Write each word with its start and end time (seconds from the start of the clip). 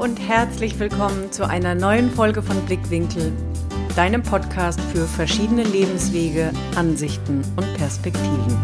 und 0.00 0.20
herzlich 0.20 0.78
willkommen 0.78 1.32
zu 1.32 1.48
einer 1.48 1.74
neuen 1.74 2.08
Folge 2.08 2.40
von 2.40 2.56
Blickwinkel, 2.66 3.32
deinem 3.96 4.22
Podcast 4.22 4.80
für 4.92 5.04
verschiedene 5.06 5.64
Lebenswege, 5.64 6.52
Ansichten 6.76 7.42
und 7.56 7.74
Perspektiven. 7.74 8.56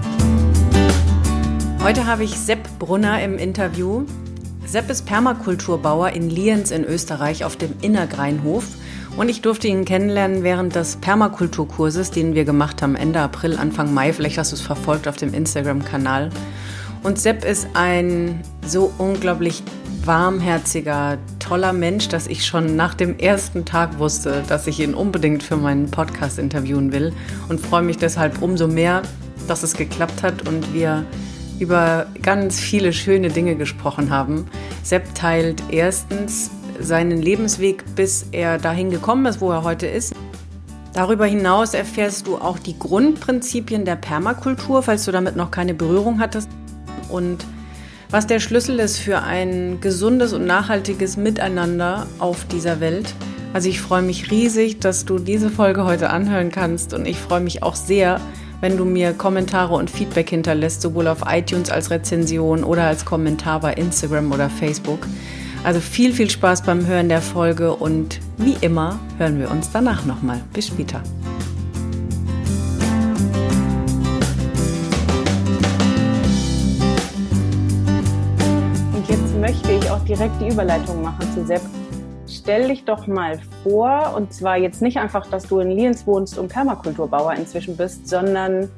Heute 1.82 2.06
habe 2.06 2.22
ich 2.22 2.38
Sepp 2.38 2.78
Brunner 2.78 3.20
im 3.20 3.36
Interview. 3.36 4.04
Sepp 4.64 4.88
ist 4.90 5.06
Permakulturbauer 5.06 6.10
in 6.10 6.30
Lienz 6.30 6.70
in 6.70 6.84
Österreich 6.84 7.44
auf 7.44 7.56
dem 7.56 7.74
Innergreinhof 7.80 8.66
und 9.16 9.28
ich 9.28 9.42
durfte 9.42 9.66
ihn 9.66 9.84
kennenlernen 9.84 10.44
während 10.44 10.76
des 10.76 10.96
Permakulturkurses, 10.96 12.12
den 12.12 12.36
wir 12.36 12.44
gemacht 12.44 12.80
haben 12.80 12.94
Ende 12.94 13.18
April, 13.18 13.56
Anfang 13.56 13.92
Mai. 13.92 14.12
Vielleicht 14.12 14.38
hast 14.38 14.52
du 14.52 14.56
es 14.56 14.62
verfolgt 14.62 15.08
auf 15.08 15.16
dem 15.16 15.34
Instagram-Kanal. 15.34 16.30
Und 17.02 17.18
Sepp 17.18 17.44
ist 17.44 17.66
ein 17.74 18.40
so 18.64 18.92
unglaublich 18.98 19.64
warmherziger, 20.06 21.18
toller 21.38 21.72
Mensch, 21.72 22.08
dass 22.08 22.26
ich 22.26 22.44
schon 22.44 22.76
nach 22.76 22.94
dem 22.94 23.18
ersten 23.18 23.64
Tag 23.64 23.98
wusste, 23.98 24.42
dass 24.48 24.66
ich 24.66 24.80
ihn 24.80 24.94
unbedingt 24.94 25.42
für 25.42 25.56
meinen 25.56 25.90
Podcast 25.90 26.38
interviewen 26.38 26.92
will 26.92 27.12
und 27.48 27.60
freue 27.60 27.82
mich 27.82 27.96
deshalb 27.96 28.42
umso 28.42 28.66
mehr, 28.66 29.02
dass 29.48 29.62
es 29.62 29.74
geklappt 29.74 30.22
hat 30.22 30.48
und 30.48 30.74
wir 30.74 31.04
über 31.58 32.06
ganz 32.22 32.58
viele 32.60 32.92
schöne 32.92 33.28
Dinge 33.28 33.56
gesprochen 33.56 34.10
haben. 34.10 34.46
Sepp 34.82 35.14
teilt 35.14 35.62
erstens 35.70 36.50
seinen 36.80 37.22
Lebensweg, 37.22 37.84
bis 37.94 38.26
er 38.32 38.58
dahin 38.58 38.90
gekommen 38.90 39.26
ist, 39.26 39.40
wo 39.40 39.50
er 39.50 39.62
heute 39.62 39.86
ist. 39.86 40.14
Darüber 40.92 41.26
hinaus 41.26 41.74
erfährst 41.74 42.26
du 42.26 42.36
auch 42.36 42.58
die 42.58 42.78
Grundprinzipien 42.78 43.84
der 43.84 43.96
Permakultur, 43.96 44.82
falls 44.82 45.04
du 45.04 45.12
damit 45.12 45.36
noch 45.36 45.50
keine 45.50 45.74
Berührung 45.74 46.20
hattest. 46.20 46.48
Und 47.08 47.44
was 48.10 48.26
der 48.26 48.40
Schlüssel 48.40 48.78
ist 48.78 48.98
für 48.98 49.22
ein 49.22 49.80
gesundes 49.80 50.32
und 50.32 50.46
nachhaltiges 50.46 51.16
Miteinander 51.16 52.06
auf 52.18 52.44
dieser 52.46 52.80
Welt. 52.80 53.14
Also 53.52 53.68
ich 53.68 53.80
freue 53.80 54.02
mich 54.02 54.30
riesig, 54.30 54.80
dass 54.80 55.04
du 55.04 55.18
diese 55.18 55.50
Folge 55.50 55.84
heute 55.84 56.10
anhören 56.10 56.50
kannst 56.50 56.92
und 56.92 57.06
ich 57.06 57.16
freue 57.16 57.40
mich 57.40 57.62
auch 57.62 57.76
sehr, 57.76 58.20
wenn 58.60 58.76
du 58.76 58.84
mir 58.84 59.12
Kommentare 59.12 59.74
und 59.74 59.90
Feedback 59.90 60.30
hinterlässt, 60.30 60.82
sowohl 60.82 61.06
auf 61.06 61.22
iTunes 61.26 61.70
als 61.70 61.90
Rezension 61.90 62.64
oder 62.64 62.84
als 62.84 63.04
Kommentar 63.04 63.60
bei 63.60 63.74
Instagram 63.74 64.32
oder 64.32 64.50
Facebook. 64.50 65.06
Also 65.64 65.80
viel, 65.80 66.12
viel 66.12 66.30
Spaß 66.30 66.62
beim 66.62 66.86
Hören 66.86 67.08
der 67.08 67.22
Folge 67.22 67.74
und 67.74 68.20
wie 68.36 68.56
immer 68.60 68.98
hören 69.18 69.38
wir 69.38 69.50
uns 69.50 69.70
danach 69.72 70.04
nochmal. 70.04 70.40
Bis 70.52 70.66
später. 70.66 71.02
Direkt 80.14 80.40
die 80.40 80.48
Überleitung 80.48 81.02
machen 81.02 81.26
zu 81.34 81.44
Sepp. 81.44 81.60
Stell 82.28 82.68
dich 82.68 82.84
doch 82.84 83.08
mal 83.08 83.40
vor, 83.64 84.14
und 84.16 84.32
zwar 84.32 84.56
jetzt 84.56 84.80
nicht 84.80 84.96
einfach, 84.96 85.26
dass 85.26 85.48
du 85.48 85.58
in 85.58 85.72
Lienz 85.72 86.06
wohnst 86.06 86.38
und 86.38 86.46
Permakulturbauer 86.52 87.34
inzwischen 87.34 87.76
bist, 87.76 88.06
sondern 88.06 88.68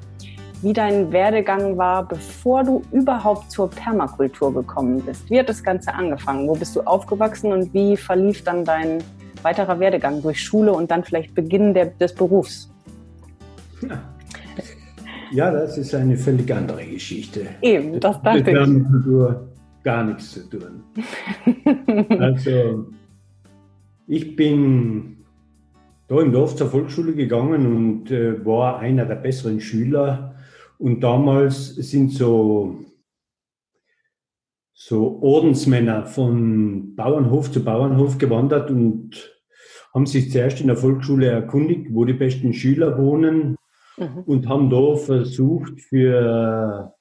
wie 0.62 0.72
dein 0.72 1.12
Werdegang 1.12 1.76
war, 1.76 2.08
bevor 2.08 2.64
du 2.64 2.80
überhaupt 2.90 3.50
zur 3.50 3.68
Permakultur 3.68 4.54
gekommen 4.54 5.02
bist. 5.02 5.28
Wie 5.28 5.38
hat 5.38 5.50
das 5.50 5.62
Ganze 5.62 5.92
angefangen? 5.92 6.48
Wo 6.48 6.54
bist 6.54 6.74
du 6.74 6.80
aufgewachsen 6.80 7.52
und 7.52 7.74
wie 7.74 7.98
verlief 7.98 8.42
dann 8.42 8.64
dein 8.64 9.04
weiterer 9.42 9.78
Werdegang 9.78 10.22
durch 10.22 10.42
Schule 10.42 10.72
und 10.72 10.90
dann 10.90 11.04
vielleicht 11.04 11.34
Beginn 11.34 11.74
der, 11.74 11.86
des 11.86 12.14
Berufs? 12.14 12.72
Ja, 15.32 15.50
das 15.50 15.76
ist 15.76 15.94
eine 15.94 16.16
völlig 16.16 16.50
andere 16.50 16.82
Geschichte. 16.86 17.48
Eben, 17.60 18.00
das 18.00 18.22
dachte 18.22 18.50
ich 18.50 19.55
gar 19.86 20.02
nichts 20.02 20.32
zu 20.32 20.50
tun. 20.50 20.82
also, 22.18 22.88
ich 24.08 24.34
bin 24.34 25.24
da 26.08 26.20
im 26.20 26.32
Dorf 26.32 26.56
zur 26.56 26.68
Volksschule 26.68 27.14
gegangen 27.14 27.66
und 27.66 28.10
äh, 28.10 28.44
war 28.44 28.80
einer 28.80 29.06
der 29.06 29.14
besseren 29.14 29.60
Schüler. 29.60 30.34
Und 30.78 31.04
damals 31.04 31.76
sind 31.76 32.10
so, 32.10 32.80
so 34.74 35.22
Ordensmänner 35.22 36.04
von 36.04 36.96
Bauernhof 36.96 37.52
zu 37.52 37.64
Bauernhof 37.64 38.18
gewandert 38.18 38.72
und 38.72 39.32
haben 39.94 40.06
sich 40.06 40.32
zuerst 40.32 40.60
in 40.60 40.66
der 40.66 40.76
Volksschule 40.76 41.28
erkundigt, 41.28 41.94
wo 41.94 42.04
die 42.04 42.12
besten 42.12 42.52
Schüler 42.52 42.98
wohnen 42.98 43.54
mhm. 43.96 44.24
und 44.26 44.48
haben 44.48 44.68
da 44.68 44.96
versucht, 44.96 45.80
für 45.80 46.92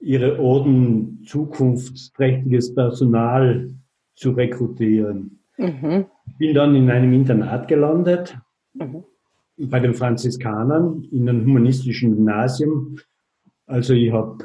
ihre 0.00 0.40
Orden 0.40 1.22
zukunftsträchtiges 1.26 2.74
Personal 2.74 3.70
zu 4.14 4.30
rekrutieren. 4.32 5.40
Mhm. 5.56 6.06
Ich 6.26 6.36
bin 6.38 6.54
dann 6.54 6.74
in 6.74 6.90
einem 6.90 7.12
Internat 7.12 7.68
gelandet, 7.68 8.38
mhm. 8.74 9.04
bei 9.58 9.78
den 9.78 9.94
Franziskanern 9.94 11.04
in 11.12 11.28
einem 11.28 11.44
humanistischen 11.44 12.16
Gymnasium. 12.16 12.98
Also 13.66 13.92
ich 13.92 14.10
habe 14.12 14.38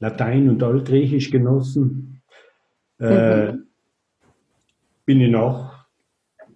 Latein 0.00 0.48
und 0.48 0.62
Altgriechisch 0.62 1.30
genossen. 1.30 2.22
Äh, 2.98 3.52
mhm. 3.52 3.66
bin 5.04 5.20
ich 5.20 5.30
noch 5.30 5.86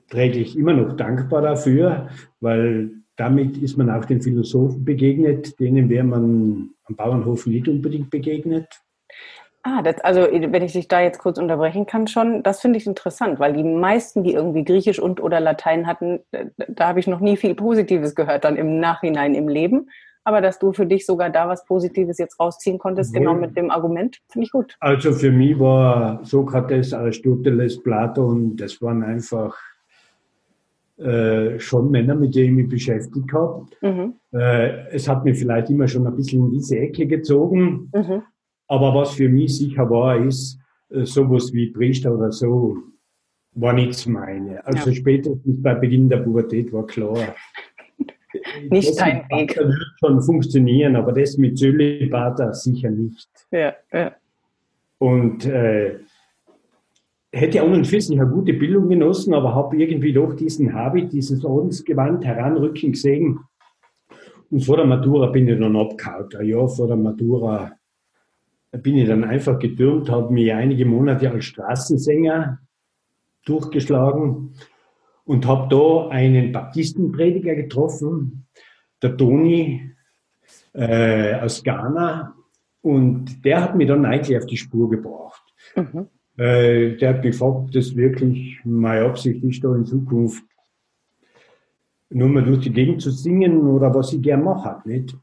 träglich 0.09 0.57
immer 0.57 0.73
noch 0.73 0.97
dankbar 0.97 1.43
dafür, 1.43 2.09
weil 2.41 3.02
damit 3.23 3.57
ist 3.59 3.79
man 3.79 3.89
auch 3.89 4.05
den 4.05 4.21
Philosophen 4.21 4.85
begegnet, 4.85 5.61
denen 5.61 5.89
wäre 5.89 6.03
man 6.03 6.71
am 6.87 6.97
Bauernhof 6.97 7.47
nicht 7.47 7.69
unbedingt 7.69 8.11
begegnet. 8.11 8.67
Ah, 9.63 9.81
das, 9.81 10.01
also 10.01 10.23
wenn 10.23 10.65
ich 10.65 10.73
dich 10.73 10.89
da 10.89 11.01
jetzt 11.01 11.21
kurz 11.21 11.39
unterbrechen 11.39 11.87
kann 11.87 12.09
schon, 12.09 12.43
das 12.43 12.61
finde 12.61 12.79
ich 12.79 12.87
interessant, 12.89 13.39
weil 13.39 13.53
die 13.53 13.63
meisten, 13.63 14.25
die 14.25 14.33
irgendwie 14.33 14.65
Griechisch 14.65 14.99
und 14.99 15.23
oder 15.23 15.39
Latein 15.39 15.87
hatten, 15.87 16.19
da 16.33 16.89
habe 16.89 16.99
ich 16.99 17.07
noch 17.07 17.21
nie 17.21 17.37
viel 17.37 17.55
Positives 17.55 18.17
gehört, 18.17 18.43
dann 18.43 18.57
im 18.57 18.81
Nachhinein 18.81 19.37
im 19.37 19.47
Leben. 19.47 19.89
Aber 20.25 20.41
dass 20.41 20.59
du 20.59 20.73
für 20.73 20.87
dich 20.87 21.07
sogar 21.07 21.31
da 21.31 21.49
was 21.49 21.65
Positives 21.65 22.19
jetzt 22.19 22.41
rausziehen 22.41 22.79
konntest, 22.81 23.15
genau 23.15 23.35
mit 23.35 23.57
dem 23.57 23.71
Argument, 23.71 24.19
finde 24.29 24.47
ich 24.47 24.51
gut. 24.51 24.75
Also 24.81 25.13
für 25.13 25.31
mich 25.31 25.57
war 25.61 26.25
Sokrates, 26.25 26.93
Aristoteles, 26.93 27.81
Platon, 27.85 28.57
das 28.57 28.83
waren 28.83 29.05
einfach 29.05 29.57
äh, 31.03 31.59
schon 31.59 31.91
Männer, 31.91 32.15
mit 32.15 32.35
denen 32.35 32.59
ich 32.59 32.65
mich 32.65 32.69
beschäftigt 32.69 33.33
habe. 33.33 33.67
Mhm. 33.81 34.15
Äh, 34.33 34.89
es 34.91 35.09
hat 35.09 35.25
mich 35.25 35.39
vielleicht 35.39 35.71
immer 35.71 35.89
schon 35.89 36.07
ein 36.07 36.17
bisschen 36.17 36.47
in 36.47 36.53
diese 36.53 36.79
Ecke 36.79 37.07
gezogen. 37.07 37.91
Mhm. 37.95 38.23
Aber 38.69 38.95
was 38.95 39.15
für 39.15 39.29
mich 39.29 39.57
sicher 39.57 39.89
war, 39.91 40.17
ist, 40.17 40.59
äh, 40.91 41.05
sowas 41.05 41.53
wie 41.53 41.69
Priester 41.69 42.15
oder 42.15 42.33
so, 42.33 42.77
war 43.55 43.73
nichts 43.73 44.07
meine. 44.07 44.65
Also 44.67 44.91
ja. 44.91 44.97
spätestens 44.97 45.63
bei 45.63 45.75
Beginn 45.75 46.09
der 46.09 46.19
Pubertät 46.19 46.73
war 46.73 46.87
klar. 46.87 47.35
nicht 48.71 48.99
dein 48.99 49.25
Weg. 49.29 49.55
Das 49.55 49.67
wird 49.67 49.99
schon 49.99 50.23
funktionieren, 50.23 50.97
aber 50.97 51.13
das 51.13 51.37
mit 51.37 51.59
Zölibat 51.59 52.57
sicher 52.57 52.91
nicht. 52.91 53.29
Ja, 53.51 53.75
ja. 53.93 54.13
Und 54.99 55.45
äh, 55.47 55.99
hätte 57.33 57.63
an 57.63 57.73
und 57.73 57.87
für 57.87 58.01
sich 58.01 58.19
eine 58.19 58.31
gute 58.31 58.53
Bildung 58.53 58.89
genossen, 58.89 59.33
aber 59.35 59.55
habe 59.55 59.77
irgendwie 59.77 60.13
doch 60.13 60.35
diesen 60.35 60.75
Habit, 60.75 61.13
dieses 61.13 61.45
Ordensgewand 61.45 62.25
heranrücken 62.25 62.93
gesehen. 62.93 63.41
Und 64.51 64.65
vor 64.65 64.77
der 64.77 64.87
Matura 64.87 65.29
bin 65.29 65.49
ich 65.49 65.59
dann 65.59 65.77
abgehauen. 65.77 66.29
Ein 66.39 66.47
Jahr 66.47 66.69
vor 66.69 66.87
der 66.87 66.97
Matura 66.97 67.73
bin 68.71 68.99
ich 68.99 69.09
dann 69.09 69.25
einfach 69.25 69.59
getürmt, 69.59 70.11
habe 70.11 70.33
mich 70.33 70.53
einige 70.53 70.85
Monate 70.85 71.31
als 71.31 71.47
Straßensänger 71.47 72.59
durchgeschlagen 73.47 74.55
und 75.25 75.47
habe 75.47 75.69
da 75.75 76.09
einen 76.09 76.53
Baptistenprediger 76.53 77.55
getroffen, 77.55 78.47
der 79.01 79.17
Toni 79.17 79.95
äh, 80.75 81.35
aus 81.37 81.63
Ghana. 81.63 82.35
Und 82.83 83.45
der 83.45 83.63
hat 83.63 83.77
mich 83.77 83.89
dann 83.89 84.05
eigentlich 84.05 84.37
auf 84.37 84.47
die 84.47 84.57
Spur 84.57 84.91
gebracht. 84.91 85.43
Mhm. 85.77 86.09
Äh, 86.43 86.97
der 86.97 87.11
hat 87.11 87.23
gefragt, 87.23 87.57
ob 87.57 87.71
das 87.71 87.95
wirklich 87.95 88.59
meine 88.65 89.05
Absicht 89.05 89.45
ist, 89.45 89.63
da 89.63 89.77
in 89.77 89.87
Zukunft 89.87 90.43
nur 92.11 92.29
mal 92.29 92.43
durch 92.43 92.65
die 92.65 92.73
Gegend 92.73 93.01
zu 93.01 93.13
singen 93.13 93.61
oder 93.69 93.95
was 93.95 94.13
ich 94.13 94.23
gern 94.23 94.43
mache. 94.43 94.83
Nicht? 94.89 95.17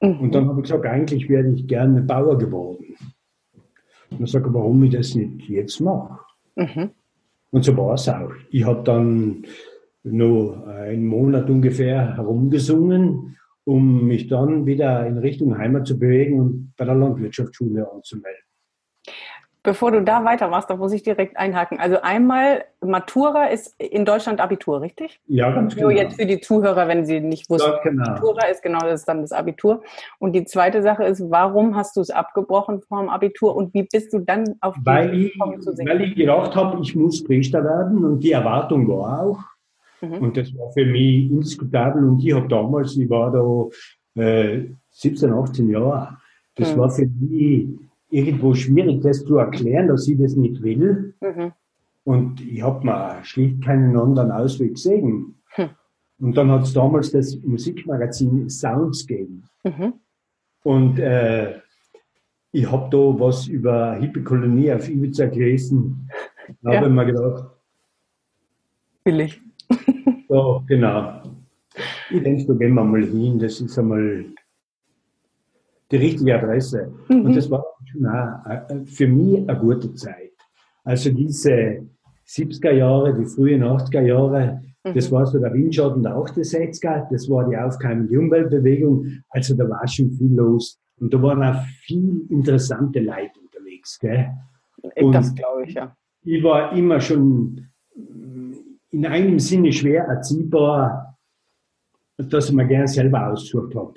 Mhm. 0.00 0.20
Und 0.20 0.34
dann 0.34 0.48
habe 0.48 0.60
ich 0.60 0.68
gesagt, 0.68 0.86
eigentlich 0.86 1.28
wäre 1.28 1.48
ich 1.48 1.66
gerne 1.66 2.02
Bauer 2.02 2.38
geworden. 2.38 2.94
Und 4.10 4.20
dann 4.20 4.26
sage 4.28 4.46
ich, 4.46 4.54
warum 4.54 4.84
ich 4.84 4.92
das 4.92 5.16
nicht 5.16 5.48
jetzt 5.48 5.80
mache. 5.80 6.20
Mhm. 6.54 6.90
Und 7.50 7.64
so 7.64 7.76
war 7.76 7.94
es 7.94 8.08
auch. 8.08 8.30
Ich 8.50 8.64
habe 8.64 8.84
dann 8.84 9.42
nur 10.04 10.68
einen 10.68 11.06
Monat 11.06 11.50
ungefähr 11.50 12.16
herumgesungen, 12.16 13.36
um 13.64 14.06
mich 14.06 14.28
dann 14.28 14.66
wieder 14.66 15.04
in 15.04 15.18
Richtung 15.18 15.58
Heimat 15.58 15.88
zu 15.88 15.98
bewegen 15.98 16.38
und 16.38 16.72
bei 16.76 16.84
der 16.84 16.94
Landwirtschaftsschule 16.94 17.90
anzumelden. 17.90 18.49
Bevor 19.62 19.92
du 19.92 20.02
da 20.02 20.24
weitermachst, 20.24 20.70
da 20.70 20.76
muss 20.76 20.92
ich 20.92 21.02
direkt 21.02 21.36
einhaken. 21.36 21.78
Also 21.78 22.00
einmal, 22.00 22.64
Matura 22.80 23.46
ist 23.46 23.78
in 23.78 24.06
Deutschland 24.06 24.40
Abitur, 24.40 24.80
richtig? 24.80 25.20
Ja, 25.26 25.50
ganz 25.50 25.74
genau. 25.74 25.88
Nur 25.88 25.96
jetzt 25.96 26.16
für 26.16 26.24
die 26.24 26.40
Zuhörer, 26.40 26.88
wenn 26.88 27.04
sie 27.04 27.20
nicht 27.20 27.50
wussten, 27.50 27.70
ja, 27.70 27.82
genau. 27.82 28.10
Matura 28.10 28.46
ist, 28.46 28.62
genau, 28.62 28.78
das 28.80 29.00
ist 29.00 29.08
dann 29.08 29.20
das 29.20 29.32
Abitur. 29.32 29.82
Und 30.18 30.32
die 30.32 30.46
zweite 30.46 30.82
Sache 30.82 31.04
ist, 31.04 31.30
warum 31.30 31.76
hast 31.76 31.96
du 31.96 32.00
es 32.00 32.08
abgebrochen 32.08 32.80
vor 32.80 33.00
dem 33.00 33.10
Abitur 33.10 33.54
und 33.54 33.74
wie 33.74 33.82
bist 33.82 34.14
du 34.14 34.20
dann 34.20 34.56
auf 34.62 34.76
die 34.76 34.86
weil 34.86 35.14
ich, 35.14 35.38
zu 35.60 35.72
singen? 35.72 35.90
Weil 35.90 36.00
ich 36.02 36.14
gedacht 36.14 36.56
habe, 36.56 36.80
ich 36.80 36.96
muss 36.96 37.22
Priester 37.22 37.62
werden 37.62 38.02
und 38.02 38.20
die 38.20 38.32
Erwartung 38.32 38.88
war 38.88 39.22
auch. 39.22 39.40
Mhm. 40.00 40.14
Und 40.14 40.36
das 40.38 40.56
war 40.56 40.72
für 40.72 40.86
mich 40.86 41.30
indiskutabel 41.30 42.02
und 42.08 42.24
ich 42.24 42.32
habe 42.32 42.48
damals, 42.48 42.96
ich 42.96 43.10
war 43.10 43.30
da 43.30 44.22
äh, 44.22 44.70
17, 44.90 45.32
18 45.32 45.68
Jahre, 45.68 46.16
das 46.54 46.74
mhm. 46.74 46.80
war 46.80 46.90
für 46.90 47.06
mich 47.06 47.68
irgendwo 48.10 48.54
schwierig, 48.54 49.02
das 49.02 49.24
zu 49.24 49.36
erklären, 49.36 49.88
dass 49.88 50.06
ich 50.08 50.18
das 50.18 50.36
nicht 50.36 50.62
will. 50.62 51.14
Mhm. 51.20 51.52
Und 52.04 52.40
ich 52.40 52.62
habe 52.62 52.84
mir 52.84 53.18
schlicht 53.22 53.62
keinen 53.64 53.96
anderen 53.96 54.30
Ausweg 54.32 54.74
gesehen. 54.74 55.36
Hm. 55.50 55.70
Und 56.18 56.36
dann 56.36 56.50
hat 56.50 56.64
es 56.64 56.72
damals 56.72 57.12
das 57.12 57.36
Musikmagazin 57.42 58.48
Sounds 58.48 59.06
gegeben. 59.06 59.44
Mhm. 59.64 59.94
Und 60.62 60.98
äh, 60.98 61.60
ich 62.52 62.70
habe 62.70 62.88
da 62.90 62.98
was 62.98 63.46
über 63.46 63.94
Hippie-Kolonie 63.94 64.72
auf 64.72 64.88
Ibiza 64.88 65.26
gelesen. 65.26 66.10
Da 66.62 66.72
ja. 66.72 66.76
habe 66.78 66.88
ich 66.88 66.92
mir 66.94 67.06
gedacht, 67.06 67.44
billig. 69.04 69.40
ja, 70.28 70.62
genau. 70.66 71.22
Ich 72.10 72.22
denke, 72.22 72.44
da 72.46 72.54
gehen 72.54 72.74
wir 72.74 72.84
mal 72.84 73.04
hin. 73.04 73.38
Das 73.38 73.60
ist 73.60 73.78
einmal 73.78 74.24
die 75.90 75.96
richtige 75.96 76.34
Adresse. 76.34 76.92
Mhm. 77.08 77.26
Und 77.26 77.36
das 77.36 77.50
war 77.50 77.64
auch 77.98 78.46
äh, 78.46 78.84
für 78.86 79.06
mich 79.06 79.48
eine 79.48 79.58
gute 79.58 79.92
Zeit. 79.94 80.32
Also 80.84 81.10
diese 81.10 81.86
70er 82.26 82.72
Jahre, 82.72 83.14
die 83.14 83.26
frühen 83.26 83.62
80er 83.62 84.02
Jahre, 84.02 84.62
mhm. 84.84 84.94
das 84.94 85.10
war 85.10 85.26
so 85.26 85.38
der 85.38 85.52
Windschatten 85.52 86.02
der 86.02 86.16
68er, 86.16 87.08
das 87.10 87.28
war 87.28 87.48
die 87.48 87.56
aufkeimende 87.56 88.18
Umweltbewegung. 88.18 89.22
Also 89.30 89.54
da 89.54 89.68
war 89.68 89.86
schon 89.86 90.10
viel 90.12 90.34
los. 90.34 90.78
Und 90.98 91.12
da 91.14 91.22
waren 91.22 91.42
auch 91.42 91.64
viel 91.84 92.26
interessante 92.28 93.00
Leute 93.00 93.40
unterwegs. 93.42 93.98
Gell? 93.98 94.30
Und 94.96 95.12
das 95.12 95.34
glaube 95.34 95.64
ich, 95.64 95.74
ja. 95.74 95.96
Ich 96.22 96.42
war 96.42 96.76
immer 96.76 97.00
schon 97.00 97.66
in 98.90 99.06
einem 99.06 99.38
Sinne 99.38 99.72
schwer 99.72 100.04
erziehbar, 100.04 101.16
dass 102.18 102.50
ich 102.50 102.54
mir 102.54 102.66
gerne 102.66 102.88
selber 102.88 103.28
ausgesucht 103.28 103.74
habe. 103.74 103.94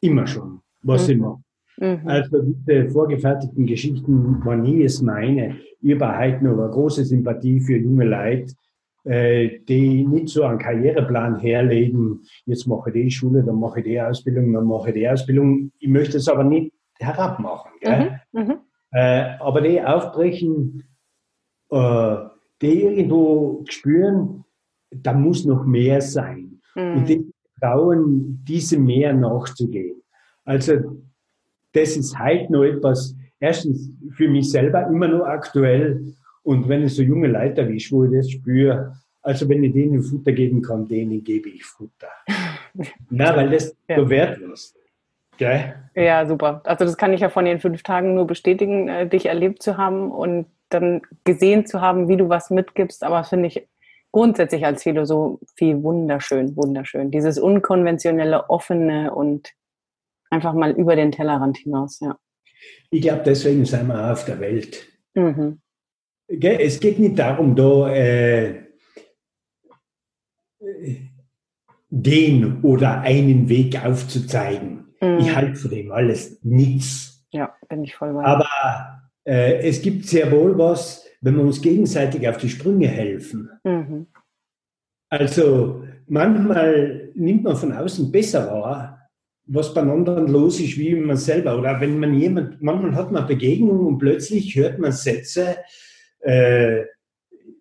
Immer 0.00 0.26
schon 0.26 0.60
was 0.86 1.06
mhm. 1.06 1.12
ich 1.12 1.20
mache. 1.20 1.42
Mhm. 1.78 2.00
Also 2.04 2.42
diese 2.42 2.88
vorgefertigten 2.90 3.66
Geschichten 3.66 4.44
waren 4.44 4.62
nie 4.62 4.82
es 4.84 5.02
meine. 5.02 5.56
Noch 5.82 6.00
eine 6.00 6.70
große 6.70 7.04
Sympathie 7.04 7.60
für 7.60 7.76
junge 7.76 8.04
Leute, 8.04 8.54
äh, 9.04 9.60
die 9.68 10.04
nicht 10.04 10.28
so 10.28 10.42
einen 10.42 10.58
Karriereplan 10.58 11.38
herlegen, 11.38 12.22
jetzt 12.44 12.66
mache 12.66 12.90
ich 12.90 12.94
die 12.94 13.10
Schule, 13.10 13.44
dann 13.44 13.60
mache 13.60 13.80
ich 13.80 13.84
die 13.86 14.00
Ausbildung, 14.00 14.52
dann 14.52 14.64
mache 14.64 14.88
ich 14.88 14.94
die 14.94 15.08
Ausbildung. 15.08 15.70
Ich 15.78 15.88
möchte 15.88 16.16
es 16.16 16.28
aber 16.28 16.44
nicht 16.44 16.72
herabmachen. 16.98 17.70
Gell? 17.80 18.20
Mhm. 18.32 18.40
Mhm. 18.40 18.54
Äh, 18.92 19.36
aber 19.38 19.60
die 19.60 19.80
aufbrechen, 19.80 20.82
äh, 21.70 22.16
die 22.62 22.82
irgendwo 22.82 23.64
spüren, 23.68 24.44
da 24.90 25.12
muss 25.12 25.44
noch 25.44 25.64
mehr 25.64 26.00
sein. 26.00 26.60
Und 26.74 27.02
mhm. 27.02 27.04
die 27.04 27.32
trauen, 27.60 28.44
diesem 28.44 28.84
mehr 28.84 29.12
nachzugehen. 29.12 30.02
Also 30.44 30.74
das 31.76 31.96
ist 31.96 32.18
heute 32.18 32.52
noch 32.52 32.64
etwas, 32.64 33.14
erstens 33.38 33.90
für 34.16 34.28
mich 34.28 34.50
selber 34.50 34.86
immer 34.86 35.08
noch 35.08 35.26
aktuell 35.26 36.14
und 36.42 36.68
wenn 36.68 36.84
ich 36.84 36.94
so 36.94 37.02
junge 37.02 37.28
Leute 37.28 37.62
erwische, 37.62 37.94
wo 37.94 38.04
ich 38.04 38.12
das 38.12 38.30
spüre, 38.30 38.96
also 39.22 39.48
wenn 39.48 39.64
ich 39.64 39.72
denen 39.72 40.02
Futter 40.02 40.32
geben 40.32 40.62
kann, 40.62 40.86
denen 40.86 41.22
gebe 41.24 41.48
ich 41.48 41.64
Futter. 41.64 42.08
Na, 43.10 43.36
weil 43.36 43.50
das 43.50 43.76
ja. 43.88 43.96
so 43.96 44.08
wertlos. 44.08 44.74
Okay? 45.34 45.72
Ja, 45.94 46.24
super. 46.26 46.62
Also 46.64 46.84
das 46.84 46.96
kann 46.96 47.12
ich 47.12 47.20
ja 47.20 47.28
von 47.28 47.44
den 47.44 47.60
fünf 47.60 47.82
Tagen 47.82 48.14
nur 48.14 48.26
bestätigen, 48.26 48.88
äh, 48.88 49.08
dich 49.08 49.26
erlebt 49.26 49.62
zu 49.62 49.76
haben 49.76 50.10
und 50.10 50.46
dann 50.68 51.02
gesehen 51.24 51.66
zu 51.66 51.80
haben, 51.80 52.08
wie 52.08 52.16
du 52.16 52.28
was 52.28 52.50
mitgibst. 52.50 53.04
Aber 53.04 53.24
finde 53.24 53.48
ich 53.48 53.66
grundsätzlich 54.12 54.64
als 54.64 54.84
Philosophie 54.84 55.82
wunderschön, 55.82 56.56
wunderschön. 56.56 57.10
Dieses 57.10 57.38
unkonventionelle, 57.38 58.48
offene 58.48 59.12
und 59.12 59.52
Einfach 60.30 60.54
mal 60.54 60.72
über 60.72 60.96
den 60.96 61.12
Tellerrand 61.12 61.58
hinaus, 61.58 62.00
ja. 62.00 62.18
Ich 62.90 63.02
glaube, 63.02 63.22
deswegen 63.24 63.64
sind 63.64 63.86
wir 63.86 63.94
auch 63.94 64.12
auf 64.12 64.24
der 64.24 64.40
Welt. 64.40 64.86
Mhm. 65.14 65.60
Es 66.28 66.80
geht 66.80 66.98
nicht 66.98 67.18
darum, 67.18 67.54
da 67.54 67.94
äh, 67.94 68.66
den 71.90 72.62
oder 72.62 73.00
einen 73.00 73.48
Weg 73.48 73.84
aufzuzeigen. 73.84 74.94
Mhm. 75.00 75.18
Ich 75.18 75.34
halte 75.34 75.56
von 75.56 75.70
dem 75.70 75.92
alles 75.92 76.42
nichts. 76.42 77.26
Ja, 77.30 77.54
bin 77.68 77.84
ich 77.84 77.94
voll 77.94 78.12
bei. 78.12 78.24
Aber 78.24 78.48
äh, 79.24 79.68
es 79.68 79.82
gibt 79.82 80.06
sehr 80.06 80.30
wohl 80.32 80.58
was, 80.58 81.06
wenn 81.20 81.36
wir 81.36 81.42
uns 81.42 81.62
gegenseitig 81.62 82.28
auf 82.28 82.38
die 82.38 82.48
Sprünge 82.48 82.88
helfen. 82.88 83.50
Mhm. 83.64 84.06
Also 85.08 85.84
manchmal 86.06 87.10
nimmt 87.14 87.44
man 87.44 87.56
von 87.56 87.72
außen 87.72 88.10
besser 88.10 88.50
wahr, 88.50 88.95
was 89.46 89.72
bei 89.72 89.80
anderen 89.80 90.28
los 90.28 90.60
ist, 90.60 90.76
wie 90.76 90.94
man 90.94 91.16
selber. 91.16 91.58
Oder 91.58 91.80
wenn 91.80 91.98
man 91.98 92.14
jemand, 92.14 92.60
manchmal 92.62 92.94
hat 92.94 93.12
man 93.12 93.26
Begegnungen 93.26 93.86
und 93.86 93.98
plötzlich 93.98 94.54
hört 94.56 94.78
man 94.78 94.92
Sätze, 94.92 95.56
äh, 96.20 96.82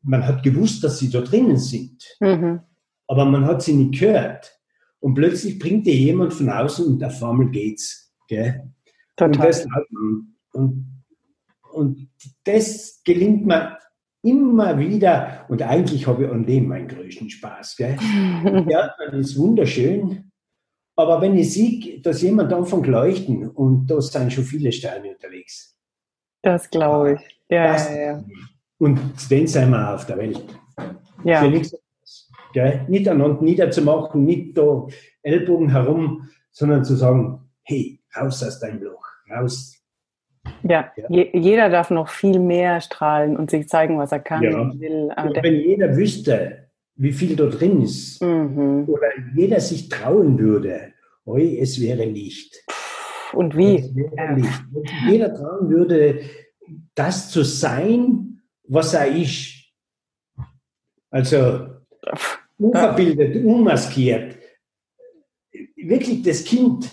man 0.01 0.25
hat 0.25 0.43
gewusst, 0.43 0.83
dass 0.83 0.99
sie 0.99 1.09
da 1.09 1.21
drinnen 1.21 1.57
sind, 1.57 2.03
mhm. 2.19 2.61
aber 3.07 3.25
man 3.25 3.45
hat 3.45 3.61
sie 3.61 3.73
nicht 3.73 3.99
gehört. 3.99 4.51
Und 4.99 5.13
plötzlich 5.13 5.59
bringt 5.59 5.85
dir 5.85 5.95
jemand 5.95 6.33
von 6.33 6.49
außen 6.49 6.85
und 6.85 7.03
auf 7.03 7.21
einmal 7.23 7.49
geht's. 7.49 8.13
Gell? 8.27 8.71
Total. 9.15 9.35
Und, 9.35 9.45
das, 9.45 9.67
und, 10.53 11.03
und 11.71 12.09
das 12.43 13.01
gelingt 13.03 13.45
mir 13.45 13.77
immer 14.23 14.79
wieder. 14.79 15.45
Und 15.47 15.61
eigentlich 15.61 16.07
habe 16.07 16.25
ich 16.25 16.31
an 16.31 16.45
dem 16.45 16.67
meinen 16.67 16.87
größten 16.87 17.29
Spaß. 17.29 17.75
Gell? 17.77 17.97
ja, 18.67 18.95
man 18.97 19.19
ist 19.19 19.37
wunderschön. 19.37 20.31
Aber 20.95 21.21
wenn 21.21 21.37
ich 21.37 21.53
sehe, 21.53 21.99
dass 22.01 22.21
jemand 22.21 22.53
anfängt 22.53 22.87
leuchten 22.87 23.49
und 23.49 23.87
da 23.87 23.99
sind 24.01 24.31
schon 24.31 24.43
viele 24.45 24.71
Sterne 24.71 25.11
unterwegs. 25.11 25.77
Das 26.41 26.69
glaube 26.69 27.13
ich. 27.13 27.39
Ja, 27.49 27.73
das, 27.73 27.89
ja, 27.89 27.97
ja. 27.97 28.23
Und 28.77 28.99
den 29.29 29.47
sind 29.47 29.69
wir 29.69 29.93
auf 29.93 30.05
der 30.05 30.17
Welt. 30.17 30.43
Ja. 31.23 31.41
Für 31.41 31.49
nichts 31.49 31.75
gell? 32.55 32.85
Nicht 32.87 33.07
einander 33.07 33.43
niederzumachen, 33.43 34.25
nicht 34.25 34.57
da 34.57 34.87
Ellbogen 35.21 35.69
herum, 35.69 36.29
sondern 36.51 36.83
zu 36.83 36.95
sagen, 36.95 37.51
hey, 37.63 37.99
raus 38.15 38.41
aus 38.43 38.59
deinem 38.59 38.81
Loch, 38.81 39.05
raus. 39.29 39.73
Ja, 40.63 40.91
ja. 40.95 41.05
Je, 41.09 41.29
jeder 41.33 41.69
darf 41.69 41.89
noch 41.89 42.07
viel 42.07 42.39
mehr 42.39 42.79
strahlen 42.81 43.35
und 43.35 43.51
sich 43.51 43.67
zeigen, 43.67 43.97
was 43.97 44.11
er 44.11 44.19
kann 44.19 44.43
ja. 44.43 44.59
und 44.59 44.79
will. 44.79 45.11
Und 45.15 45.43
wenn 45.43 45.55
jeder 45.55 45.95
wüsste, 45.95 46.69
wie 46.95 47.11
viel 47.11 47.35
da 47.35 47.47
drin 47.47 47.81
ist. 47.81 48.21
Mhm. 48.21 48.85
Oder 48.87 49.09
jeder 49.35 49.59
sich 49.59 49.89
trauen 49.89 50.39
würde, 50.39 50.93
oi, 51.25 51.59
es 51.59 51.79
wäre 51.81 52.05
Licht. 52.05 52.63
Und 53.33 53.55
wie? 53.55 53.77
Licht. 53.77 54.63
Und 54.73 54.89
jeder 55.09 55.33
trauen 55.33 55.69
würde, 55.69 56.21
das 56.93 57.29
zu 57.29 57.43
sein, 57.43 58.41
was 58.63 58.93
er 58.93 59.07
ist. 59.15 59.53
Also 61.09 61.67
unverbildet, 62.57 63.43
unmaskiert. 63.43 64.37
Wirklich 65.75 66.23
das 66.23 66.43
Kind. 66.43 66.91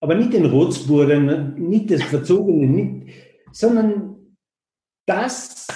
Aber 0.00 0.14
nicht 0.14 0.32
den 0.32 0.46
Rotzburen, 0.46 1.54
nicht 1.54 1.90
das 1.90 2.02
Verzogene, 2.02 2.66
nicht, 2.66 3.14
sondern 3.52 4.36
das, 5.06 5.66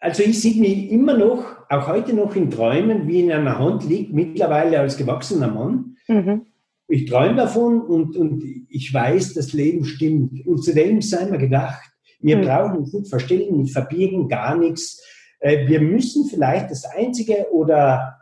also 0.00 0.22
ich 0.22 0.40
sehe 0.40 0.60
mich 0.60 0.90
immer 0.90 1.16
noch 1.16 1.55
auch 1.68 1.88
heute 1.88 2.12
noch 2.12 2.34
in 2.36 2.50
Träumen, 2.50 3.08
wie 3.08 3.20
in 3.22 3.32
einer 3.32 3.58
Hand 3.58 3.84
liegt, 3.84 4.12
mittlerweile 4.12 4.80
als 4.80 4.96
gewachsener 4.96 5.48
Mann. 5.48 5.96
Mhm. 6.08 6.46
Ich 6.88 7.06
träume 7.06 7.36
davon 7.36 7.80
und, 7.80 8.16
und 8.16 8.44
ich 8.68 8.94
weiß, 8.94 9.34
das 9.34 9.52
Leben 9.52 9.84
stimmt. 9.84 10.46
Und 10.46 10.62
zu 10.62 10.72
dem 10.72 11.02
sei 11.02 11.26
mir 11.26 11.38
gedacht, 11.38 11.82
wir 12.20 12.36
mhm. 12.36 12.42
brauchen 12.42 12.76
uns 12.78 12.92
nicht 12.92 13.08
verstellen, 13.08 13.58
nicht 13.58 13.72
verbirgen, 13.72 14.28
gar 14.28 14.56
nichts. 14.56 15.02
Äh, 15.40 15.66
wir 15.66 15.80
müssen 15.80 16.26
vielleicht 16.28 16.70
das 16.70 16.84
Einzige 16.84 17.46
oder 17.52 18.16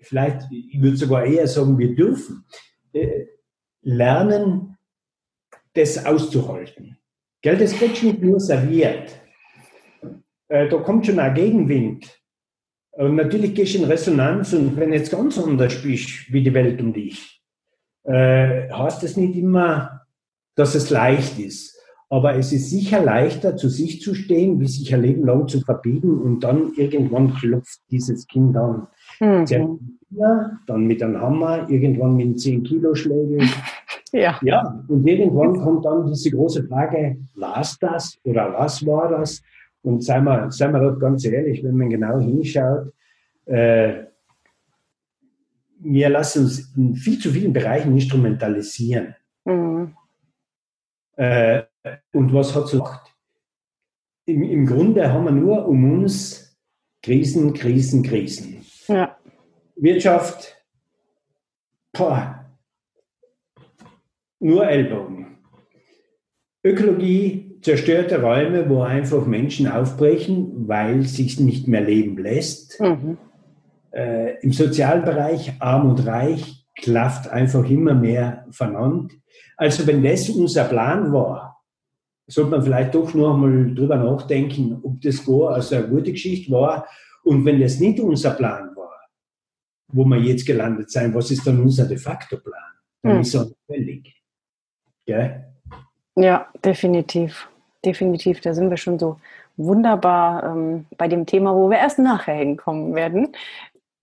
vielleicht, 0.00 0.50
ich 0.50 0.80
würde 0.80 0.96
sogar 0.96 1.24
eher 1.24 1.46
sagen, 1.46 1.78
wir 1.78 1.94
dürfen 1.94 2.44
äh, 2.92 3.26
lernen, 3.82 4.76
das 5.74 6.04
auszuhalten. 6.04 6.98
Gell, 7.40 7.56
das 7.56 7.80
wird 7.80 8.02
nicht 8.02 8.22
nur 8.22 8.40
serviert. 8.40 9.18
Äh, 10.48 10.68
da 10.68 10.76
kommt 10.78 11.06
schon 11.06 11.18
ein 11.18 11.34
Gegenwind. 11.34 12.21
Und 12.92 13.16
natürlich 13.16 13.54
gehst 13.54 13.74
du 13.74 13.78
in 13.78 13.84
Resonanz 13.84 14.52
und 14.52 14.76
wenn 14.76 14.92
jetzt 14.92 15.10
ganz 15.10 15.38
anders 15.38 15.82
bist 15.82 16.30
wie 16.32 16.42
die 16.42 16.52
Welt 16.52 16.80
um 16.80 16.92
dich, 16.92 17.40
äh, 18.04 18.70
heißt 18.70 19.02
das 19.02 19.16
nicht 19.16 19.36
immer, 19.36 20.02
dass 20.54 20.74
es 20.74 20.90
leicht 20.90 21.38
ist. 21.38 21.78
Aber 22.10 22.34
es 22.36 22.52
ist 22.52 22.68
sicher 22.68 23.02
leichter, 23.02 23.56
zu 23.56 23.70
sich 23.70 24.02
zu 24.02 24.14
stehen, 24.14 24.60
wie 24.60 24.66
sich 24.66 24.92
ein 24.92 25.00
Leben 25.00 25.24
lang 25.24 25.48
zu 25.48 25.62
verbiegen 25.62 26.20
und 26.20 26.40
dann 26.40 26.72
irgendwann 26.76 27.32
klopft 27.34 27.80
dieses 27.90 28.26
Kind 28.26 28.54
an. 28.54 28.86
Mhm. 29.18 29.78
Dann 30.66 30.86
mit 30.86 31.02
einem 31.02 31.18
Hammer, 31.18 31.70
irgendwann 31.70 32.16
mit 32.16 32.38
10 32.38 32.64
Kilo 32.64 32.94
Schläge. 32.94 33.38
Ja. 34.14 34.38
ja. 34.42 34.84
Und 34.88 35.06
irgendwann 35.06 35.58
kommt 35.58 35.86
dann 35.86 36.06
diese 36.06 36.30
große 36.30 36.64
Frage, 36.64 37.16
war 37.34 37.62
es 37.62 37.78
das 37.78 38.18
oder 38.24 38.52
was 38.52 38.84
war 38.84 39.08
das? 39.08 39.42
Und 39.82 40.02
seien 40.02 40.24
wir, 40.24 40.50
seien 40.50 40.72
wir 40.72 40.80
dort 40.80 41.00
ganz 41.00 41.24
ehrlich, 41.24 41.62
wenn 41.64 41.76
man 41.76 41.90
genau 41.90 42.18
hinschaut, 42.20 42.92
äh, 43.46 44.04
wir 45.84 46.08
lassen 46.08 46.44
uns 46.44 46.72
in 46.76 46.94
viel 46.94 47.18
zu 47.18 47.30
vielen 47.30 47.52
Bereichen 47.52 47.92
instrumentalisieren. 47.92 49.16
Mhm. 49.44 49.96
Äh, 51.16 51.62
und 52.12 52.32
was 52.32 52.54
hat 52.54 52.64
es 52.64 52.70
gemacht? 52.70 53.12
Im, 54.24 54.44
Im 54.44 54.66
Grunde 54.66 55.12
haben 55.12 55.24
wir 55.24 55.32
nur 55.32 55.66
um 55.66 56.02
uns 56.02 56.56
Krisen, 57.02 57.52
Krisen, 57.52 58.04
Krisen. 58.04 58.64
Ja. 58.86 59.16
Wirtschaft, 59.74 60.56
boah, 61.92 62.42
nur 64.38 64.66
Ellbogen. 64.66 65.38
Ökologie, 66.64 67.51
zerstörte 67.62 68.20
Räume, 68.20 68.68
wo 68.68 68.82
einfach 68.82 69.24
Menschen 69.26 69.68
aufbrechen, 69.68 70.68
weil 70.68 71.02
sich 71.02 71.40
nicht 71.40 71.68
mehr 71.68 71.80
leben 71.80 72.18
lässt. 72.18 72.80
Mhm. 72.80 73.16
Äh, 73.92 74.40
Im 74.40 74.52
Sozialbereich 74.52 75.54
arm 75.60 75.88
und 75.90 76.06
reich 76.06 76.66
klafft 76.74 77.28
einfach 77.28 77.68
immer 77.68 77.94
mehr 77.94 78.46
vernannt. 78.50 79.12
Also 79.56 79.86
wenn 79.86 80.02
das 80.02 80.28
unser 80.28 80.64
Plan 80.64 81.12
war, 81.12 81.62
sollte 82.26 82.50
man 82.50 82.62
vielleicht 82.62 82.94
doch 82.94 83.14
noch 83.14 83.34
einmal 83.34 83.74
drüber 83.74 83.96
nachdenken, 83.96 84.80
ob 84.82 85.00
das 85.00 85.24
gar 85.24 85.50
also 85.50 85.76
eine 85.76 85.88
gute 85.88 86.12
Geschichte 86.12 86.50
war. 86.50 86.86
Und 87.24 87.44
wenn 87.44 87.60
das 87.60 87.78
nicht 87.78 88.00
unser 88.00 88.30
Plan 88.30 88.74
war, 88.74 89.00
wo 89.88 90.04
wir 90.04 90.18
jetzt 90.18 90.46
gelandet 90.46 90.90
sind, 90.90 91.14
was 91.14 91.30
ist 91.30 91.46
dann 91.46 91.60
unser 91.60 91.86
de 91.86 91.98
facto 91.98 92.38
Plan? 92.38 92.72
Dann 93.02 93.16
mhm. 93.16 93.20
ist 93.20 93.34
er 93.34 93.50
völlig. 93.66 94.22
Ja, 96.16 96.46
definitiv. 96.64 97.48
Definitiv. 97.84 98.40
Da 98.40 98.54
sind 98.54 98.70
wir 98.70 98.76
schon 98.76 98.98
so 98.98 99.16
wunderbar 99.56 100.44
ähm, 100.44 100.86
bei 100.96 101.08
dem 101.08 101.26
Thema, 101.26 101.54
wo 101.54 101.68
wir 101.68 101.78
erst 101.78 101.98
nachher 101.98 102.34
hinkommen 102.34 102.94
werden. 102.94 103.28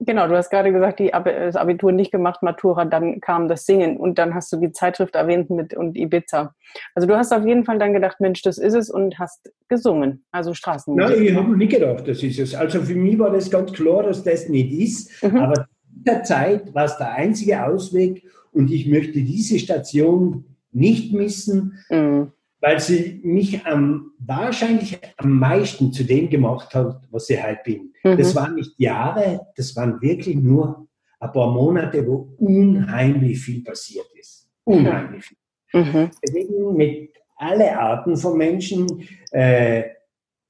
Genau, 0.02 0.30
du 0.30 0.38
hast 0.38 0.50
gerade 0.50 0.72
gesagt, 0.72 1.00
die 1.00 1.14
Ab 1.14 1.26
das 1.26 1.58
Abitur 1.58 1.92
nicht 1.92 2.12
gemacht, 2.12 2.42
Matura, 2.42 2.86
dann 2.86 3.20
kam 3.20 3.50
das 3.50 3.66
Singen 3.66 3.98
und 3.98 4.18
dann 4.18 4.34
hast 4.34 4.52
du 4.54 4.58
die 4.58 4.72
Zeitschrift 4.72 5.16
erwähnt 5.16 5.50
mit 5.50 5.74
und 5.74 5.98
Ibiza. 5.98 6.56
Also 6.96 7.06
du 7.06 7.18
hast 7.18 7.34
auf 7.34 7.46
jeden 7.46 7.66
Fall 7.66 7.80
dann 7.80 7.92
gedacht, 7.92 8.22
Mensch, 8.22 8.42
das 8.42 8.58
ist 8.58 8.76
es 8.76 8.90
und 8.90 9.20
hast 9.20 9.52
gesungen, 9.68 10.24
also 10.32 10.54
Straßenmusik. 10.54 11.18
Nein, 11.18 11.26
ich 11.26 11.36
habe 11.36 11.58
nicht 11.58 11.74
gedacht, 11.74 12.08
das 12.08 12.24
ist 12.24 12.40
es. 12.40 12.56
Also 12.56 12.82
für 12.82 12.96
mich 12.96 13.20
war 13.20 13.32
das 13.32 13.52
ganz 13.52 13.74
klar, 13.74 14.04
dass 14.04 14.24
das 14.24 14.48
nicht 14.48 14.72
ist, 14.72 15.22
mhm. 15.22 15.38
aber 15.38 15.68
in 15.94 16.04
der 16.06 16.24
Zeit 16.24 16.74
war 16.74 16.86
es 16.86 16.96
der 16.98 17.12
einzige 17.12 17.66
Ausweg 17.66 18.24
und 18.54 18.72
ich 18.72 18.88
möchte 18.88 19.20
diese 19.22 19.60
Station 19.60 20.46
nicht 20.72 21.14
missen, 21.14 21.78
mhm. 21.90 22.32
Weil 22.62 22.80
sie 22.80 23.22
mich 23.24 23.66
am, 23.66 24.12
wahrscheinlich 24.20 25.00
am 25.18 25.40
meisten 25.40 25.94
zu 25.94 26.04
dem 26.04 26.30
gemacht 26.30 26.74
hat, 26.76 27.02
was 27.10 27.30
ich 27.30 27.42
heute 27.42 27.60
bin. 27.64 27.94
Mhm. 28.04 28.18
Das 28.18 28.36
waren 28.36 28.56
nicht 28.56 28.80
Jahre, 28.80 29.48
das 29.56 29.76
waren 29.76 30.02
wirklich 30.02 30.36
nur 30.36 30.88
ein 31.20 31.32
paar 31.32 31.52
Monate, 31.52 32.06
wo 32.06 32.34
unheimlich 32.38 33.40
viel 33.40 33.64
passiert 33.64 34.08
ist. 34.20 34.50
Unheimlich 34.64 35.26
viel. 35.26 35.38
Mhm. 35.74 36.10
Deswegen 36.24 36.76
mit 36.76 37.12
alle 37.38 37.78
Arten 37.80 38.18
von 38.18 38.38
Menschen, 38.38 39.08
äh, 39.32 39.84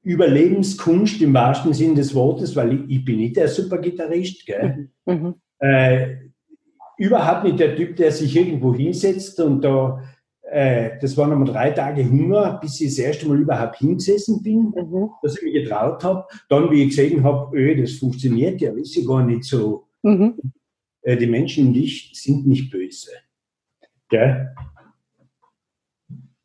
Überlebenskunst 0.02 1.22
im 1.22 1.34
wahrsten 1.34 1.74
Sinn 1.74 1.94
des 1.94 2.16
Wortes, 2.16 2.56
weil 2.56 2.74
ich, 2.74 2.98
ich 2.98 3.06
bin 3.06 3.18
nicht 3.18 3.36
der 3.36 3.48
Supergitarrist, 3.48 4.46
gell? 4.46 4.90
Mhm. 5.06 5.14
mhm. 5.14 5.36
Äh, 5.60 6.16
überhaupt 6.98 7.44
nicht 7.44 7.60
der 7.60 7.76
Typ, 7.76 7.96
der 7.98 8.12
sich 8.12 8.36
irgendwo 8.36 8.74
hinsetzt 8.74 9.40
und 9.40 9.62
da, 9.62 10.02
äh, 10.52 11.00
das 11.00 11.16
waren 11.18 11.32
einmal 11.32 11.52
drei 11.52 11.72
Tage 11.72 12.08
Hunger, 12.10 12.60
bis 12.62 12.80
ich 12.82 12.90
das 12.90 13.00
erste 13.00 13.28
Mal 13.28 13.40
überhaupt 13.40 13.78
hingesessen 13.78 14.42
bin, 14.42 14.74
mhm. 14.76 15.10
dass 15.22 15.38
ich 15.38 15.44
mich 15.44 15.54
getraut 15.54 16.04
habe. 16.04 16.26
Dann, 16.50 16.70
wie 16.72 16.84
ich 16.84 16.90
gesehen 16.90 17.24
habe, 17.24 17.56
öh, 17.58 17.76
das 17.76 17.94
funktioniert 17.94 18.60
ja, 18.62 18.72
ist 18.74 18.96
ja 18.96 19.06
gar 19.06 19.24
nicht 19.24 19.44
so. 19.44 19.88
Mhm. 20.04 20.36
Äh, 21.02 21.18
die 21.18 21.28
Menschen 21.28 21.68
und 21.68 21.76
ich 21.76 22.12
sind 22.14 22.48
nicht 22.48 22.72
böse. 22.72 23.12
Gell? 24.10 24.56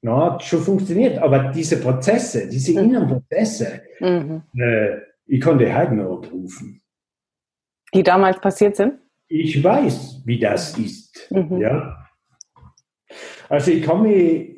Na, 0.02 0.32
hat 0.32 0.44
schon 0.44 0.61
funktioniert, 0.61 1.18
aber 1.18 1.50
diese 1.50 1.80
Prozesse, 1.80 2.49
diese 2.49 2.73
mhm. 2.73 2.78
inneren 2.78 3.08
Prozesse, 3.08 3.82
mhm. 4.00 4.42
äh, 4.58 4.99
ich 5.26 5.40
konnte 5.40 5.75
heute 5.75 5.94
noch 5.94 6.18
abrufen. 6.18 6.82
Die 7.94 8.02
damals 8.02 8.40
passiert 8.40 8.76
sind? 8.76 8.99
ich 9.28 9.62
weiß, 9.62 10.23
wie 10.25 10.38
das 10.38 10.78
ist. 10.78 11.30
Mhm. 11.30 11.58
Ja? 11.58 12.03
Also 13.49 13.71
ich 13.71 13.83
kann 13.83 14.03
mich, 14.03 14.51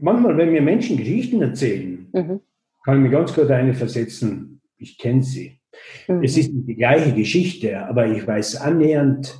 manchmal, 0.00 0.36
wenn 0.36 0.52
mir 0.52 0.62
Menschen 0.62 0.96
Geschichten 0.96 1.42
erzählen, 1.42 2.08
mhm. 2.12 2.40
kann 2.84 2.98
ich 2.98 3.02
mich 3.02 3.12
ganz 3.12 3.34
gut 3.34 3.50
eine 3.50 3.74
versetzen, 3.74 4.60
ich 4.76 4.98
kenne 4.98 5.22
sie. 5.22 5.60
Mhm. 6.08 6.22
Es 6.22 6.36
ist 6.36 6.52
nicht 6.52 6.68
die 6.68 6.76
gleiche 6.76 7.14
Geschichte, 7.14 7.86
aber 7.86 8.06
ich 8.06 8.26
weiß 8.26 8.60
annähernd, 8.60 9.38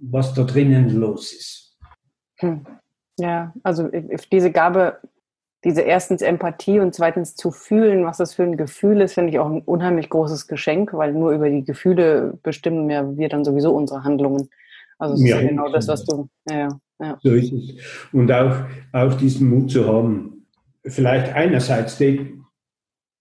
was 0.00 0.34
da 0.34 0.44
drinnen 0.44 0.90
los 0.96 1.32
ist. 1.32 1.78
Hm. 2.36 2.66
Ja, 3.18 3.52
also 3.62 3.90
diese 4.32 4.50
Gabe 4.50 4.98
diese 5.64 5.82
erstens 5.82 6.22
Empathie 6.22 6.80
und 6.80 6.94
zweitens 6.94 7.36
zu 7.36 7.50
fühlen, 7.50 8.04
was 8.04 8.16
das 8.16 8.34
für 8.34 8.44
ein 8.44 8.56
Gefühl 8.56 9.00
ist, 9.02 9.14
finde 9.14 9.30
ich 9.30 9.38
auch 9.38 9.50
ein 9.50 9.60
unheimlich 9.60 10.08
großes 10.08 10.46
Geschenk, 10.46 10.92
weil 10.94 11.12
nur 11.12 11.32
über 11.32 11.50
die 11.50 11.64
Gefühle 11.64 12.38
bestimmen 12.42 12.88
ja 12.88 13.16
wir 13.16 13.28
dann 13.28 13.44
sowieso 13.44 13.74
unsere 13.74 14.02
Handlungen. 14.02 14.48
Also 15.00 15.14
es 15.14 15.28
ja, 15.28 15.36
ist 15.36 15.42
ja 15.42 15.48
genau 15.48 15.72
das, 15.72 15.88
was 15.88 16.04
du. 16.04 16.28
Ja, 16.48 16.68
ja. 17.00 17.18
So 17.22 17.34
ist 17.34 17.52
es. 17.52 17.74
Und 18.12 18.30
auch, 18.30 18.54
auch 18.92 19.14
diesen 19.14 19.48
Mut 19.48 19.70
zu 19.70 19.86
haben, 19.86 20.46
vielleicht 20.84 21.32
einerseits 21.34 21.98
den 21.98 22.44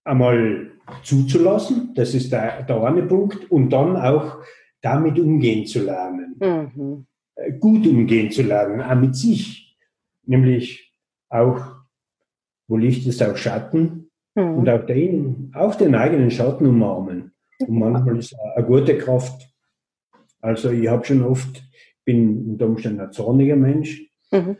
einmal 0.03 0.71
zuzulassen, 1.03 1.93
das 1.95 2.13
ist 2.13 2.31
der, 2.31 2.63
der 2.63 2.83
eine 2.83 3.03
Punkt, 3.03 3.49
und 3.51 3.69
dann 3.69 3.95
auch 3.95 4.37
damit 4.81 5.19
umgehen 5.19 5.65
zu 5.65 5.83
lernen. 5.83 6.35
Mhm. 6.39 7.05
Äh, 7.35 7.53
gut 7.53 7.87
umgehen 7.87 8.31
zu 8.31 8.43
lernen, 8.43 8.81
auch 8.81 8.95
mit 8.95 9.15
sich. 9.15 9.77
Nämlich 10.25 10.93
auch 11.29 11.79
wo 12.69 12.77
Licht 12.77 13.05
ist 13.07 13.21
auch 13.21 13.35
Schatten 13.35 14.11
mhm. 14.35 14.55
und 14.59 14.69
auch 14.69 14.85
den, 14.85 15.51
auch 15.55 15.75
den 15.75 15.95
eigenen 15.95 16.31
Schatten 16.31 16.67
umarmen. 16.67 17.33
Und 17.59 17.77
manchmal 17.77 18.17
ist 18.17 18.35
eine 18.55 18.65
gute 18.65 18.97
Kraft. 18.97 19.49
Also 20.39 20.69
ich 20.69 20.87
habe 20.87 21.03
schon 21.03 21.23
oft, 21.23 21.63
bin 22.09 22.53
unter 22.53 22.65
Umständen 22.65 23.01
ein 23.01 23.11
zorniger 23.11 23.55
Mensch. 23.55 24.01
Mhm. 24.31 24.57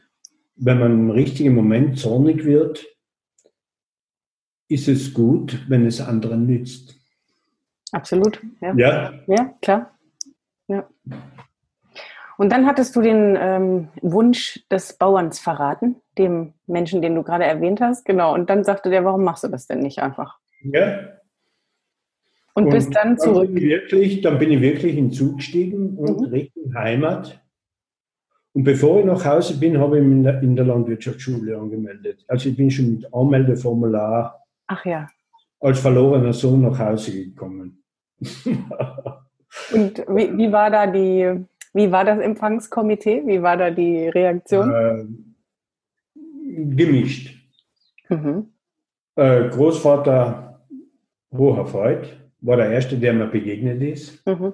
Wenn 0.56 0.78
man 0.78 0.92
im 0.92 1.10
richtigen 1.10 1.56
Moment 1.56 1.98
zornig 1.98 2.46
wird, 2.46 2.86
ist 4.68 4.88
es 4.88 5.16
gut, 5.16 5.66
wenn 5.68 5.88
es 5.88 6.00
anderen 6.00 6.46
nützt. 6.46 6.96
Absolut. 7.92 8.40
Ja, 8.62 8.76
ja. 8.76 9.14
ja 9.26 9.54
klar. 9.64 9.98
Ja. 10.68 10.88
Und 12.38 12.52
dann 12.52 12.68
hattest 12.68 12.96
du 12.96 13.02
den 13.02 13.36
ähm, 13.36 13.88
Wunsch 14.04 14.64
des 14.70 14.94
Bauerns 14.94 15.40
verraten, 15.40 15.96
dem 16.20 16.54
Menschen, 16.68 17.02
den 17.02 17.16
du 17.16 17.24
gerade 17.24 17.46
erwähnt 17.46 17.82
hast. 17.82 18.06
Genau. 18.06 18.36
Und 18.36 18.48
dann 18.52 18.64
sagte 18.64 18.92
der, 18.92 19.04
warum 19.06 19.24
machst 19.24 19.44
du 19.44 19.48
das 19.48 19.66
denn 19.66 19.80
nicht 19.80 19.98
einfach? 19.98 20.38
Ja. 20.62 21.00
Und, 22.54 22.66
und 22.66 22.70
bist 22.72 22.96
dann 22.96 23.18
zurück. 23.18 23.46
Dann 23.46 23.56
bin, 23.56 23.64
wirklich, 23.64 24.22
dann 24.22 24.40
bin 24.40 24.52
ich 24.52 24.62
wirklich 24.62 24.98
in 24.98 25.06
den 25.06 25.12
Zug 25.12 25.38
gestiegen 25.38 25.98
und 25.98 26.22
mhm. 26.22 26.28
Richtung 26.28 26.74
Heimat. 26.76 27.42
Und 28.54 28.64
bevor 28.64 29.00
ich 29.00 29.06
nach 29.06 29.24
Hause 29.26 29.60
bin, 29.60 29.80
habe 29.80 30.00
ich 30.00 30.04
mich 30.04 30.18
in 30.18 30.24
der, 30.24 30.42
in 30.42 30.56
der 30.56 30.66
Landwirtschaftsschule 30.66 31.58
angemeldet. 31.58 32.26
Also 32.28 32.50
ich 32.50 32.58
bin 32.58 32.72
schon 32.72 32.96
mit 32.96 33.14
Anmeldeformular 33.14 34.44
Ach 34.68 34.86
ja. 34.86 35.08
als 35.60 35.80
verlorener 35.80 36.34
Sohn 36.34 36.62
nach 36.62 36.78
Hause 36.78 37.12
gekommen. 37.12 37.84
und 38.20 40.00
wie, 40.10 40.38
wie 40.38 40.52
war 40.52 40.70
da 40.70 40.88
die, 40.88 41.46
wie 41.74 41.92
war 41.92 42.04
das 42.04 42.20
Empfangskomitee? 42.20 43.24
Wie 43.26 43.42
war 43.42 43.56
da 43.56 43.70
die 43.70 44.10
Reaktion? 44.10 44.72
Äh, 44.72 45.06
gemischt. 46.76 47.36
Mhm. 48.10 48.52
Äh, 49.16 49.50
Großvater 49.50 50.66
hoher 51.32 51.66
Freud 51.68 52.08
war 52.42 52.58
der 52.58 52.72
Erste, 52.72 52.98
der 52.98 53.14
mir 53.14 53.28
begegnet 53.28 53.82
ist. 53.82 54.26
Mhm. 54.26 54.54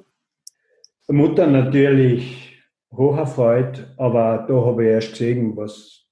Mutter 1.07 1.47
natürlich 1.47 2.63
hoher 2.91 3.27
Freud, 3.27 3.85
aber 3.97 4.45
da 4.47 4.53
habe 4.53 4.85
ich 4.85 4.89
erst 4.89 5.11
gesehen, 5.11 5.55
was 5.55 6.05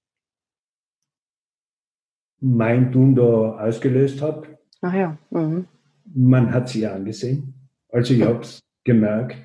mein 2.40 2.92
Tun 2.92 3.16
da 3.16 3.58
ausgelöst 3.60 4.22
hat. 4.22 4.48
Ach 4.82 4.94
ja. 4.94 5.18
Mhm. 5.30 5.68
Man 6.14 6.54
hat 6.54 6.70
sie 6.70 6.86
angesehen. 6.86 7.54
Also 7.90 8.14
ich 8.14 8.22
habe 8.22 8.42
es 8.42 8.60
gemerkt. 8.84 9.38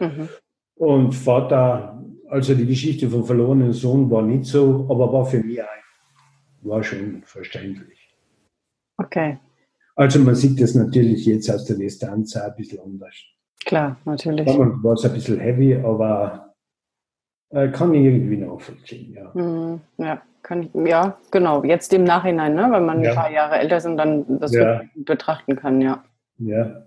Mhm. 0.00 0.28
Und 0.76 1.12
Vater, 1.12 2.02
also 2.28 2.54
die 2.54 2.66
Geschichte 2.66 3.10
vom 3.10 3.24
verlorenen 3.24 3.72
Sohn 3.72 4.10
war 4.10 4.22
nicht 4.22 4.46
so, 4.46 4.86
aber 4.88 5.12
war 5.12 5.26
für 5.26 5.40
mich 5.40 5.60
ein. 5.60 5.66
war 6.62 6.82
schon 6.82 7.22
verständlich. 7.24 8.16
Okay. 8.96 9.38
Also 9.98 10.20
man 10.20 10.36
sieht 10.36 10.60
das 10.60 10.76
natürlich 10.76 11.26
jetzt 11.26 11.50
aus 11.50 11.64
der 11.64 11.76
Distanz 11.76 12.36
auch 12.36 12.42
ein 12.42 12.54
bisschen 12.54 12.78
anders. 12.80 13.16
Klar, 13.64 13.96
natürlich. 14.04 14.46
Damals 14.46 14.84
war 14.84 14.92
es 14.92 15.04
ein 15.04 15.12
bisschen 15.12 15.40
heavy, 15.40 15.74
aber 15.74 16.54
äh, 17.50 17.68
kann 17.68 17.92
ich 17.92 18.04
irgendwie 18.04 18.36
nachvollziehen, 18.36 19.12
ja. 19.12 19.30
Mhm, 19.34 19.80
ja, 19.96 20.22
kann 20.42 20.62
ich, 20.62 20.88
ja, 20.88 21.18
genau. 21.32 21.64
Jetzt 21.64 21.92
im 21.92 22.04
Nachhinein, 22.04 22.54
ne? 22.54 22.68
wenn 22.70 22.86
man 22.86 23.02
ja. 23.02 23.10
ein 23.10 23.16
paar 23.16 23.32
Jahre 23.32 23.56
älter 23.56 23.78
ist 23.78 23.86
und 23.86 23.96
dann 23.96 24.38
das 24.38 24.52
ja. 24.54 24.82
betrachten 24.94 25.56
kann, 25.56 25.80
ja. 25.80 26.04
Ja. 26.38 26.86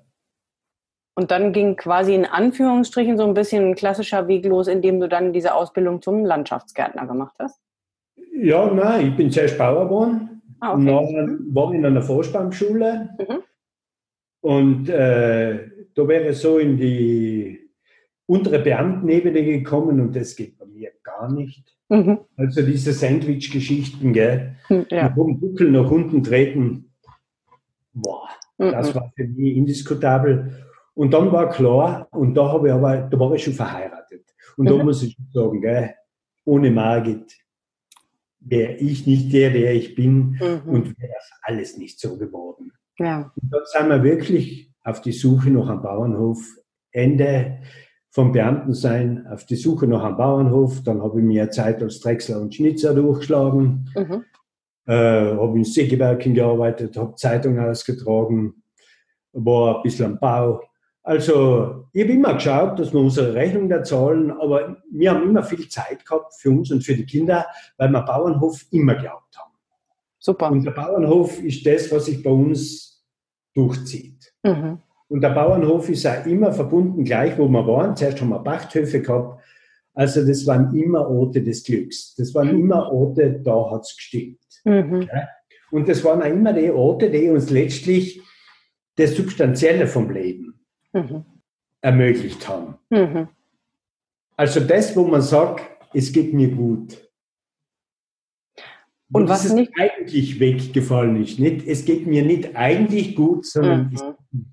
Und 1.16 1.32
dann 1.32 1.52
ging 1.52 1.76
quasi 1.76 2.16
in 2.16 2.26
Anführungsstrichen 2.26 3.18
so 3.18 3.26
ein 3.26 3.34
bisschen 3.34 3.72
ein 3.72 3.76
klassischer 3.76 4.30
Weg 4.30 4.46
los, 4.46 4.70
indem 4.70 5.02
du 5.02 5.10
dann 5.10 5.34
diese 5.34 5.54
Ausbildung 5.54 6.02
zum 6.02 6.24
Landschaftsgärtner 6.24 7.06
gemacht 7.06 7.36
hast? 7.40 7.60
Ja, 8.34 8.74
nein, 8.74 9.08
ich 9.08 9.18
bin 9.18 9.30
zuerst 9.30 9.58
Bauer 9.58 9.84
geworden. 9.90 10.31
Ah, 10.62 10.76
okay. 10.76 10.86
Dann 10.86 11.54
war 11.54 11.72
ich 11.72 11.80
in 11.80 11.86
einer 11.86 12.02
Forstbaumschule. 12.02 13.10
Mhm. 13.20 13.44
Und 14.42 14.90
äh, 14.90 15.70
da 15.94 16.08
wäre 16.08 16.34
so 16.34 16.58
in 16.58 16.78
die 16.78 17.70
untere 18.28 18.60
Beamtenebene 18.60 19.44
gekommen 19.44 20.00
und 20.00 20.16
das 20.16 20.36
geht 20.36 20.58
bei 20.58 20.66
mir 20.66 20.92
gar 21.04 21.32
nicht. 21.32 21.76
Mhm. 21.90 22.20
Also 22.38 22.62
diese 22.62 22.94
Sandwich-Geschichten, 22.94 24.14
gell? 24.14 24.56
Hm, 24.68 24.86
ja. 24.90 25.10
Mit 25.10 25.18
dem 25.18 25.40
Buckel 25.40 25.72
nach 25.72 25.92
unten 25.92 26.24
treten, 26.24 26.94
boah, 27.94 28.30
mhm. 28.58 28.72
das 28.72 28.96
war 28.96 29.12
für 29.16 29.28
mich 29.28 29.58
indiskutabel. 29.58 30.64
Und 30.94 31.14
dann 31.14 31.32
war 31.32 31.50
klar, 31.50 32.08
und 32.12 32.36
da 32.36 32.48
habe 32.52 32.68
ich 32.68 32.74
aber, 32.74 32.98
da 32.98 33.20
war 33.20 33.34
ich 33.34 33.44
schon 33.44 33.54
verheiratet. 33.54 34.26
Und 34.58 34.66
mhm. 34.66 34.78
da 34.78 34.84
muss 34.84 35.04
ich 35.04 35.18
sagen, 35.34 35.62
gell, 35.62 35.94
ohne 36.46 36.72
Margit 36.72 37.38
wäre 38.42 38.74
ich 38.74 39.08
nicht 39.08 39.32
der, 39.32 39.52
der 39.52 39.74
ich 39.74 39.96
bin 39.96 40.40
mhm. 40.40 40.62
und 40.66 41.00
wäre 41.00 41.14
das 41.14 41.32
alles 41.44 41.78
nicht 41.78 42.00
so 42.00 42.18
geworden. 42.18 42.72
Ja. 43.00 43.32
Und 43.42 43.54
dann 43.54 43.62
sind 43.66 43.90
wir 43.90 44.04
wirklich 44.04 44.72
auf 44.84 45.02
die 45.02 45.12
Suche 45.12 45.50
nach 45.50 45.70
einem 45.70 45.82
Bauernhof. 45.82 46.40
Ende 46.92 47.62
vom 48.10 48.34
Beamtensein 48.34 49.26
auf 49.28 49.46
die 49.46 49.56
Suche 49.56 49.88
nach 49.88 50.04
einem 50.04 50.18
Bauernhof. 50.18 50.84
Dann 50.84 51.02
habe 51.02 51.20
ich 51.20 51.26
mir 51.26 51.50
Zeit 51.50 51.82
als 51.82 52.00
Drechsler 52.02 52.42
und 52.42 52.54
Schnitzer 52.54 52.94
durchgeschlagen. 52.94 53.90
Mhm. 53.96 54.26
Äh, 54.86 55.36
habe 55.36 55.58
in 55.58 55.64
Sägewerken 55.64 56.34
gearbeitet, 56.34 56.98
habe 56.98 57.16
Zeitung 57.16 57.60
ausgetragen, 57.60 58.64
war 59.32 59.78
ein 59.78 59.84
bisschen 59.84 60.06
am 60.08 60.20
Bau. 60.20 60.62
Also, 61.04 61.88
ich 61.94 62.04
habe 62.04 62.14
immer 62.14 62.36
geschaut, 62.36 62.80
dass 62.80 62.94
wir 62.94 63.00
unsere 63.00 63.34
Rechnung 63.34 63.68
da 63.68 63.84
zahlen, 63.84 64.32
aber 64.32 64.78
wir 64.92 65.12
haben 65.12 65.24
immer 65.24 65.42
viel 65.42 65.68
Zeit 65.68 66.06
gehabt 66.06 66.36
für 66.36 66.52
uns 66.52 66.72
und 66.72 66.84
für 66.84 66.96
die 66.96 67.06
Kinder, 67.06 67.48
weil 67.78 67.90
wir 67.90 68.02
Bauernhof 68.02 68.66
immer 68.72 68.94
gehabt 68.96 69.36
haben. 69.38 69.52
Super. 70.20 70.52
Und 70.52 70.64
der 70.64 70.72
Bauernhof 70.72 71.42
ist 71.44 71.66
das, 71.66 71.92
was 71.92 72.06
sich 72.06 72.22
bei 72.22 72.30
uns 72.30 73.04
durchzieht. 73.56 74.32
Mhm. 74.44 74.78
Und 75.08 75.22
der 75.22 75.32
Bauernhof 75.32 75.90
ist 75.90 76.06
auch 76.06 76.26
immer 76.26 76.54
verbunden, 76.54 77.04
gleich 77.04 77.38
wo 77.38 77.48
wir 77.48 77.66
waren. 77.66 77.96
Zuerst 77.96 78.22
haben 78.22 78.30
wir 78.30 78.40
Bachthöfe 78.40 79.02
gehabt. 79.02 79.42
Also, 79.96 80.26
das 80.26 80.46
waren 80.46 80.74
immer 80.76 81.10
Orte 81.10 81.42
des 81.42 81.64
Glücks. 81.64 82.14
Das 82.16 82.36
waren 82.36 82.54
mhm. 82.54 82.62
immer 82.62 82.92
Orte, 82.92 83.42
da 83.44 83.72
hat 83.72 83.82
es 83.82 83.96
gestimmt. 83.96 84.40
Mhm. 84.66 85.10
Und 85.72 85.90
das 85.90 86.04
waren 86.04 86.22
auch 86.22 86.28
immer 86.28 86.54
die 86.54 86.70
Orte, 86.70 87.10
die 87.10 87.28
uns 87.30 87.50
letztlich 87.50 88.22
das 88.98 89.16
Substanzielle 89.16 89.88
vom 89.88 90.12
Leben 90.12 90.51
mhm. 90.94 91.26
ermöglicht 91.82 92.48
haben. 92.48 92.76
Mhm. 92.90 93.28
Also 94.36 94.60
das, 94.60 94.96
wo 94.96 95.06
man 95.06 95.22
sagt, 95.22 95.64
es 95.94 96.12
geht 96.12 96.34
mir 96.34 96.50
gut. 96.50 96.98
Und, 99.14 99.28
was 99.28 99.44
ist 99.44 99.54
nicht 99.54 99.74
eigentlich 99.78 100.40
weggefallen 100.40 101.22
ist. 101.22 101.38
Nicht, 101.38 101.68
es 101.68 101.84
geht 101.84 102.08
mir 102.08 102.24
nicht 102.24 102.56
eigentlich 102.56 103.16
gut, 103.16 103.46
sondern 103.46 103.92
mhm. 104.32 104.46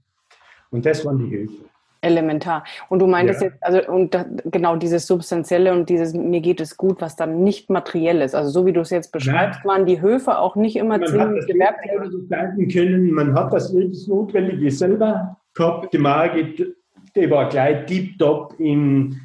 und 0.70 0.84
das 0.84 1.04
waren 1.04 1.18
die 1.18 1.28
Hilfe. 1.28 1.68
Elementar. 2.00 2.64
Und 2.88 3.00
du 3.00 3.06
meintest 3.06 3.40
ja. 3.40 3.48
jetzt, 3.48 3.62
also 3.62 3.80
und 3.90 4.14
da, 4.14 4.24
genau 4.44 4.76
dieses 4.76 5.06
Substanzielle 5.06 5.72
und 5.72 5.88
dieses 5.88 6.14
mir 6.14 6.40
geht 6.40 6.60
es 6.60 6.76
gut, 6.76 7.00
was 7.00 7.16
dann 7.16 7.42
nicht 7.42 7.70
materiell 7.70 8.20
ist. 8.20 8.34
Also 8.34 8.50
so 8.50 8.66
wie 8.66 8.72
du 8.72 8.80
es 8.80 8.90
jetzt 8.90 9.10
beschreibst, 9.10 9.60
ja. 9.64 9.70
waren 9.70 9.86
die 9.86 10.00
Höfe 10.00 10.38
auch 10.38 10.54
nicht 10.54 10.76
immer 10.76 11.02
zwingend 11.02 11.46
gewerblich. 11.46 12.72
können. 12.72 13.10
Man 13.10 13.34
hat 13.34 13.52
das 13.52 13.72
Notwendige 13.72 14.70
selber 14.70 15.36
gehabt. 15.54 15.92
Die 15.92 15.98
Margit, 15.98 16.76
die 17.14 17.30
war 17.30 17.48
gleich 17.48 17.86
tiptop 17.86 18.54
in 18.58 19.20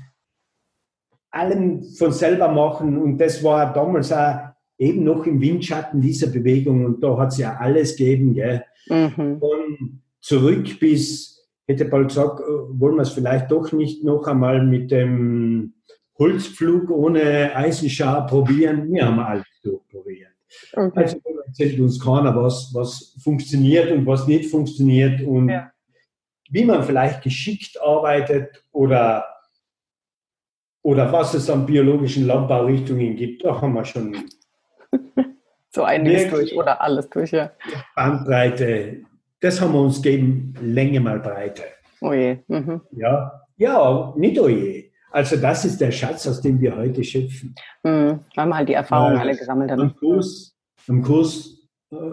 allem 1.33 1.83
von 1.83 2.11
selber 2.11 2.47
machen 2.47 2.97
und 2.97 3.17
das 3.17 3.43
war 3.43 3.73
damals 3.73 4.11
auch 4.11 4.53
eben 4.77 5.03
noch 5.03 5.25
im 5.25 5.41
Windschatten 5.41 6.01
dieser 6.01 6.27
Bewegung 6.27 6.85
und 6.85 7.03
da 7.03 7.17
hat 7.17 7.31
es 7.31 7.39
ja 7.39 7.57
alles 7.57 7.95
gegeben. 7.95 8.33
Gell? 8.33 8.63
Mhm. 8.87 9.39
Von 9.39 10.01
zurück 10.21 10.79
bis, 10.79 11.47
hätte 11.65 11.85
bald 11.85 12.09
gesagt, 12.09 12.39
äh, 12.39 12.43
wollen 12.79 12.95
wir 12.95 13.01
es 13.01 13.11
vielleicht 13.11 13.51
doch 13.51 13.71
nicht 13.71 14.03
noch 14.03 14.27
einmal 14.27 14.65
mit 14.65 14.91
dem 14.91 15.73
Holzpflug 16.19 16.91
ohne 16.91 17.55
Eisenschar 17.55 18.27
probieren. 18.27 18.91
Wir 18.91 19.07
haben 19.07 19.19
alles 19.19 19.45
durchprobiert. 19.63 20.29
Okay. 20.73 20.91
Also 20.93 21.17
erzählt 21.47 21.79
uns 21.79 21.99
keiner, 21.99 22.35
was, 22.35 22.71
was 22.73 23.15
funktioniert 23.23 23.91
und 23.91 24.05
was 24.05 24.27
nicht 24.27 24.51
funktioniert. 24.51 25.21
Und 25.21 25.49
ja 25.49 25.72
wie 26.53 26.65
man 26.65 26.83
vielleicht 26.83 27.23
geschickt 27.23 27.81
arbeitet 27.81 28.63
oder, 28.71 29.25
oder 30.83 31.11
was 31.11 31.33
es 31.33 31.49
an 31.49 31.65
biologischen 31.65 32.27
Landbaurichtungen 32.27 33.15
gibt, 33.15 33.43
da 33.43 33.59
haben 33.59 33.73
wir 33.73 33.83
schon 33.83 34.15
so 35.71 35.83
einiges 35.83 36.29
durch 36.29 36.55
oder 36.55 36.79
alles 36.79 37.09
durch, 37.09 37.31
ja. 37.31 37.51
Bandbreite, 37.95 39.01
das 39.39 39.59
haben 39.59 39.73
wir 39.73 39.81
uns 39.81 40.01
gegeben, 40.01 40.53
Länge 40.61 40.99
mal 40.99 41.19
Breite. 41.19 41.63
Oh 42.01 42.13
je. 42.13 42.37
Mhm. 42.47 42.81
Ja, 42.91 43.41
ja, 43.57 44.13
nicht 44.15 44.39
oh 44.39 44.47
je. 44.47 44.91
Also 45.09 45.37
das 45.37 45.65
ist 45.65 45.81
der 45.81 45.91
Schatz, 45.91 46.27
aus 46.27 46.41
dem 46.41 46.61
wir 46.61 46.75
heute 46.75 47.03
schöpfen. 47.03 47.55
Mhm. 47.81 48.19
Weil 48.35 48.45
wir 48.47 48.57
halt 48.57 48.69
die 48.69 48.73
Erfahrungen 48.73 49.17
alle 49.17 49.35
gesammelt 49.35 49.71
haben. 49.71 49.81
Am 49.81 49.95
Kurs, 49.95 50.55
am 50.87 51.01
Kurs 51.01 51.62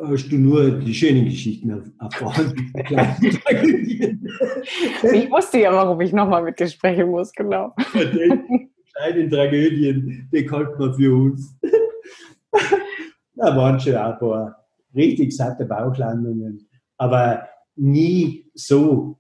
hast 0.09 0.29
du 0.31 0.37
nur 0.37 0.71
die 0.81 0.95
schönen 0.95 1.25
Geschichten 1.25 1.95
erfahren. 1.99 2.73
ich 5.13 5.31
wusste 5.31 5.59
ja, 5.61 5.73
warum 5.73 6.01
ich 6.01 6.13
nochmal 6.13 6.43
mit 6.43 6.59
dir 6.59 6.69
sprechen 6.69 7.11
muss, 7.11 7.33
genau. 7.33 7.75
Die 7.95 8.71
kleinen 8.95 9.31
Tragödien, 9.31 10.29
die 10.33 10.47
konnte 10.47 10.79
man 10.79 10.95
für 10.95 11.15
uns. 11.15 11.57
Da 13.35 13.57
waren 13.57 13.81
schon 13.81 13.95
ein 13.95 14.19
paar 14.19 14.67
richtig 14.95 15.35
satte 15.35 15.65
Bauchlandungen, 15.65 16.69
aber 16.99 17.49
nie 17.77 18.51
so, 18.55 19.19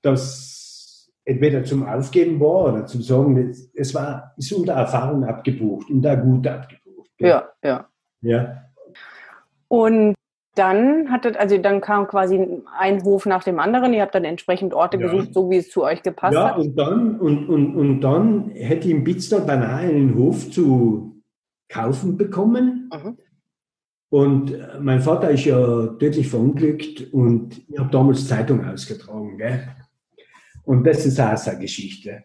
dass 0.00 1.12
entweder 1.24 1.64
zum 1.64 1.86
Aufgeben 1.86 2.40
war 2.40 2.72
oder 2.72 2.86
zum 2.86 3.02
Sagen, 3.02 3.54
es 3.74 3.94
war, 3.94 4.32
ist 4.36 4.52
unter 4.52 4.74
Erfahrung 4.74 5.24
abgebucht 5.24 5.90
und 5.90 6.00
da 6.02 6.14
gut 6.14 6.46
abgebucht. 6.46 7.10
Ja, 7.18 7.50
ja. 7.62 7.88
Ja, 8.22 8.65
und 9.68 10.14
dann 10.56 11.10
hattet, 11.10 11.36
also 11.36 11.58
dann 11.58 11.80
kam 11.80 12.08
quasi 12.08 12.62
ein 12.78 13.04
Hof 13.04 13.26
nach 13.26 13.44
dem 13.44 13.58
anderen. 13.58 13.92
Ihr 13.92 14.02
habt 14.02 14.14
dann 14.14 14.24
entsprechend 14.24 14.72
Orte 14.72 14.98
ja. 14.98 15.06
gesucht, 15.06 15.34
so 15.34 15.50
wie 15.50 15.58
es 15.58 15.70
zu 15.70 15.84
euch 15.84 16.02
gepasst 16.02 16.34
ja, 16.34 16.50
hat. 16.50 16.56
Ja, 16.56 16.62
und 16.62 16.76
dann, 16.76 17.20
und, 17.20 17.48
und, 17.48 17.76
und 17.76 18.00
dann 18.00 18.50
hätte 18.50 18.88
ich 18.88 18.94
in 18.94 19.04
Bitzler 19.04 19.40
beinahe 19.40 19.88
einen 19.88 20.14
Hof 20.16 20.50
zu 20.50 21.22
kaufen 21.68 22.16
bekommen. 22.16 22.90
Mhm. 22.92 23.18
Und 24.08 24.56
mein 24.80 25.00
Vater 25.00 25.30
ist 25.30 25.44
ja 25.44 25.88
tödlich 25.98 26.28
verunglückt 26.28 27.12
und 27.12 27.60
ich 27.68 27.78
habe 27.78 27.90
damals 27.90 28.26
Zeitung 28.26 28.64
ausgetragen. 28.64 29.36
Gell? 29.36 29.68
Und 30.64 30.86
das 30.86 31.04
ist 31.04 31.20
auch 31.20 31.36
so 31.36 31.50
eine 31.50 31.60
Geschichte. 31.60 32.24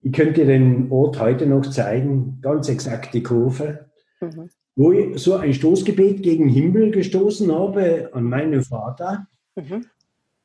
Ich 0.00 0.12
könnte 0.12 0.44
den 0.44 0.92
Ort 0.92 1.18
heute 1.18 1.46
noch 1.46 1.62
zeigen, 1.62 2.38
ganz 2.40 2.68
exakt 2.68 3.14
die 3.14 3.22
Kurve. 3.22 3.90
Mhm 4.20 4.48
wo 4.74 4.92
ich 4.92 5.18
so 5.18 5.34
ein 5.34 5.52
Stoßgebet 5.52 6.22
gegen 6.22 6.48
Himmel 6.48 6.90
gestoßen 6.90 7.52
habe 7.52 8.10
an 8.12 8.24
meinen 8.24 8.62
Vater. 8.62 9.26
Mhm. 9.54 9.86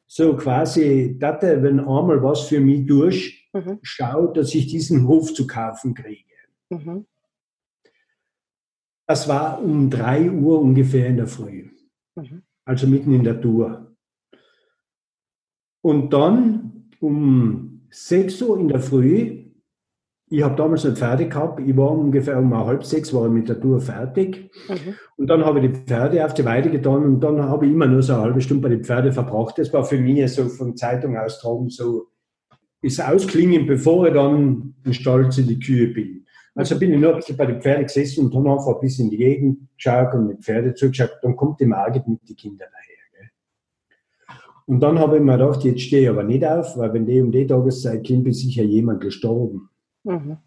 So 0.06 0.36
quasi, 0.36 1.18
dachte, 1.20 1.62
wenn 1.64 1.80
einmal 1.80 2.22
was 2.24 2.44
für 2.44 2.60
mich 2.60 2.86
durchschaut, 2.86 4.30
mhm. 4.30 4.34
dass 4.34 4.54
ich 4.56 4.68
diesen 4.68 5.08
Hof 5.08 5.34
zu 5.34 5.48
kaufen 5.48 5.94
kriege. 5.94 6.24
Mhm. 6.70 7.06
Das 9.06 9.28
war 9.28 9.62
um 9.62 9.90
drei 9.90 10.30
Uhr 10.30 10.60
ungefähr 10.60 11.08
in 11.08 11.18
der 11.18 11.28
Früh. 11.28 11.70
Mhm. 12.16 12.44
Also 12.66 12.88
mitten 12.88 13.14
in 13.14 13.24
der 13.24 13.40
Tour. 13.40 13.96
Und 15.82 16.12
dann 16.12 16.90
um 17.00 17.88
sechs 17.90 18.42
Uhr 18.42 18.60
in 18.60 18.68
der 18.68 18.82
Früh 18.82 19.47
ich 20.30 20.44
habe 20.44 20.56
damals 20.56 20.84
nicht 20.84 20.98
fertig 20.98 21.32
gehabt. 21.32 21.62
Ich 21.62 21.76
war 21.78 21.92
ungefähr 21.92 22.38
um 22.38 22.54
halb 22.54 22.84
sechs 22.84 23.14
war 23.14 23.28
ich 23.28 23.32
mit 23.32 23.48
der 23.48 23.60
Tour 23.60 23.80
fertig. 23.80 24.52
Mhm. 24.68 24.96
Und 25.16 25.28
dann 25.28 25.46
habe 25.46 25.60
ich 25.60 25.72
die 25.72 25.80
Pferde 25.80 26.26
auf 26.26 26.34
die 26.34 26.44
Weide 26.44 26.70
getan 26.70 27.04
und 27.04 27.20
dann 27.22 27.42
habe 27.44 27.66
ich 27.66 27.72
immer 27.72 27.88
nur 27.88 28.04
so 28.04 28.14
eine 28.14 28.24
halbe 28.24 28.42
Stunde 28.42 28.64
bei 28.64 28.70
den 28.70 28.84
Pferden 28.84 29.14
verbracht. 29.14 29.58
Das 29.58 29.72
war 29.72 29.86
für 29.86 29.98
mich 29.98 30.34
so 30.34 30.46
von 30.46 30.76
Zeitung 30.76 31.18
austragen 31.18 31.70
so 31.70 32.08
ist 32.82 33.02
ausklingen, 33.02 33.66
bevor 33.66 34.08
ich 34.08 34.14
dann 34.14 34.76
in 34.86 34.94
Stall 34.94 35.32
zu 35.32 35.42
die 35.42 35.60
Kühe 35.60 35.88
bin. 35.88 36.26
Also 36.54 36.78
bin 36.78 36.94
ich 36.94 37.00
nur 37.00 37.12
ein 37.12 37.18
bisschen 37.18 37.38
bei 37.38 37.46
den 37.46 37.62
Pferden 37.62 37.86
gesessen 37.86 38.26
und 38.26 38.36
habe 38.36 38.52
einfach 38.52 38.76
ein 38.76 38.82
bisschen 38.82 39.06
in 39.06 39.12
die 39.12 39.18
Gegend 39.18 39.60
geschaut 39.76 40.14
und 40.14 40.28
mit 40.28 40.44
Pferde 40.44 40.74
zugeschaut. 40.74 41.12
Dann 41.22 41.36
kommt 41.36 41.60
die 41.60 41.66
Margit 41.66 42.08
mit 42.08 42.28
den 42.28 42.36
Kindern 42.36 42.68
daher. 42.72 42.96
Gell. 43.14 44.38
Und 44.66 44.80
dann 44.80 45.00
habe 45.00 45.18
ich 45.18 45.24
mir 45.24 45.38
gedacht, 45.38 45.64
jetzt 45.64 45.82
stehe 45.82 46.04
ich 46.04 46.10
aber 46.10 46.24
nicht 46.24 46.46
auf, 46.46 46.78
weil 46.78 46.94
wenn 46.94 47.06
die 47.06 47.22
um 47.22 47.32
die 47.32 47.48
Tageszeit 47.48 48.06
kommt, 48.08 48.28
ist 48.28 48.42
sicher 48.42 48.64
jemand 48.64 49.02
gestorben. 49.02 49.70
Mhm. 50.08 50.38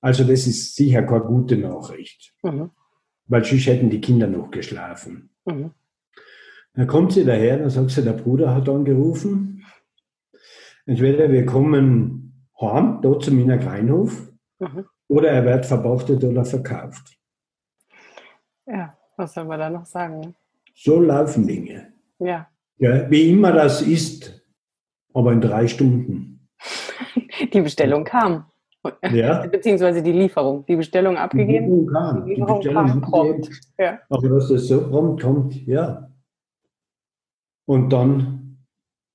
Also 0.00 0.24
das 0.24 0.46
ist 0.46 0.74
sicher 0.74 1.02
keine 1.02 1.24
gute 1.24 1.56
Nachricht. 1.56 2.34
Mhm. 2.42 2.70
Weil 3.26 3.44
sonst 3.44 3.66
hätten 3.66 3.90
die 3.90 4.00
Kinder 4.00 4.26
noch 4.26 4.50
geschlafen. 4.50 5.30
Mhm. 5.44 5.72
Dann 6.74 6.86
kommt 6.86 7.12
sie 7.12 7.24
daher, 7.24 7.58
dann 7.58 7.70
sagt 7.70 7.90
sie, 7.90 8.02
der 8.02 8.12
Bruder 8.12 8.54
hat 8.54 8.68
angerufen. 8.68 9.64
Entweder 10.84 11.30
wir 11.30 11.46
kommen 11.46 12.48
heim, 12.60 13.00
dort 13.02 13.24
zu 13.24 13.32
meiner 13.32 13.58
Kleinhof, 13.58 14.30
mhm. 14.58 14.84
oder 15.08 15.30
er 15.30 15.44
wird 15.44 15.66
verpachtet 15.66 16.22
oder 16.22 16.44
verkauft. 16.44 17.18
Ja, 18.66 18.96
was 19.16 19.34
soll 19.34 19.44
man 19.44 19.58
da 19.58 19.70
noch 19.70 19.86
sagen? 19.86 20.34
So 20.74 21.00
laufen 21.00 21.46
Dinge. 21.46 21.92
Ja. 22.18 22.48
ja 22.78 23.10
wie 23.10 23.30
immer 23.30 23.52
das 23.52 23.82
ist, 23.82 24.46
aber 25.14 25.32
in 25.32 25.40
drei 25.40 25.66
Stunden. 25.66 26.48
Die 27.52 27.60
Bestellung 27.60 28.04
kam. 28.04 28.46
Ja. 29.12 29.46
Beziehungsweise 29.46 30.02
die 30.02 30.12
Lieferung. 30.12 30.64
Die 30.66 30.76
Bestellung 30.76 31.16
abgegeben. 31.16 31.66
Die 31.66 31.76
Lieferung 31.80 31.92
kam. 31.92 32.24
Die, 32.24 32.34
Lieferung 32.34 32.60
die 32.60 32.68
Bestellung 32.68 32.86
kam 32.88 33.00
prompt. 33.00 33.50
Ja. 33.78 33.98
Aber 34.08 34.28
dass 34.28 34.48
das 34.48 34.66
so 34.66 34.88
prompt 34.88 35.22
kommt, 35.22 35.66
ja. 35.66 36.10
Und 37.66 37.92
dann 37.92 38.58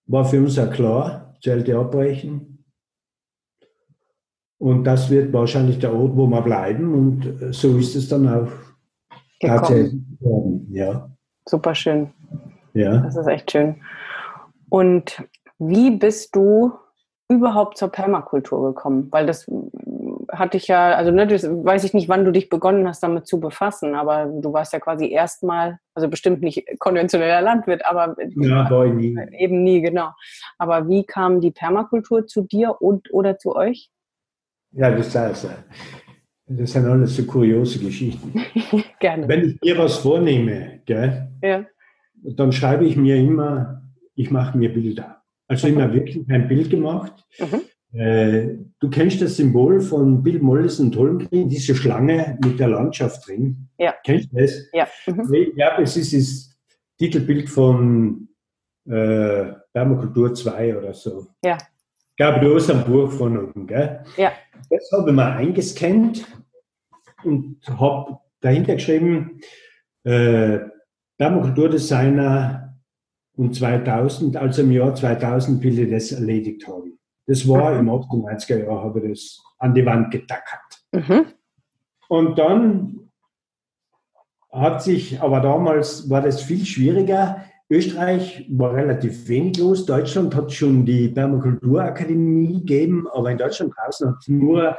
war 0.08 0.26
für 0.26 0.40
uns 0.40 0.56
ja 0.56 0.68
klar, 0.68 1.36
Zelte 1.42 1.78
abbrechen. 1.78 2.66
Und 4.58 4.84
das 4.84 5.10
wird 5.10 5.34
wahrscheinlich 5.34 5.80
der 5.80 5.94
Ort, 5.94 6.16
wo 6.16 6.28
wir 6.28 6.42
bleiben. 6.42 6.94
Und 6.94 7.54
so 7.54 7.78
ist 7.78 7.96
es 7.96 8.10
dann 8.10 8.28
auch 8.28 8.52
tatsächlich 9.40 10.02
geworden. 10.20 10.68
Ja. 10.72 11.10
Super 11.48 11.74
schön. 11.74 12.12
Ja. 12.74 12.98
Das 12.98 13.16
ist 13.16 13.28
echt 13.28 13.52
schön. 13.52 13.76
Und 14.70 15.24
wie 15.58 15.92
bist 15.92 16.36
du 16.36 16.72
überhaupt 17.32 17.78
zur 17.78 17.90
Permakultur 17.90 18.74
gekommen? 18.74 19.08
Weil 19.12 19.26
das 19.26 19.50
hatte 20.30 20.58
ich 20.58 20.68
ja, 20.68 20.94
also 20.94 21.12
ne, 21.12 21.26
das 21.26 21.44
weiß 21.44 21.84
ich 21.86 21.94
nicht, 21.94 22.10
wann 22.10 22.26
du 22.26 22.32
dich 22.32 22.50
begonnen 22.50 22.88
hast, 22.88 23.02
damit 23.04 23.26
zu 23.26 23.40
befassen, 23.40 23.96
aber 23.96 24.26
du 24.26 24.52
warst 24.52 24.74
ja 24.74 24.80
quasi 24.80 25.10
erstmal, 25.10 25.80
also 25.94 26.10
bestimmt 26.10 26.42
nicht 26.42 26.66
konventioneller 26.80 27.42
Landwirt, 27.42 27.86
aber 27.86 28.16
ja, 28.36 28.70
war 28.70 28.86
ich 28.86 28.94
nie. 28.94 29.18
eben 29.38 29.64
nie, 29.64 29.82
genau. 29.82 30.10
Aber 30.58 30.90
wie 30.90 31.06
kam 31.06 31.40
die 31.40 31.52
Permakultur 31.52 32.28
zu 32.28 32.44
dir 32.44 32.82
und 32.82 33.14
oder 33.14 33.38
zu 33.38 33.56
euch? 33.56 33.90
Ja, 34.74 34.92
das, 34.92 35.14
das, 35.14 35.48
das 36.48 36.72
sind 36.72 36.86
alles 36.86 37.16
so 37.16 37.24
kuriose 37.24 37.80
Geschichten. 37.80 38.34
Gerne. 39.00 39.28
Wenn 39.28 39.50
ich 39.50 39.62
mir 39.62 39.78
was 39.78 39.98
vornehme, 39.98 40.82
gell, 40.86 41.30
ja. 41.42 41.66
dann 42.24 42.52
schreibe 42.52 42.86
ich 42.86 42.98
mir 42.98 43.16
immer, 43.16 43.82
ich 44.16 44.32
mache 44.32 44.58
mir 44.58 44.72
Bilder. 44.72 45.21
Also 45.52 45.68
immer 45.68 45.94
wirklich 45.94 46.24
ein 46.30 46.48
Bild 46.48 46.70
gemacht. 46.70 47.26
Mhm. 47.38 48.00
Äh, 48.00 48.56
du 48.80 48.90
kennst 48.90 49.22
das 49.22 49.36
Symbol 49.36 49.82
von 49.82 50.24
Bill 50.24 50.40
Mollison 50.40 50.86
und 50.86 50.96
Holmgren, 50.96 51.50
diese 51.50 51.76
Schlange 51.76 52.38
mit 52.42 52.58
der 52.58 52.70
Landschaft 52.70 53.28
drin. 53.28 53.68
Ja. 53.78 53.94
Kennst 54.06 54.32
du 54.32 54.38
das? 54.38 54.70
Ja. 54.72 54.88
Mhm. 55.08 55.52
Ja, 55.58 55.78
es 55.78 55.98
ist 55.98 56.14
das 56.14 56.58
Titelbild 56.98 57.50
von 57.50 58.30
äh, 58.86 59.52
Permakultur 59.74 60.34
2 60.34 60.78
oder 60.78 60.94
so. 60.94 61.28
Ja. 61.44 61.58
Ich 61.58 62.16
glaube, 62.16 62.40
du 62.40 62.56
hast 62.56 62.72
ein 62.72 62.86
Buch 62.86 63.12
von 63.12 63.38
oben, 63.38 63.68
gell? 63.68 64.06
Ja. 64.16 64.32
Das 64.70 64.90
habe 64.94 65.10
ich 65.10 65.16
mal 65.18 65.34
eingescannt 65.34 66.26
und 67.26 67.58
habe 67.68 68.20
dahinter 68.40 68.76
geschrieben, 68.76 69.42
äh, 70.06 70.60
Permakulturdesigner 71.18 72.71
und 73.36 73.56
2000, 73.56 74.38
also 74.38 74.62
im 74.62 74.72
Jahr 74.72 74.94
2000 74.94 75.64
will 75.64 75.80
ich 75.80 75.90
das 75.90 76.12
erledigt 76.12 76.68
haben. 76.68 77.00
Das 77.28 77.48
war 77.48 77.78
im 77.80 77.90
98er 77.90 78.66
Jahr, 78.66 78.84
habe 78.84 79.00
ich 79.02 79.10
das 79.10 79.44
an 79.60 79.74
die 79.74 79.86
Wand 79.86 80.12
getackert. 80.12 80.84
Mhm. 80.92 81.26
Und 82.10 82.38
dann 82.38 83.10
hat 84.52 84.84
sich, 84.84 85.22
aber 85.22 85.40
damals 85.40 86.10
war 86.10 86.22
das 86.22 86.42
viel 86.42 86.66
schwieriger. 86.66 87.46
Österreich 87.70 88.46
war 88.52 88.74
relativ 88.74 89.30
wenig 89.30 89.58
los. 89.58 89.86
Deutschland 89.86 90.36
hat 90.36 90.52
schon 90.52 90.86
die 90.86 91.08
Permakulturakademie 91.08 92.60
gegeben, 92.60 93.08
aber 93.14 93.32
in 93.32 93.38
Deutschland 93.38 93.74
draußen 93.78 94.10
hat 94.10 94.18
es 94.20 94.28
nur 94.28 94.76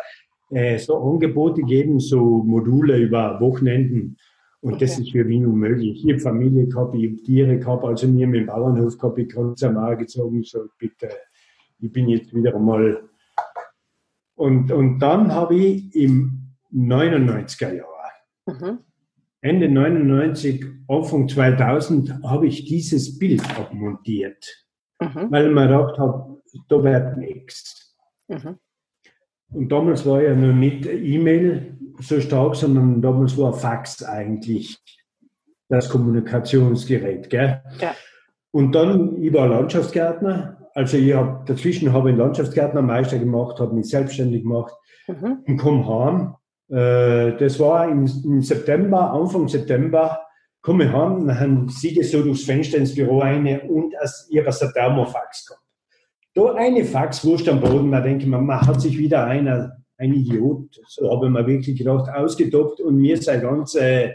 äh, 0.51 0.79
so 0.79 0.99
Angebote 0.99 1.63
gegeben, 1.63 2.01
so 2.01 2.43
Module 2.45 2.99
über 2.99 3.41
Wochenenden. 3.41 4.19
Und 4.63 4.75
okay. 4.75 4.85
das 4.85 4.99
ist 4.99 5.11
für 5.11 5.25
mich 5.25 5.45
unmöglich. 5.45 6.05
Ich 6.05 6.13
habe 6.13 6.21
Familie 6.21 6.69
gehabt, 6.69 6.95
ich 6.95 7.11
habe 7.11 7.23
Tiere 7.25 7.59
gehabt, 7.59 7.85
also 7.85 8.07
mir 8.07 8.29
mit 8.29 8.43
dem 8.43 8.47
Bauernhof 8.47 8.97
gehabt, 8.97 9.19
ich 9.19 9.29
kann 9.29 9.53
es 9.53 9.63
einmal 9.65 9.97
gezogen, 9.97 10.45
so 10.45 10.69
bitte, 10.79 11.11
ich 11.81 11.93
bin 11.93 12.09
jetzt 12.09 12.33
wieder 12.33 12.55
einmal. 12.55 13.09
Und, 14.37 14.71
und 14.71 15.01
dann 15.01 15.33
habe 15.33 15.57
ich 15.57 15.93
im 15.97 16.55
99er 16.73 17.75
Jahr, 17.75 18.13
mhm. 18.47 18.79
Ende 19.41 19.69
99, 19.69 20.65
Anfang 20.87 21.29
2000, 21.29 22.23
habe 22.23 22.47
ich 22.47 22.65
dieses 22.65 23.19
Bild 23.19 23.43
abmontiert, 23.59 24.65
mhm. 25.01 25.27
weil 25.29 25.49
ich 25.49 25.53
mir 25.53 25.67
gedacht 25.67 25.99
habe, 25.99 26.41
da 26.69 26.85
wird 26.85 27.17
nichts. 27.17 27.97
Mhm. 28.29 28.59
Und 29.53 29.71
damals 29.71 30.07
war 30.07 30.23
ja 30.23 30.35
noch 30.35 30.55
nicht 30.55 30.87
E-Mail 30.87 31.77
so 32.01 32.21
stark, 32.21 32.57
sondern 32.57 33.03
damals 33.03 33.37
war 33.37 33.53
Fax 33.53 34.03
eigentlich 34.03 34.79
das 35.69 35.89
Kommunikationsgerät. 35.89 37.31
Gell? 37.31 37.63
Ja. 37.81 37.95
Und 38.51 38.73
dann, 38.75 39.21
ich 39.23 39.33
war 39.33 39.49
Landschaftsgärtner, 39.49 40.59
also 40.75 40.97
ich 40.97 41.15
habe 41.15 41.45
dazwischen 41.47 41.93
habe 41.93 42.09
ich 42.09 42.13
einen 42.15 42.19
Landschaftsgärtnermeister 42.19 43.19
gemacht, 43.19 43.61
habe 43.61 43.75
mich 43.75 43.89
selbstständig 43.89 44.43
gemacht 44.43 44.75
mhm. 45.07 45.39
und 45.47 45.57
komme 45.57 45.87
heim. 45.87 46.35
Äh, 46.69 47.37
das 47.39 47.59
war 47.61 47.89
im, 47.89 48.09
im, 48.25 48.43
September, 48.43 49.13
Anfang 49.13 49.49
September, 49.49 50.21
komme 50.61 50.85
ich 50.85 50.93
heim, 50.93 51.27
dann 51.27 51.69
sehe 51.69 51.93
ich 51.93 52.11
so 52.11 52.23
durchs 52.23 52.45
Fenster 52.45 52.79
ins 52.79 52.95
Büro 52.95 53.21
rein 53.21 53.61
und 53.69 53.95
als, 53.99 54.29
ich 54.31 54.39
habe 54.39 54.49
ein 54.49 54.73
Thermofax 54.73 55.47
gehabt. 55.47 55.63
Da 56.35 56.55
eine 56.55 56.85
Faxwurst 56.85 57.49
am 57.49 57.61
Boden, 57.61 57.93
da 57.93 58.01
denke 58.01 58.25
ich 58.25 58.31
mir, 58.31 58.41
man 58.41 58.61
hat 58.61 58.81
sich 58.81 58.97
wieder 58.97 59.25
einer, 59.25 59.77
ein 59.99 60.15
Idiot, 60.15 60.81
so 60.87 61.11
habe 61.11 61.27
ich 61.27 61.33
mir 61.33 61.47
wirklich 61.47 61.79
gedacht, 61.79 62.09
ausgedoppt 62.09 62.81
und 62.81 62.97
mir 62.97 63.21
sein, 63.21 63.43
ganze, 63.43 64.15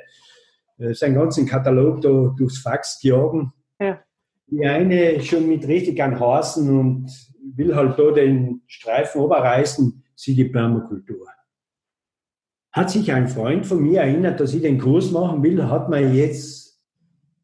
äh, 0.78 0.94
sein 0.94 1.14
ganzen 1.14 1.46
Katalog 1.46 2.02
da 2.02 2.34
durchs 2.36 2.58
Fax 2.60 3.00
gejagen. 3.00 3.54
Ja. 3.80 4.00
Die 4.48 4.66
eine 4.66 5.22
schon 5.22 5.48
mit 5.48 5.68
richtig 5.68 6.02
an 6.02 6.20
Hasen 6.20 6.78
und 6.78 7.12
will 7.56 7.76
halt 7.76 8.00
da 8.00 8.12
den 8.12 8.62
Streifen 8.66 9.22
oberreißen, 9.22 10.04
sie 10.16 10.36
die 10.36 10.46
Permakultur. 10.46 11.28
Hat 12.72 12.90
sich 12.90 13.12
ein 13.12 13.28
Freund 13.28 13.66
von 13.66 13.82
mir 13.82 14.02
erinnert, 14.02 14.40
dass 14.40 14.54
ich 14.54 14.62
den 14.62 14.80
Kurs 14.80 15.12
machen 15.12 15.44
will, 15.44 15.64
hat 15.64 15.90
mir 15.90 16.14
jetzt 16.14 16.80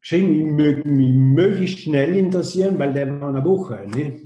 geschrieben, 0.00 0.34
ich 0.34 0.52
möchte 0.52 0.88
mich 0.88 1.12
möglichst 1.12 1.78
schnell 1.80 2.16
interessieren, 2.16 2.78
weil 2.78 2.92
der 2.92 3.20
war 3.20 3.30
eine 3.30 3.44
Woche. 3.44 3.86
Ne? 3.94 4.22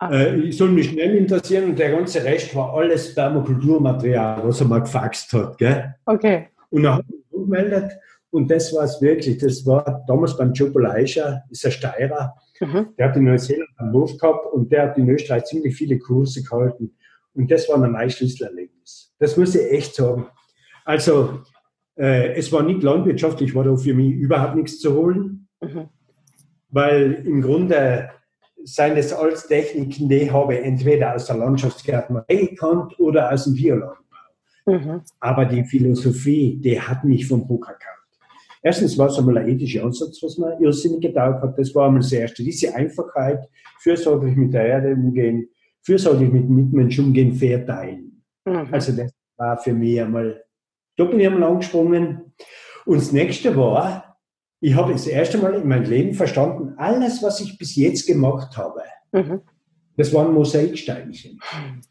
Äh, 0.00 0.36
ich 0.40 0.56
soll 0.56 0.70
mich 0.70 0.90
schnell 0.90 1.16
interessieren 1.16 1.70
und 1.70 1.78
der 1.78 1.92
ganze 1.92 2.24
Rest 2.24 2.54
war 2.54 2.74
alles 2.74 3.14
Permakulturmaterial, 3.14 4.42
was 4.44 4.60
er 4.60 4.66
mal 4.66 4.80
gefaxt 4.80 5.32
hat. 5.32 5.58
Gell? 5.58 5.94
Okay. 6.06 6.48
Und 6.70 6.84
dann 6.84 6.94
hat 6.94 7.04
er 7.08 7.16
mich 7.16 7.30
gemeldet 7.30 7.92
und 8.30 8.50
das 8.50 8.72
war 8.74 8.84
es 8.84 9.00
wirklich. 9.00 9.38
Das 9.38 9.66
war 9.66 10.04
damals 10.06 10.36
beim 10.36 10.52
Joe 10.52 10.70
Leischer, 10.80 11.42
ist 11.50 11.66
ein 11.66 11.72
Steirer. 11.72 12.34
Mhm. 12.60 12.88
Der 12.98 13.08
hat 13.08 13.16
in 13.16 13.24
Neuseeland 13.24 13.70
einen 13.76 13.92
Wurf 13.92 14.16
gehabt 14.16 14.46
und 14.52 14.70
der 14.70 14.84
hat 14.84 14.98
in 14.98 15.08
Österreich 15.08 15.44
ziemlich 15.44 15.76
viele 15.76 15.98
Kurse 15.98 16.42
gehalten. 16.42 16.94
Und 17.34 17.50
das 17.50 17.68
war 17.68 17.82
ein 17.82 17.92
mein 17.92 18.10
Schlüsselerlebnis. 18.10 19.14
Das 19.18 19.36
muss 19.36 19.54
ich 19.54 19.70
echt 19.70 19.94
sagen. 19.94 20.26
Also, 20.84 21.40
äh, 21.96 22.34
es 22.34 22.50
war 22.52 22.62
nicht 22.62 22.82
landwirtschaftlich, 22.82 23.54
war 23.54 23.64
da 23.64 23.76
für 23.76 23.94
mich 23.94 24.12
überhaupt 24.12 24.56
nichts 24.56 24.80
zu 24.80 24.94
holen, 24.94 25.48
mhm. 25.60 25.88
weil 26.70 27.22
im 27.24 27.42
Grunde 27.42 28.10
seien 28.64 28.96
es 28.96 29.12
alles 29.12 29.46
Techniken, 29.46 30.08
die 30.08 30.16
ich 30.16 30.32
habe 30.32 30.60
entweder 30.60 31.14
aus 31.14 31.26
der 31.26 31.36
Landschaftsgärtnerei 31.36 32.34
gekannt 32.34 32.98
oder 32.98 33.32
aus 33.32 33.44
dem 33.44 33.54
Biolandbau. 33.54 33.96
Mhm. 34.66 35.00
Aber 35.20 35.44
die 35.44 35.64
Philosophie, 35.64 36.58
die 36.62 36.80
hat 36.80 37.04
mich 37.04 37.26
vom 37.26 37.46
Buch 37.46 37.66
erkannt. 37.66 37.96
Erstens 38.62 38.98
war 38.98 39.08
es 39.08 39.18
einmal 39.18 39.38
ein 39.38 39.48
ethischer 39.48 39.84
Ansatz, 39.84 40.22
was 40.22 40.36
mir 40.36 40.58
irrsinnig 40.60 41.00
gedauert 41.00 41.42
hat. 41.42 41.58
Das 41.58 41.74
war 41.74 41.86
einmal 41.86 42.02
das 42.02 42.12
Erste. 42.12 42.42
Diese 42.42 42.74
Einfachheit, 42.74 43.48
fürsorglich 43.78 44.36
mit 44.36 44.52
der 44.52 44.66
Erde 44.66 44.92
umgehen, 44.92 45.48
fürsorglich 45.82 46.30
mit 46.30 46.48
Mitmenschen 46.48 47.06
umgehen, 47.06 47.34
fair 47.34 47.64
teilen. 47.64 48.22
Mhm. 48.44 48.68
Also 48.70 48.92
das 48.92 49.12
war 49.36 49.56
für 49.56 49.72
mich 49.72 50.00
einmal, 50.00 50.44
da 50.96 51.04
bin 51.04 51.20
ich 51.20 51.26
einmal 51.26 51.50
angesprungen. 51.50 52.34
Und 52.84 52.98
das 52.98 53.12
nächste 53.12 53.56
war, 53.56 54.09
ich 54.60 54.74
habe 54.74 54.92
das 54.92 55.06
erste 55.06 55.38
Mal 55.38 55.54
in 55.54 55.68
meinem 55.68 55.84
Leben 55.84 56.14
verstanden, 56.14 56.74
alles, 56.76 57.22
was 57.22 57.40
ich 57.40 57.58
bis 57.58 57.76
jetzt 57.76 58.06
gemacht 58.06 58.56
habe, 58.56 58.82
mhm. 59.12 59.40
Das 60.00 60.14
waren 60.14 60.32
Mosaiksteinchen. 60.32 61.38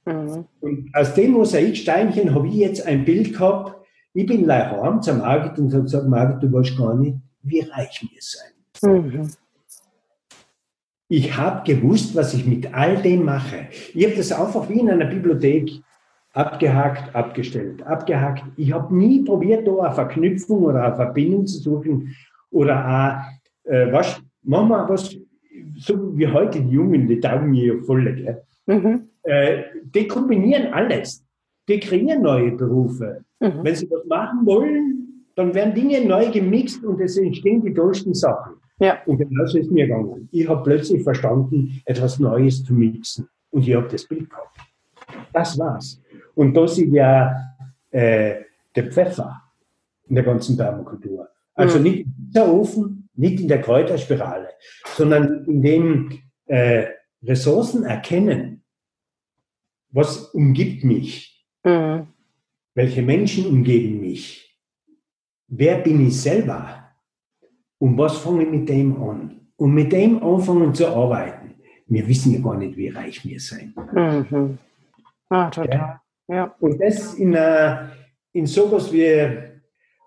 Mhm. 0.04 0.46
Und 0.62 0.90
aus 0.94 1.14
den 1.14 1.32
Mosaiksteinchen 1.32 2.34
habe 2.34 2.48
ich 2.48 2.56
jetzt 2.56 2.88
ein 2.88 3.06
Bild 3.06 3.34
gehabt. 3.34 3.76
Ich 4.16 4.26
bin 4.26 4.50
heim 4.52 5.00
zur 5.04 5.14
Margit 5.14 5.60
und 5.60 5.72
habe 5.72 5.84
gesagt, 5.84 6.08
Margit, 6.08 6.42
du 6.42 6.52
weißt 6.52 6.76
gar 6.76 6.96
nicht, 6.96 7.18
wie 7.44 7.60
reich 7.60 8.02
wir 8.02 8.20
sein. 8.20 9.04
Mhm. 9.04 9.30
Ich 11.08 11.38
habe 11.38 11.72
gewusst, 11.72 12.16
was 12.16 12.34
ich 12.34 12.48
mit 12.48 12.74
all 12.74 13.00
dem 13.00 13.26
mache. 13.26 13.68
Ich 13.94 14.04
habe 14.04 14.16
das 14.16 14.32
einfach 14.32 14.68
wie 14.70 14.80
in 14.80 14.90
einer 14.90 15.06
Bibliothek 15.06 15.84
abgehakt, 16.34 17.16
abgestellt, 17.16 17.84
abgehakt. 17.84 18.44
Ich 18.58 18.72
habe 18.72 18.96
nie 18.96 19.24
probiert, 19.24 19.68
da 19.68 19.76
eine 19.84 19.94
Verknüpfung 19.94 20.64
oder 20.64 20.84
eine 20.84 20.96
Verbindung 20.96 21.46
zu 21.46 21.60
suchen 21.60 22.16
oder 22.52 22.76
auch, 23.66 23.70
äh, 23.72 23.92
was, 23.92 24.22
machen 24.44 24.70
wir 24.70 24.90
was, 24.90 25.16
so 25.78 26.18
wie 26.18 26.28
heute 26.28 26.62
die 26.62 26.72
Jungen, 26.72 27.08
die 27.08 27.20
taugen 27.20 27.52
mir 27.52 27.76
ja 27.76 27.82
voll, 27.84 28.14
gell? 28.16 28.44
Mhm. 28.66 29.10
Äh, 29.24 29.64
die 29.84 30.08
kombinieren 30.08 30.74
alles. 30.74 31.26
Die 31.68 31.80
kreieren 31.80 32.22
neue 32.22 32.52
Berufe. 32.52 33.24
Mhm. 33.40 33.64
Wenn 33.64 33.76
sie 33.76 33.90
was 33.90 34.06
machen 34.06 34.46
wollen, 34.46 35.26
dann 35.36 35.54
werden 35.54 35.74
Dinge 35.74 36.04
neu 36.06 36.30
gemixt 36.32 36.84
und 36.84 37.00
es 37.00 37.18
entstehen 37.18 37.62
die 37.62 37.74
tollsten 37.74 38.14
Sachen. 38.14 38.56
Ja. 38.80 39.00
Und 39.06 39.18
genauso 39.18 39.58
ist 39.58 39.72
mir 39.72 39.88
gegangen. 39.88 40.28
Ich 40.32 40.48
habe 40.48 40.64
plötzlich 40.64 41.04
verstanden, 41.04 41.82
etwas 41.86 42.20
Neues 42.20 42.64
zu 42.64 42.74
mixen. 42.74 43.28
Und 43.52 43.68
ich 43.68 43.76
habe 43.76 43.88
das 43.88 44.06
Bild 44.06 44.30
gehabt. 44.30 44.58
Das 45.34 45.58
war's. 45.60 46.02
Und 46.36 46.56
da 46.56 46.68
sieht 46.68 46.92
ja 46.94 47.36
äh, 47.92 48.36
der 48.76 48.92
Pfeffer 48.92 49.42
in 50.08 50.16
der 50.16 50.24
ganzen 50.24 50.56
Permakultur. 50.58 51.28
Also 51.60 51.78
mhm. 51.78 51.84
nicht 51.84 51.98
in 52.00 52.32
der 52.34 52.48
Ofen, 52.48 53.10
nicht 53.16 53.40
in 53.42 53.48
der 53.50 53.62
Kräuterspirale, 53.62 54.50
sondern 54.96 55.46
in 55.46 55.62
dem 55.62 56.20
äh, 56.46 56.88
Ressourcen 57.22 57.84
erkennen, 57.84 58.64
was 59.92 60.30
umgibt 60.34 60.86
mich, 60.86 61.46
mhm. 61.66 62.08
welche 62.76 63.02
Menschen 63.02 63.46
umgeben 63.46 64.00
mich, 64.00 64.58
wer 65.48 65.80
bin 65.80 66.08
ich 66.08 66.22
selber 66.22 66.92
und 67.78 67.98
was 67.98 68.18
fange 68.20 68.44
ich 68.44 68.50
mit 68.50 68.70
dem 68.70 69.02
an. 69.02 69.36
Und 69.58 69.74
mit 69.74 69.92
dem 69.92 70.24
anfangen 70.24 70.74
zu 70.74 70.88
arbeiten. 70.88 71.56
Wir 71.88 72.08
wissen 72.08 72.34
ja 72.34 72.40
gar 72.40 72.56
nicht, 72.56 72.78
wie 72.78 72.88
reich 72.88 73.26
wir 73.26 73.40
sind. 73.42 73.76
Mhm. 73.94 74.58
Ah, 75.28 75.50
total. 75.50 75.78
Ja? 75.78 76.02
Ja. 76.34 76.56
Und 76.60 76.80
das 76.80 77.16
in, 77.16 77.34
uh, 77.34 77.90
in 78.32 78.46
sowas 78.46 78.94
wie 78.94 79.49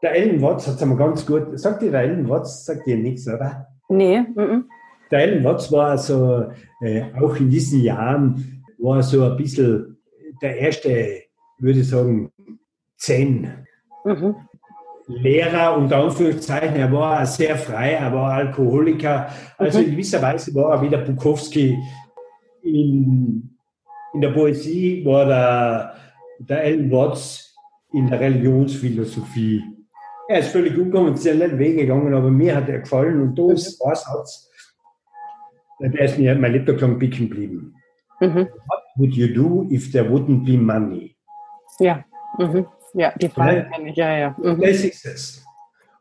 der 0.03 0.15
Ellen 0.15 0.43
Watts 0.43 0.67
hat 0.67 0.77
es 0.77 0.83
einmal 0.83 0.99
ganz 0.99 1.25
gut. 1.25 1.59
Sagt 1.59 1.83
dir 1.83 1.91
der 1.91 2.03
Ellen 2.03 2.29
Watts, 2.29 2.65
sagt 2.65 2.87
dir 2.87 2.97
nichts, 2.97 3.29
oder? 3.29 3.69
Nee. 3.89 4.21
Mm 4.21 4.39
-mm. 4.39 4.63
Der 5.11 5.21
Ellen 5.21 5.45
Watts 5.45 5.71
war 5.71 5.97
so, 5.99 6.51
äh, 6.81 7.05
auch 7.21 7.37
in 7.37 7.51
diesen 7.51 7.83
Jahren, 7.83 8.65
war 8.79 9.03
so 9.03 9.25
ein 9.25 9.37
bisschen 9.37 9.99
der 10.41 10.59
erste, 10.59 11.23
würde 11.59 11.81
ich 11.81 11.89
sagen, 11.89 12.33
Zen. 12.97 13.67
Mhm. 14.05 14.35
Lehrer 15.07 15.77
und 15.77 15.93
Anführungszeichen, 15.93 16.77
er 16.77 16.91
war 16.91 17.27
sehr 17.27 17.57
frei, 17.57 17.93
er 17.93 18.13
war 18.13 18.33
Alkoholiker. 18.33 19.29
Also 19.59 19.79
mhm. 19.79 19.85
in 19.85 19.91
gewisser 19.93 20.23
Weise 20.23 20.55
war 20.55 20.75
er 20.75 20.83
wie 20.83 20.89
der 20.89 20.99
Bukowski 20.99 21.79
in, 22.63 23.57
in 24.15 24.21
der 24.21 24.31
Poesie, 24.31 25.05
war 25.05 25.27
der 25.27 25.95
der 26.49 26.61
Alan 26.61 26.91
Watts 26.91 27.55
in 27.93 28.09
der 28.09 28.21
Religionsphilosophie. 28.21 29.63
Er 30.29 30.39
ist 30.39 30.49
völlig 30.49 30.77
unkonventionellen 30.79 31.59
Weg 31.59 31.79
gegangen, 31.79 32.15
aber 32.15 32.31
mir 32.31 32.57
hat 32.57 32.69
er 32.69 32.81
gefallen 32.81 33.21
und 33.21 33.39
da 33.39 33.53
ist 33.53 33.81
ein 33.85 33.95
Satz, 33.95 34.51
der 35.81 36.01
ist 36.01 36.19
mir 36.19 36.35
mein 36.37 36.53
Leben 36.53 36.79
lang 36.79 36.99
bicken 36.99 37.29
geblieben. 37.29 37.75
Mhm. 38.21 38.49
What 38.69 38.83
would 38.97 39.15
you 39.15 39.29
do 39.35 39.67
if 39.71 39.91
there 39.91 40.09
wouldn't 40.09 40.45
be 40.45 40.57
money? 40.57 41.17
Ja, 41.81 42.05
mhm. 42.39 42.67
ja 42.95 43.13
die 43.21 43.29
Frage 43.29 43.69
kenne 43.73 43.91
ich, 43.91 43.97
ja, 43.97 44.17
ja. 44.17 44.37
Mhm. 44.39 44.61
Das 44.61 44.85
ist 44.85 45.05
es. 45.05 45.45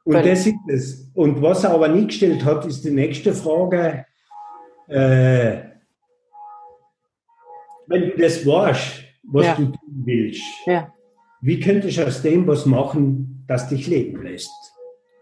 Und 0.03 0.13
Völlig. 0.13 0.29
das 0.31 0.47
ist 0.47 0.55
es. 0.67 1.12
Und 1.13 1.41
was 1.41 1.63
er 1.63 1.71
aber 1.71 1.88
nie 1.88 2.07
gestellt 2.07 2.43
hat, 2.45 2.65
ist 2.65 2.84
die 2.84 2.91
nächste 2.91 3.34
Frage. 3.34 4.05
Äh, 4.88 5.71
wenn 7.88 8.01
du 8.01 8.17
das 8.17 8.45
warst, 8.45 9.03
was 9.23 9.45
ja. 9.45 9.55
du 9.55 9.65
tun 9.65 10.03
willst. 10.05 10.43
Ja. 10.65 10.93
Wie 11.41 11.60
könntest 11.60 11.97
du 11.97 12.05
aus 12.05 12.21
dem 12.21 12.47
was 12.47 12.65
machen, 12.65 13.40
das 13.51 13.67
dich 13.67 13.87
leben 13.87 14.23
lässt? 14.23 14.51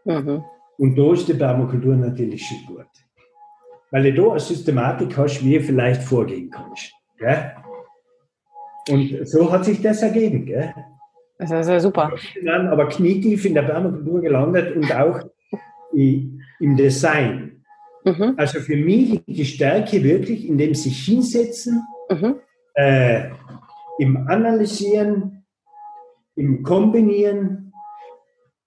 Mhm. 0.06 0.44
Und 0.78 0.96
da 0.96 1.14
ist 1.14 1.28
die 1.28 1.34
Permakultur 1.34 1.96
natürlich 1.96 2.46
schon 2.46 2.76
gut. 2.76 2.86
Weil 3.92 4.04
du 4.04 4.14
da 4.14 4.32
eine 4.32 4.40
Systematik 4.40 5.18
hast, 5.18 5.44
wie 5.44 5.58
du 5.58 5.64
vielleicht 5.64 6.04
vorgehen 6.04 6.50
kannst. 6.50 6.94
Gell? 7.18 7.52
Und 8.90 9.28
so 9.28 9.52
hat 9.52 9.66
sich 9.66 9.82
das 9.82 10.02
ergeben. 10.02 10.46
Gell? 10.46 10.74
Das 11.40 11.52
ist 11.52 11.70
ja 11.70 11.80
super. 11.80 12.12
Ich 12.16 12.34
bin 12.36 12.46
dann 12.46 12.68
aber 12.68 12.88
knietief 12.88 13.46
in 13.46 13.56
der 13.56 13.64
Permakultur 13.64 14.22
gelandet 14.22 14.76
und 14.76 14.94
auch 14.96 15.22
im 15.94 16.78
Design. 16.78 17.64
Mhm. 18.04 18.36
Also 18.38 18.60
für 18.60 18.78
mich 18.78 19.10
liegt 19.10 19.28
die 19.28 19.46
Stärke 19.46 20.04
wirklich 20.04 20.48
in 20.48 20.58
dem 20.58 20.76
sich 20.76 21.06
hinsetzen, 21.06 21.82
mhm. 22.10 22.36
äh, 22.76 23.30
im 23.98 24.28
Analysieren, 24.28 25.46
im 26.36 26.64
Kombinieren, 26.64 27.69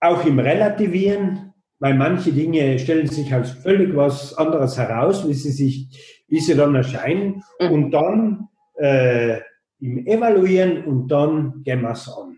auch 0.03 0.25
im 0.27 0.39
Relativieren, 0.39 1.53
weil 1.79 1.95
manche 1.95 2.33
Dinge 2.33 2.79
stellen 2.79 3.07
sich 3.07 3.33
als 3.33 3.51
völlig 3.51 3.95
was 3.97 4.37
anderes 4.37 4.77
heraus, 4.77 5.27
wie 5.29 5.35
sie 5.35 5.53
sich, 5.53 6.25
wie 6.29 6.41
sie 6.41 6.55
dann 6.55 6.75
erscheinen, 6.75 7.43
mhm. 7.61 7.71
und 7.71 7.91
dann 7.93 8.49
äh, 8.79 9.39
im 9.81 10.07
Evaluieren 10.07 10.85
und 10.85 11.09
dann 11.09 11.63
gehen 11.63 11.83
wir 11.83 11.93
es 11.93 12.09
an. 12.09 12.37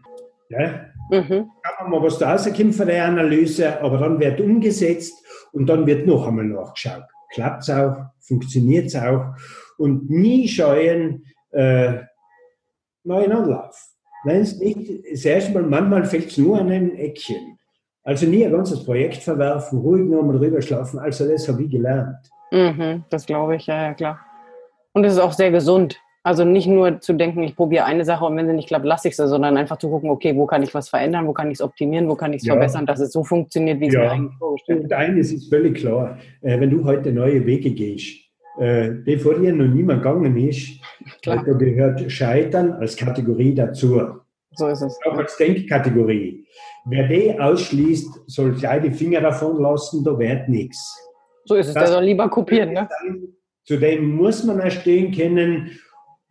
Ja? 0.50 0.86
Mhm. 1.10 1.50
Kann 1.62 1.74
man 1.80 1.90
mal 1.90 2.02
was 2.02 2.18
da 2.18 2.32
rauskommt 2.32 2.74
von 2.74 2.86
der 2.86 3.06
Analyse, 3.06 3.80
aber 3.80 3.98
dann 3.98 4.20
wird 4.20 4.40
umgesetzt 4.40 5.14
und 5.52 5.66
dann 5.66 5.86
wird 5.86 6.06
noch 6.06 6.26
einmal 6.26 6.44
nachgeschaut. 6.44 7.04
Klappt 7.32 7.62
es 7.62 7.70
auch? 7.70 7.96
Funktioniert 8.20 8.86
es 8.86 8.96
auch? 8.96 9.34
Und 9.76 10.08
nie 10.08 10.48
scheuen, 10.48 11.24
äh, 11.50 11.98
neuen 13.04 13.32
Anlauf. 13.32 13.76
Nein, 14.24 14.40
es 14.40 14.58
nicht, 14.58 14.90
das 15.10 15.24
erste 15.24 15.52
Mal, 15.52 15.62
manchmal 15.64 16.04
fällt 16.04 16.28
es 16.28 16.38
nur 16.38 16.58
an 16.58 16.70
einem 16.70 16.94
Eckchen. 16.94 17.53
Also 18.04 18.26
nie 18.26 18.44
ein 18.44 18.52
ganzes 18.52 18.84
Projekt 18.84 19.16
verwerfen, 19.16 19.78
ruhig 19.78 20.04
nochmal 20.04 20.38
drüber 20.38 20.60
schlafen. 20.60 20.98
Also 20.98 21.26
das 21.26 21.48
habe 21.48 21.62
ich 21.62 21.70
gelernt. 21.70 22.30
Mhm, 22.52 23.04
das 23.10 23.24
glaube 23.24 23.56
ich, 23.56 23.66
ja, 23.66 23.82
ja, 23.82 23.94
klar. 23.94 24.20
Und 24.92 25.04
es 25.04 25.14
ist 25.14 25.18
auch 25.18 25.32
sehr 25.32 25.50
gesund. 25.50 25.98
Also 26.22 26.44
nicht 26.44 26.66
nur 26.66 27.00
zu 27.00 27.12
denken, 27.14 27.42
ich 27.42 27.54
probiere 27.56 27.84
eine 27.84 28.04
Sache 28.04 28.24
und 28.24 28.36
wenn 28.36 28.46
sie 28.46 28.54
nicht 28.54 28.68
klappt, 28.68 28.86
lasse 28.86 29.08
ich 29.08 29.16
sie, 29.16 29.28
sondern 29.28 29.58
einfach 29.58 29.76
zu 29.78 29.90
gucken, 29.90 30.08
okay, 30.08 30.34
wo 30.36 30.46
kann 30.46 30.62
ich 30.62 30.72
was 30.72 30.88
verändern, 30.88 31.26
wo 31.26 31.34
kann 31.34 31.48
ich 31.50 31.58
es 31.58 31.60
optimieren, 31.60 32.08
wo 32.08 32.14
kann 32.14 32.32
ich 32.32 32.42
es 32.42 32.46
ja. 32.46 32.54
verbessern, 32.54 32.86
dass 32.86 33.00
es 33.00 33.12
so 33.12 33.24
funktioniert, 33.24 33.78
wie 33.80 33.88
ich 33.88 33.92
es 33.92 33.98
mir 33.98 34.10
eigentlich 34.10 34.38
vorgestellt 34.38 34.84
habe. 34.84 34.84
Und 34.84 34.92
eines 34.92 35.32
ist 35.32 35.50
völlig 35.50 35.76
klar, 35.76 36.18
äh, 36.40 36.58
wenn 36.58 36.70
du 36.70 36.82
heute 36.84 37.12
neue 37.12 37.44
Wege 37.44 37.72
gehst, 37.72 38.24
äh, 38.58 38.90
die 39.06 39.18
vor 39.18 39.34
dir 39.38 39.52
noch 39.52 39.66
niemand 39.66 40.02
gegangen 40.02 40.36
ist, 40.36 40.80
Klar. 41.22 41.44
da 41.44 41.52
gehört 41.52 42.10
Scheitern 42.10 42.72
als 42.72 42.96
Kategorie 42.96 43.54
dazu. 43.54 44.00
So 44.56 44.68
ist 44.68 44.82
es. 44.82 44.98
Auch 45.04 45.16
als 45.16 45.36
Denkkategorie. 45.36 46.46
Wer 46.86 47.08
die 47.08 47.38
ausschließt, 47.38 48.22
soll 48.26 48.52
gleich 48.52 48.82
die 48.82 48.90
Finger 48.90 49.20
davon 49.20 49.60
lassen, 49.60 50.04
da 50.04 50.18
wird 50.18 50.48
nichts. 50.48 50.78
So 51.44 51.54
ist 51.56 51.68
es, 51.68 51.74
das 51.74 51.84
der 51.84 51.92
soll 51.94 52.04
lieber 52.04 52.28
kopieren. 52.28 52.72
Ne? 52.72 52.88
Zudem 53.64 54.14
muss 54.14 54.44
man 54.44 54.60
auch 54.60 54.70
stehen 54.70 55.12
können, 55.12 55.70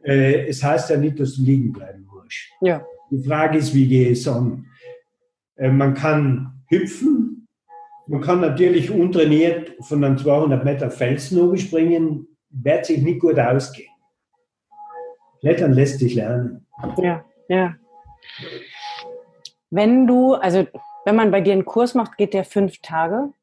äh, 0.03 0.47
es 0.47 0.63
heißt 0.63 0.89
ja 0.89 0.97
nicht, 0.97 1.19
dass 1.19 1.36
du 1.36 1.43
liegen 1.43 1.71
bleiben 1.71 2.05
musst. 2.05 2.38
Ja. 2.62 2.86
Die 3.09 3.23
Frage 3.23 3.57
ist, 3.57 3.73
wie 3.73 3.88
gehe 3.88 4.09
ich 4.09 4.19
es 4.19 4.27
an? 4.27 4.65
Äh, 5.55 5.69
man 5.69 5.93
kann 5.93 6.63
hüpfen, 6.67 7.47
man 8.07 8.21
kann 8.21 8.41
natürlich 8.41 8.91
untrainiert 8.91 9.73
von 9.81 10.03
einem 10.03 10.17
200 10.17 10.63
Meter 10.63 10.91
Felsen 10.91 11.57
springen, 11.57 12.27
wird 12.49 12.86
sich 12.86 13.01
nicht 13.01 13.21
gut 13.21 13.39
ausgehen. 13.39 13.89
Klettern 15.39 15.73
lässt 15.73 15.99
sich 15.99 16.15
lernen. 16.15 16.65
Ja, 16.97 17.25
ja. 17.47 17.75
Wenn 19.69 20.07
du, 20.07 20.36
also 20.36 20.67
wenn 21.05 21.15
man 21.15 21.31
bei 21.31 21.41
dir 21.41 21.53
einen 21.53 21.65
Kurs 21.65 21.95
macht, 21.95 22.17
geht 22.17 22.33
der 22.33 22.45
fünf 22.45 22.79
Tage. 22.81 23.33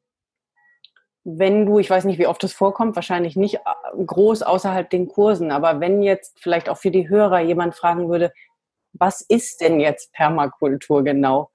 Wenn 1.25 1.67
du, 1.67 1.79
ich 1.79 1.91
weiß 1.91 2.05
nicht, 2.05 2.19
wie 2.19 2.27
oft 2.27 2.43
das 2.43 2.53
vorkommt, 2.53 2.97
wahrscheinlich 2.97 3.37
nicht 3.37 3.57
äh, 3.57 4.05
groß 4.05 4.43
außerhalb 4.43 4.89
den 4.89 5.09
Kursen, 5.09 5.51
aber 5.51 5.81
wenn 5.81 6.03
jetzt 6.03 6.41
vielleicht 6.41 6.69
auch 6.69 6.79
für 6.79 6.91
die 6.91 7.09
Hörer 7.09 7.41
jemand 7.41 7.75
fragen 7.75 8.09
würde, 8.09 8.33
was 8.93 9.21
ist 9.21 9.61
denn 9.61 9.81
jetzt 9.81 10.13
Permakultur 10.13 11.05
genau? 11.05 11.51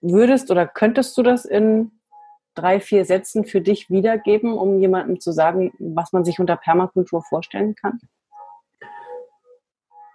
Würdest 0.00 0.50
oder 0.50 0.66
könntest 0.66 1.16
du 1.18 1.22
das 1.22 1.44
in 1.44 1.90
drei, 2.54 2.80
vier 2.80 3.04
Sätzen 3.04 3.44
für 3.44 3.60
dich 3.60 3.90
wiedergeben, 3.90 4.52
um 4.52 4.78
jemandem 4.78 5.18
zu 5.20 5.32
sagen, 5.32 5.72
was 5.78 6.12
man 6.12 6.24
sich 6.24 6.38
unter 6.38 6.56
Permakultur 6.56 7.22
vorstellen 7.22 7.74
kann? 7.74 8.00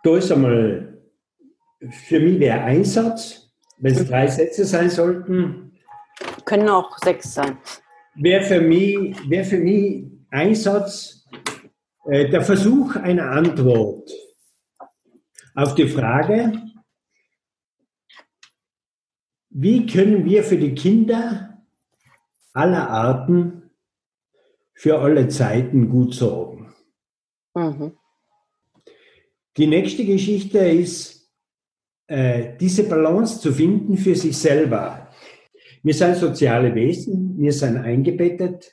Da 0.04 0.12
einmal, 0.34 0.97
für 1.90 2.20
mich 2.20 2.40
wäre 2.40 2.62
ein 2.62 2.84
Satz, 2.84 3.50
wenn 3.78 3.94
es 3.94 4.08
drei 4.08 4.28
Sätze 4.28 4.66
sein 4.66 4.90
sollten. 4.90 5.78
Können 6.46 6.70
auch 6.70 6.98
sechs 7.00 7.34
sein. 7.34 7.58
Wäre 8.16 8.44
für 8.44 8.62
mich, 8.62 9.18
wäre 9.30 9.44
für 9.44 9.60
mich 9.60 10.06
ein 10.30 10.56
Satz, 10.56 11.18
Äh, 12.10 12.30
der 12.30 12.42
Versuch 12.42 12.96
einer 12.96 13.32
Antwort 13.32 14.10
auf 15.56 15.76
die 15.76 15.90
Frage, 15.90 16.54
wie 19.50 19.86
können 19.86 20.24
wir 20.24 20.44
für 20.44 20.58
die 20.58 20.74
Kinder 20.74 21.66
aller 22.54 22.90
Arten 22.90 23.72
für 24.74 25.00
alle 25.00 25.28
Zeiten 25.28 25.90
gut 25.90 26.14
sorgen? 26.14 26.74
Mhm. 27.54 27.98
Die 29.58 29.68
nächste 29.68 30.06
Geschichte 30.06 30.60
ist, 30.60 31.17
diese 32.10 32.84
Balance 32.84 33.42
zu 33.42 33.52
finden 33.52 33.98
für 33.98 34.16
sich 34.16 34.38
selber. 34.38 35.10
Wir 35.84 35.94
sind 35.94 36.16
soziale 36.16 36.74
Wesen, 36.74 37.36
wir 37.38 37.52
sind 37.52 37.78
eingebettet. 37.78 38.72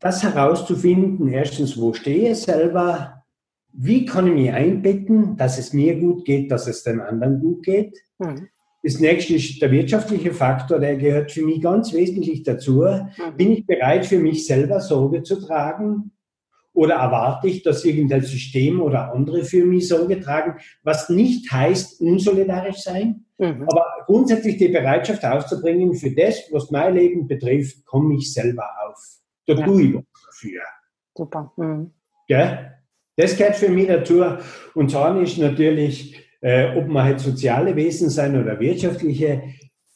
Das 0.00 0.22
herauszufinden, 0.22 1.28
erstens, 1.28 1.78
wo 1.78 1.92
stehe 1.92 2.32
ich 2.32 2.38
selber, 2.38 3.24
wie 3.72 4.04
kann 4.04 4.26
ich 4.28 4.34
mich 4.34 4.52
einbetten, 4.52 5.36
dass 5.36 5.58
es 5.58 5.72
mir 5.72 5.98
gut 5.98 6.24
geht, 6.24 6.50
dass 6.50 6.66
es 6.66 6.82
den 6.82 7.00
anderen 7.00 7.40
gut 7.40 7.64
geht. 7.64 7.98
Mhm. 8.18 8.48
Das 8.82 9.00
nächste 9.00 9.34
ist 9.34 9.60
der 9.62 9.70
wirtschaftliche 9.70 10.32
Faktor, 10.32 10.78
der 10.78 10.96
gehört 10.96 11.32
für 11.32 11.44
mich 11.44 11.60
ganz 11.60 11.92
wesentlich 11.92 12.42
dazu. 12.42 12.82
Mhm. 12.82 13.36
Bin 13.36 13.52
ich 13.52 13.66
bereit, 13.66 14.06
für 14.06 14.18
mich 14.18 14.46
selber 14.46 14.80
Sorge 14.80 15.22
zu 15.22 15.40
tragen? 15.40 16.12
Oder 16.74 16.96
erwarte 16.96 17.48
ich, 17.48 17.62
dass 17.62 17.84
irgendein 17.84 18.22
System 18.22 18.82
oder 18.82 19.12
andere 19.14 19.44
für 19.44 19.64
mich 19.64 19.88
Sorge 19.88 20.20
tragen, 20.20 20.58
was 20.82 21.08
nicht 21.08 21.50
heißt, 21.50 22.00
unsolidarisch 22.00 22.78
sein, 22.78 23.24
mhm. 23.38 23.62
aber 23.68 23.86
grundsätzlich 24.06 24.56
die 24.58 24.68
Bereitschaft 24.68 25.24
aufzubringen, 25.24 25.94
für 25.94 26.10
das, 26.10 26.48
was 26.50 26.70
mein 26.70 26.94
Leben 26.94 27.28
betrifft, 27.28 27.86
komme 27.86 28.16
ich 28.16 28.32
selber 28.32 28.68
auf. 28.86 28.98
Da 29.46 29.54
ja. 29.54 29.64
tue 29.64 29.82
ich 29.82 29.94
was 29.94 30.04
dafür. 30.26 30.62
Super. 31.16 31.52
Mhm. 31.56 31.92
Ja? 32.28 32.70
Das 33.16 33.36
gehört 33.36 33.56
für 33.56 33.68
mich 33.68 33.86
dazu. 33.86 34.24
Und 34.74 34.90
zwar 34.90 35.20
ist 35.20 35.38
natürlich, 35.38 36.20
äh, 36.40 36.76
ob 36.76 36.88
man 36.88 37.04
halt 37.04 37.20
soziale 37.20 37.76
Wesen 37.76 38.10
sein 38.10 38.40
oder 38.40 38.58
wirtschaftliche, 38.58 39.42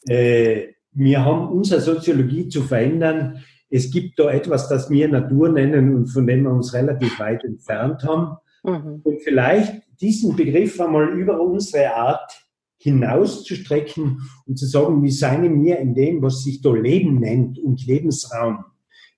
äh, 0.07 0.67
wir 0.91 1.25
haben 1.25 1.49
unsere 1.49 1.81
Soziologie 1.81 2.47
zu 2.47 2.63
verändern 2.63 3.43
es 3.69 3.91
gibt 3.91 4.19
da 4.19 4.29
etwas, 4.31 4.67
das 4.67 4.89
wir 4.89 5.07
Natur 5.07 5.49
nennen 5.49 5.95
und 5.95 6.07
von 6.07 6.25
dem 6.25 6.43
wir 6.43 6.51
uns 6.51 6.73
relativ 6.73 7.19
weit 7.19 7.43
entfernt 7.43 8.03
haben. 8.03 8.37
Mhm. 8.63 9.01
Und 9.03 9.21
vielleicht 9.21 9.83
diesen 10.01 10.35
Begriff 10.35 10.79
einmal 10.79 11.09
über 11.09 11.39
unsere 11.39 11.93
Art 11.93 12.31
hinauszustrecken 12.77 14.21
und 14.47 14.57
zu 14.57 14.65
sagen, 14.65 15.03
wie 15.03 15.11
seien 15.11 15.63
wir 15.63 15.79
in 15.79 15.93
dem, 15.93 16.21
was 16.21 16.43
sich 16.43 16.61
da 16.61 16.73
Leben 16.73 17.19
nennt 17.19 17.59
und 17.59 17.85
Lebensraum, 17.85 18.63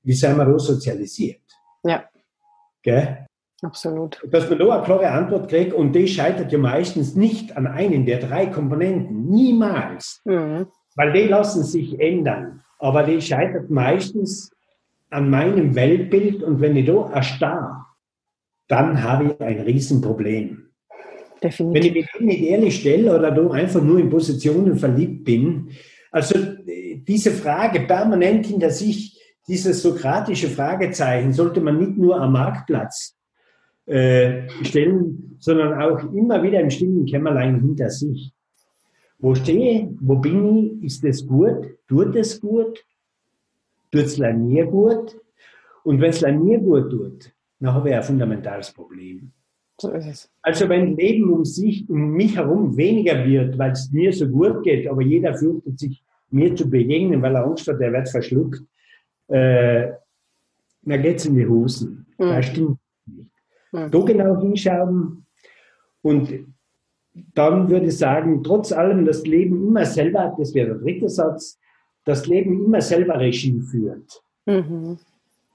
wie 0.04 0.14
seien 0.14 0.38
wir 0.38 0.46
da 0.46 0.58
sozialisiert? 0.58 1.42
Ja. 1.84 2.04
Gell? 2.82 3.28
Absolut. 3.62 4.20
Dass 4.32 4.50
man 4.50 4.58
da 4.58 4.76
eine 4.76 4.84
klare 4.84 5.12
Antwort 5.12 5.48
kriegt 5.48 5.74
und 5.74 5.94
die 5.94 6.08
scheitert 6.08 6.52
ja 6.52 6.58
meistens 6.58 7.16
nicht 7.16 7.56
an 7.56 7.68
einen 7.68 8.08
der 8.08 8.20
drei 8.20 8.48
Komponenten. 8.48 9.30
Niemals. 9.30 10.22
Mhm. 10.26 10.66
Weil 10.96 11.14
die 11.14 11.28
lassen 11.28 11.64
sich 11.64 12.00
ändern 12.00 12.64
aber 12.82 13.04
die 13.04 13.22
scheitert 13.22 13.70
meistens 13.70 14.52
an 15.12 15.30
meinem 15.30 15.76
Weltbild 15.76 16.42
und 16.42 16.62
wenn 16.62 16.76
ich 16.76 16.88
da 16.88 17.12
erstarre, 17.12 17.86
dann 18.68 19.04
habe 19.04 19.26
ich 19.26 19.42
ein 19.42 19.60
Riesenproblem. 19.62 20.70
Definitiv. 21.44 21.74
Wenn 21.74 21.84
ich 21.84 21.94
mich 21.94 22.22
nicht 22.22 22.44
ehrlich 22.44 22.80
stelle 22.80 23.16
oder 23.16 23.32
da 23.32 23.50
einfach 23.52 23.84
nur 23.84 24.00
in 24.00 24.10
Positionen 24.10 24.78
verliebt 24.78 25.26
bin, 25.26 25.70
also 26.12 26.40
diese 27.08 27.32
Frage 27.32 27.82
permanent 27.82 28.48
hinter 28.48 28.72
sich, 28.72 29.20
dieses 29.48 29.82
sokratische 29.82 30.48
Fragezeichen 30.48 31.34
sollte 31.34 31.62
man 31.62 31.78
nicht 31.78 31.98
nur 31.98 32.20
am 32.20 32.34
Marktplatz 32.34 33.16
äh, 33.86 34.48
stellen, 34.64 35.36
sondern 35.40 35.82
auch 35.82 36.14
immer 36.14 36.42
wieder 36.42 36.60
im 36.60 36.70
stillen 36.70 37.06
Kämmerlein 37.06 37.60
hinter 37.60 37.90
sich. 37.90 38.34
Wo 39.22 39.36
stehe 39.36 39.82
ich? 39.82 39.88
Wo 40.00 40.16
bin 40.16 40.58
ich? 40.58 40.84
Ist 40.84 41.04
es 41.06 41.26
gut? 41.26 41.78
Tut 41.88 42.16
es 42.16 42.42
gut? 42.42 42.84
Tut 43.92 44.02
es 44.04 44.18
mir 44.18 44.66
gut? 44.66 45.16
Und 45.84 46.02
wenn 46.02 46.10
es 46.10 46.22
mir 46.22 46.60
gut 46.60 46.90
tut, 46.90 47.32
dann 47.60 47.74
habe 47.74 47.90
ich 47.90 47.96
ein 47.96 48.04
fundamentales 48.04 48.72
Problem. 48.72 49.32
So 49.80 49.92
ist 49.92 50.08
es. 50.08 50.32
Also 50.42 50.70
wenn 50.70 50.96
Leben 50.96 51.32
um 51.32 51.46
sich, 51.46 51.90
um 51.90 52.12
mich 52.12 52.36
herum 52.36 52.78
weniger 52.78 53.26
wird, 53.26 53.58
weil 53.58 53.72
es 53.72 53.92
mir 53.92 54.12
so 54.14 54.28
gut 54.28 54.64
geht, 54.64 54.88
aber 54.88 55.02
jeder 55.02 55.36
fürchtet 55.36 55.80
sich, 55.80 56.04
mir 56.30 56.56
zu 56.56 56.70
begegnen, 56.70 57.22
weil 57.22 57.36
er 57.36 57.46
Angst 57.46 57.68
hat, 57.68 57.82
er 57.82 57.92
wird 57.92 58.10
verschluckt, 58.10 58.64
äh, 59.28 59.92
dann 60.84 61.02
geht 61.02 61.18
es 61.18 61.26
in 61.26 61.36
die 61.36 61.48
Hosen. 61.48 62.06
Mhm. 62.18 62.24
Das 62.24 62.46
stimmt 62.46 62.78
nicht. 63.06 63.32
Mhm. 63.72 63.92
Da 63.92 64.00
genau 64.00 64.40
hinschauen 64.40 65.26
und 66.02 66.46
dann 67.14 67.70
würde 67.70 67.88
ich 67.88 67.98
sagen, 67.98 68.44
trotz 68.44 68.72
allem 68.72 69.06
das 69.06 69.26
Leben 69.26 69.68
immer 69.68 69.86
selber, 69.86 70.34
das 70.38 70.54
wäre 70.54 70.68
der 70.68 70.78
dritte 70.78 71.10
Satz, 71.10 71.60
das 72.06 72.28
Leben 72.28 72.66
immer 72.66 72.82
selber 72.82 73.20
Regie 73.20 73.60
führt. 73.60 74.24
Mhm. 74.46 74.98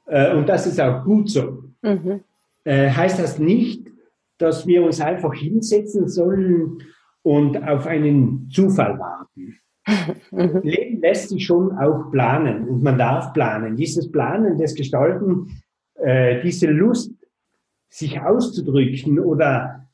Äh, 0.06 0.34
und 0.34 0.48
das 0.48 0.66
ist 0.66 0.80
auch 0.80 1.04
gut 1.04 1.30
so. 1.30 1.64
Mhm. 1.82 2.20
Äh, 2.64 2.90
heißt 2.90 3.18
das 3.18 3.38
nicht, 3.38 3.86
dass 4.38 4.66
wir 4.66 4.84
uns 4.84 5.00
einfach 5.00 5.32
hinsetzen 5.34 6.08
sollen 6.08 6.82
und 7.22 7.56
auf 7.66 7.86
einen 7.86 8.48
Zufall 8.50 8.98
warten. 8.98 9.58
Mhm. 10.30 10.60
Leben 10.62 11.00
lässt 11.00 11.30
sich 11.30 11.44
schon 11.44 11.76
auch 11.76 12.10
planen 12.10 12.68
und 12.68 12.82
man 12.82 12.98
darf 12.98 13.32
planen. 13.32 13.76
Dieses 13.76 14.10
Planen, 14.10 14.58
das 14.58 14.74
Gestalten, 14.74 15.62
äh, 15.94 16.40
diese 16.42 16.66
Lust, 16.66 17.12
sich 17.88 18.20
auszudrücken 18.20 19.18
oder 19.18 19.85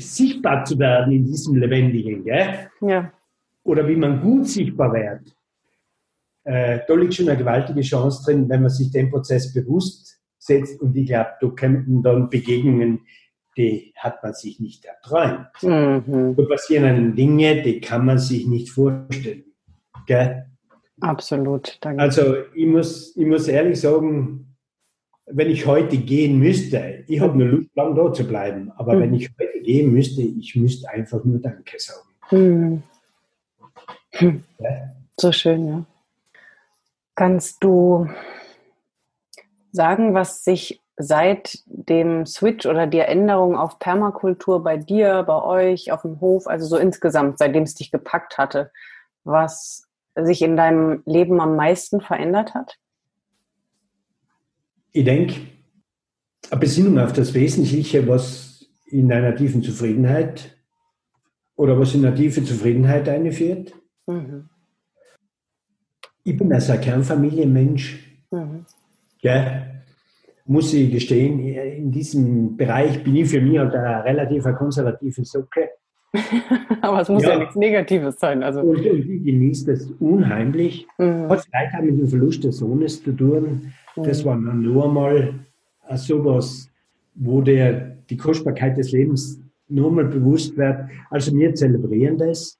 sichtbar 0.00 0.64
zu 0.64 0.78
werden 0.78 1.12
in 1.12 1.24
diesem 1.24 1.56
Lebendigen, 1.56 2.24
gell? 2.24 2.70
Ja. 2.80 3.12
Oder 3.62 3.86
wie 3.88 3.96
man 3.96 4.20
gut 4.20 4.48
sichtbar 4.48 4.92
wird. 4.92 5.34
Äh, 6.44 6.80
da 6.86 6.94
liegt 6.94 7.14
schon 7.14 7.28
eine 7.28 7.38
gewaltige 7.38 7.82
Chance 7.82 8.24
drin, 8.24 8.48
wenn 8.48 8.62
man 8.62 8.70
sich 8.70 8.90
den 8.90 9.10
Prozess 9.10 9.52
bewusst 9.52 10.20
setzt. 10.38 10.80
Und 10.80 10.96
ich 10.96 11.06
glaube, 11.06 11.30
da 11.40 11.48
könnten 11.48 12.02
dann 12.02 12.30
Begegnungen, 12.30 13.00
die 13.56 13.92
hat 13.96 14.22
man 14.22 14.32
sich 14.32 14.60
nicht 14.60 14.84
erträumt. 14.84 15.48
Mhm. 15.62 16.34
Da 16.36 16.42
passieren 16.44 16.84
dann 16.84 17.14
Dinge, 17.14 17.62
die 17.62 17.80
kann 17.80 18.06
man 18.06 18.18
sich 18.18 18.46
nicht 18.46 18.70
vorstellen. 18.70 19.44
Gell? 20.06 20.46
Absolut. 21.00 21.78
Danke. 21.80 22.02
Also 22.02 22.36
ich 22.54 22.66
muss, 22.66 23.16
ich 23.16 23.26
muss 23.26 23.48
ehrlich 23.48 23.80
sagen, 23.80 24.56
wenn 25.26 25.50
ich 25.50 25.66
heute 25.66 25.98
gehen 25.98 26.38
müsste, 26.38 27.04
ich 27.06 27.20
habe 27.20 27.38
nur 27.38 27.48
Lust, 27.48 27.59
lang 27.82 27.94
da 27.94 28.12
zu 28.12 28.24
bleiben, 28.24 28.72
aber 28.76 28.94
mhm. 28.94 29.00
wenn 29.00 29.14
ich 29.14 29.30
heute 29.38 29.60
gehen 29.60 29.92
müsste, 29.92 30.22
ich 30.22 30.56
müsste 30.56 30.88
einfach 30.88 31.24
nur 31.24 31.38
Danke 31.38 31.78
sagen. 31.78 32.08
Mhm. 32.30 32.82
Ja? 34.58 34.94
So 35.18 35.32
schön, 35.32 35.66
ja. 35.66 35.84
Kannst 37.14 37.62
du 37.62 38.08
sagen, 39.72 40.14
was 40.14 40.44
sich 40.44 40.80
seit 40.96 41.58
dem 41.66 42.26
Switch 42.26 42.66
oder 42.66 42.86
der 42.86 43.08
Änderung 43.08 43.56
auf 43.56 43.78
Permakultur 43.78 44.62
bei 44.62 44.76
dir, 44.76 45.22
bei 45.22 45.42
euch, 45.42 45.92
auf 45.92 46.02
dem 46.02 46.20
Hof, 46.20 46.46
also 46.46 46.66
so 46.66 46.76
insgesamt, 46.76 47.38
seitdem 47.38 47.62
es 47.62 47.74
dich 47.74 47.90
gepackt 47.90 48.38
hatte, 48.38 48.70
was 49.24 49.86
sich 50.14 50.42
in 50.42 50.56
deinem 50.56 51.02
Leben 51.06 51.40
am 51.40 51.56
meisten 51.56 52.00
verändert 52.00 52.54
hat? 52.54 52.78
Ich 54.92 55.04
denke, 55.04 55.34
eine 56.50 56.60
Besinnung 56.60 56.98
auf 56.98 57.12
das 57.12 57.34
Wesentliche, 57.34 58.06
was 58.08 58.66
in 58.86 59.12
einer 59.12 59.34
tiefen 59.34 59.62
Zufriedenheit 59.62 60.56
oder 61.56 61.78
was 61.78 61.94
in 61.94 62.04
einer 62.04 62.14
tiefen 62.14 62.44
Zufriedenheit 62.44 63.08
einführt. 63.08 63.74
Mhm. 64.06 64.48
Ich 66.24 66.36
bin 66.36 66.52
also 66.52 66.72
ein 66.72 66.80
Kernfamilienmensch. 66.80 68.04
Mhm. 68.30 68.64
Ja, 69.20 69.66
muss 70.46 70.74
ich 70.74 70.90
gestehen, 70.90 71.38
in 71.38 71.92
diesem 71.92 72.56
Bereich 72.56 73.04
bin 73.04 73.14
ich 73.16 73.28
für 73.28 73.40
mich 73.40 73.58
halt 73.58 73.74
eine 73.74 74.04
relativ 74.04 74.44
konservative 74.56 75.24
Socke. 75.24 75.70
Aber 76.82 77.02
es 77.02 77.08
muss 77.08 77.22
ja, 77.22 77.30
ja, 77.30 77.38
nichts 77.38 77.54
Negatives 77.54 78.18
sein. 78.18 78.42
Also. 78.42 78.60
Und, 78.60 78.84
ich 78.84 79.06
genieße 79.06 79.72
das 79.72 79.88
unheimlich. 80.00 80.88
Mhm. 80.98 81.28
Hat 81.28 81.44
vielleicht 81.44 81.74
auch 81.76 81.82
mit 81.82 82.00
dem 82.00 82.08
Verlust 82.08 82.42
des 82.42 82.56
Sohnes 82.56 83.02
zu 83.02 83.12
tun. 83.12 83.72
Das 83.94 84.24
mhm. 84.24 84.28
war 84.28 84.36
nur 84.36 84.92
mal 84.92 85.34
sowas, 85.96 86.70
wo 87.14 87.40
der, 87.40 87.96
die 88.08 88.16
Kostbarkeit 88.16 88.76
des 88.76 88.92
Lebens 88.92 89.40
nur 89.68 89.90
mal 89.90 90.04
bewusst 90.04 90.56
wird. 90.56 90.88
Also 91.10 91.34
wir 91.34 91.54
zelebrieren 91.54 92.18
das. 92.18 92.58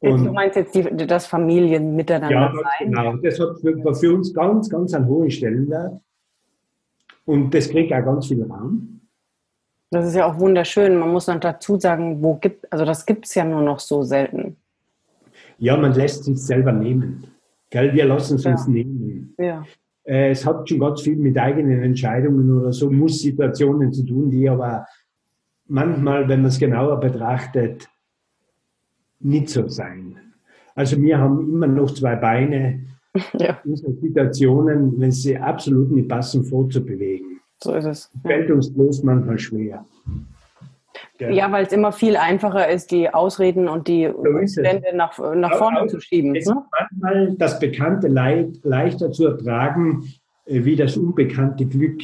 Und 0.00 0.24
du 0.24 0.32
meinst 0.32 0.56
jetzt 0.56 0.74
die, 0.74 0.82
das 1.06 1.26
Familien 1.26 1.96
miteinander 1.96 2.30
ja, 2.30 2.52
sein? 2.52 2.90
Genau, 2.90 3.16
das 3.16 3.40
hat 3.40 3.58
für, 3.60 3.94
für, 3.94 4.14
uns 4.14 4.32
ganz, 4.34 4.68
ganz 4.68 4.92
einen 4.92 5.06
hohen 5.06 5.30
Stellenwert. 5.30 6.00
Und 7.24 7.52
das 7.54 7.68
kriegt 7.68 7.92
auch 7.92 8.04
ganz 8.04 8.26
viel 8.26 8.42
Raum. 8.44 9.00
Das 9.90 10.06
ist 10.06 10.14
ja 10.14 10.26
auch 10.26 10.38
wunderschön. 10.38 10.98
Man 10.98 11.12
muss 11.12 11.28
noch 11.28 11.40
dazu 11.40 11.78
sagen, 11.78 12.22
wo 12.22 12.34
gibt, 12.34 12.70
also 12.72 12.84
das 12.84 13.06
gibt 13.06 13.26
es 13.26 13.34
ja 13.34 13.44
nur 13.44 13.62
noch 13.62 13.80
so 13.80 14.02
selten. 14.02 14.56
Ja, 15.58 15.76
man 15.76 15.94
lässt 15.94 16.24
sich 16.24 16.38
selber 16.38 16.72
nehmen. 16.72 17.24
Gell? 17.70 17.94
Wir 17.94 18.04
lassen 18.04 18.36
es 18.36 18.44
ja. 18.44 18.52
uns 18.52 18.66
nehmen. 18.66 19.34
Ja. 19.38 19.64
Äh, 20.06 20.30
es 20.30 20.46
hat 20.46 20.68
schon 20.68 20.78
ganz 20.78 21.02
viel 21.02 21.16
mit 21.16 21.36
eigenen 21.36 21.82
Entscheidungen 21.82 22.50
oder 22.58 22.72
so 22.72 22.90
Muss-Situationen 22.90 23.92
zu 23.92 24.04
tun, 24.04 24.30
die 24.30 24.48
aber 24.48 24.86
manchmal, 25.66 26.28
wenn 26.28 26.42
man 26.42 26.48
es 26.48 26.58
genauer 26.58 27.00
betrachtet, 27.00 27.88
nicht 29.20 29.48
so 29.48 29.66
sein. 29.68 30.16
Also 30.74 31.00
wir 31.00 31.18
haben 31.18 31.40
immer 31.40 31.66
noch 31.66 31.90
zwei 31.92 32.16
Beine 32.16 32.84
ja. 33.38 33.58
Situationen, 33.64 35.00
wenn 35.00 35.10
sie 35.10 35.36
absolut 35.36 35.90
nicht 35.90 36.08
passen, 36.08 36.44
vorzubewegen. 36.44 37.40
So 37.62 37.74
ist 37.74 37.86
es. 37.86 38.10
Fällt 38.22 38.50
uns 38.50 38.72
bloß 38.72 39.02
manchmal 39.02 39.38
schwer. 39.38 39.86
Ja, 41.18 41.30
ja 41.30 41.52
weil 41.52 41.66
es 41.66 41.72
immer 41.72 41.92
viel 41.92 42.16
einfacher 42.16 42.68
ist, 42.68 42.90
die 42.90 43.12
Ausreden 43.12 43.68
und 43.68 43.88
die 43.88 44.06
Umstände 44.06 44.88
so 44.90 44.96
nach, 44.96 45.18
nach 45.34 45.56
vorne 45.56 45.82
auch, 45.82 45.86
zu 45.86 46.00
schieben. 46.00 46.34
Es 46.34 46.46
ne? 46.46 46.52
ist 46.52 47.00
manchmal 47.02 47.34
das 47.36 47.58
bekannte 47.58 48.08
Leid 48.08 48.58
leichter 48.62 49.12
zu 49.12 49.26
ertragen, 49.26 50.04
äh, 50.46 50.64
wie 50.64 50.76
das 50.76 50.96
unbekannte 50.96 51.66
Glück. 51.66 52.02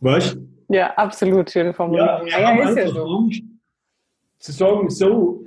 Was? 0.00 0.36
Ja, 0.68 0.94
absolut, 0.94 1.50
schöne 1.50 1.74
Formulierung. 1.74 2.26
Ja, 2.26 2.40
ja, 2.40 2.54
ja 2.56 2.68
ist 2.68 2.76
ja 2.76 2.88
so. 2.88 3.28
Zu 4.38 4.52
sagen, 4.52 4.88
so, 4.88 5.44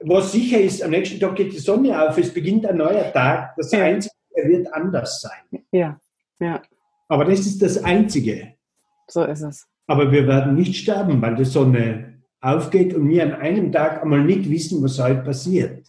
was 0.00 0.32
sicher 0.32 0.60
ist, 0.60 0.82
am 0.82 0.90
nächsten 0.90 1.20
Tag 1.20 1.36
geht 1.36 1.52
die 1.52 1.58
Sonne 1.58 2.00
auf, 2.00 2.16
es 2.16 2.32
beginnt 2.32 2.64
ein 2.66 2.76
neuer 2.76 3.12
Tag. 3.12 3.54
Das 3.56 3.72
ja. 3.72 3.84
Einzige, 3.84 4.14
er 4.34 4.48
wird 4.48 4.72
anders 4.72 5.20
sein. 5.20 5.62
Ja, 5.72 5.98
ja. 6.38 6.62
Aber 7.08 7.24
das 7.24 7.40
ist 7.40 7.60
das 7.62 7.82
Einzige. 7.82 8.54
So 9.08 9.24
ist 9.24 9.42
es. 9.42 9.66
Aber 9.86 10.10
wir 10.10 10.26
werden 10.26 10.54
nicht 10.54 10.76
sterben, 10.76 11.20
weil 11.22 11.36
die 11.36 11.44
Sonne 11.44 12.22
aufgeht 12.40 12.94
und 12.94 13.08
wir 13.08 13.22
an 13.22 13.34
einem 13.34 13.72
Tag 13.72 14.02
einmal 14.02 14.24
nicht 14.24 14.50
wissen, 14.50 14.82
was 14.82 14.98
heute 15.02 15.22
passiert. 15.22 15.86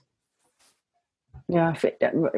Ja, 1.47 1.73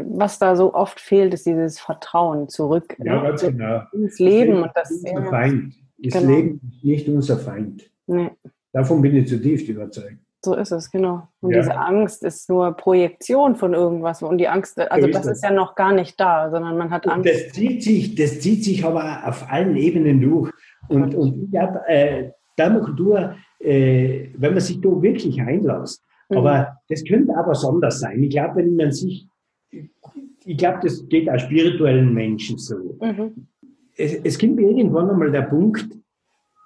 was 0.03 0.37
da 0.37 0.55
so 0.55 0.73
oft 0.73 0.99
fehlt, 0.99 1.33
ist 1.33 1.47
dieses 1.47 1.79
Vertrauen 1.79 2.47
zurück 2.47 2.95
ja, 2.99 3.23
ne? 3.23 3.35
genau. 3.39 3.81
ins 3.91 4.19
Leben. 4.19 4.61
Das, 4.61 4.73
das 4.75 4.91
ist 4.91 5.09
unser 5.09 5.29
Feind. 5.29 5.73
Das 5.97 6.13
genau. 6.13 6.35
Leben 6.35 6.61
ist 6.71 6.83
nicht 6.83 7.09
unser 7.09 7.37
Feind. 7.37 7.91
Nee. 8.05 8.29
Davon 8.71 9.01
bin 9.01 9.15
ich 9.15 9.27
zutiefst 9.27 9.67
überzeugt. 9.67 10.19
So 10.45 10.53
ist 10.55 10.71
es, 10.71 10.89
genau. 10.89 11.27
Und 11.41 11.51
ja. 11.51 11.61
diese 11.61 11.75
Angst 11.75 12.23
ist 12.23 12.49
nur 12.49 12.71
Projektion 12.73 13.55
von 13.55 13.73
irgendwas. 13.73 14.21
Und 14.21 14.37
die 14.37 14.47
Angst, 14.47 14.79
also 14.79 15.01
so 15.01 15.07
ist 15.07 15.15
das, 15.15 15.25
das 15.25 15.37
ist 15.37 15.43
ja 15.43 15.51
noch 15.51 15.75
gar 15.75 15.91
nicht 15.91 16.17
da, 16.19 16.49
sondern 16.49 16.77
man 16.77 16.91
hat 16.91 17.07
Angst. 17.07 17.29
Das 17.29 17.51
zieht 17.51 17.83
sich, 17.83 18.15
das 18.15 18.39
zieht 18.39 18.63
sich 18.63 18.85
aber 18.85 19.27
auf 19.27 19.51
allen 19.51 19.75
Ebenen 19.75 20.21
durch. 20.21 20.51
Und, 20.89 21.15
und 21.15 21.43
ich 21.43 21.51
glaube, 21.51 21.81
äh, 21.87 22.31
Permakultur, 22.55 23.35
äh, 23.59 24.29
wenn 24.35 24.53
man 24.53 24.61
sich 24.61 24.81
da 24.81 25.01
wirklich 25.01 25.41
einlässt, 25.41 26.03
mhm. 26.29 26.37
aber 26.37 26.77
das 26.89 27.03
könnte 27.05 27.35
aber 27.37 27.53
anders 27.67 27.99
sein. 28.01 28.21
Ich 28.23 28.31
glaube, 28.31 28.57
wenn 28.57 28.75
man 28.75 28.91
sich, 28.91 29.27
ich 29.71 30.57
glaube, 30.57 30.79
das 30.81 31.07
geht 31.07 31.29
auch 31.29 31.39
spirituellen 31.39 32.13
Menschen 32.13 32.57
so. 32.57 32.97
Mhm. 33.01 33.47
Es, 33.95 34.15
es 34.23 34.39
kommt 34.39 34.59
irgendwann 34.59 35.09
einmal 35.09 35.31
der 35.31 35.43
Punkt, 35.43 35.87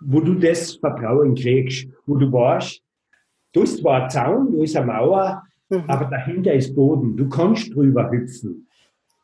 wo 0.02 0.20
du 0.20 0.36
das 0.36 0.76
Vertrauen 0.76 1.36
kriegst, 1.36 1.88
wo 2.06 2.16
du 2.16 2.32
weißt, 2.32 2.82
da 3.54 3.62
ist 3.62 3.78
zwar 3.78 4.04
ein 4.04 4.10
Zaun, 4.10 4.56
da 4.56 4.64
ist 4.64 4.76
eine 4.76 4.88
Mauer, 4.88 5.44
mhm. 5.70 5.84
aber 5.88 6.06
dahinter 6.06 6.54
ist 6.54 6.76
Boden. 6.76 7.16
Du 7.16 7.30
kannst 7.30 7.74
drüber 7.74 8.10
hüpfen. 8.10 8.68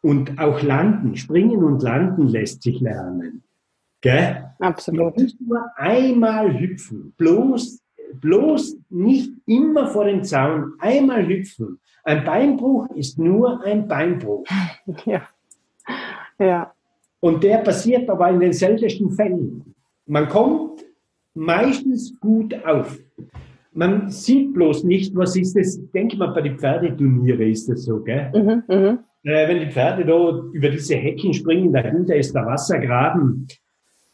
Und 0.02 0.40
auch 0.40 0.62
landen, 0.62 1.16
springen 1.16 1.64
und 1.64 1.82
landen 1.84 2.28
lässt 2.28 2.62
sich 2.62 2.80
lernen. 2.80 3.44
Gell? 4.02 4.46
Absolut. 4.60 5.18
Du 5.18 5.24
musst 5.24 5.42
nur 5.42 5.66
einmal 5.76 6.58
hüpfen. 6.60 7.14
Bloß, 7.18 7.82
bloß 8.22 8.78
nicht 8.90 9.32
immer 9.46 9.88
vor 9.88 10.06
dem 10.06 10.24
Zaun. 10.24 10.74
Einmal 10.80 11.28
hüpfen. 11.28 11.80
Ein 12.04 12.24
Beinbruch 12.24 12.88
ist 12.96 13.20
nur 13.20 13.64
ein 13.64 13.88
Beinbruch. 13.88 14.46
Ja. 15.06 15.22
Ja. 16.40 16.74
Und 17.20 17.44
der 17.44 17.58
passiert 17.58 18.10
aber 18.10 18.30
in 18.30 18.40
den 18.40 18.54
seltensten 18.54 19.12
Fällen. 19.12 19.76
Man 20.06 20.30
kommt 20.30 20.86
meistens 21.34 22.18
gut 22.20 22.54
auf. 22.66 22.98
Man 23.74 24.10
sieht 24.10 24.54
bloß 24.54 24.84
nicht, 24.84 25.16
was 25.16 25.36
ist 25.36 25.56
das. 25.56 25.78
Ich 25.78 25.92
denke 25.92 26.18
mal, 26.18 26.28
bei 26.28 26.42
den 26.42 26.58
Pferdeturniere 26.58 27.48
ist 27.48 27.70
das 27.70 27.84
so, 27.84 28.02
gell? 28.02 28.32
Mhm, 28.34 28.64
mh. 28.68 29.04
äh, 29.24 29.48
wenn 29.48 29.60
die 29.60 29.72
Pferde 29.72 30.06
da 30.06 30.42
über 30.54 30.70
diese 30.70 30.96
Hecken 30.96 31.34
springen, 31.34 31.74
dahinter 31.74 32.16
ist 32.16 32.34
der 32.34 32.46
Wassergraben. 32.46 33.48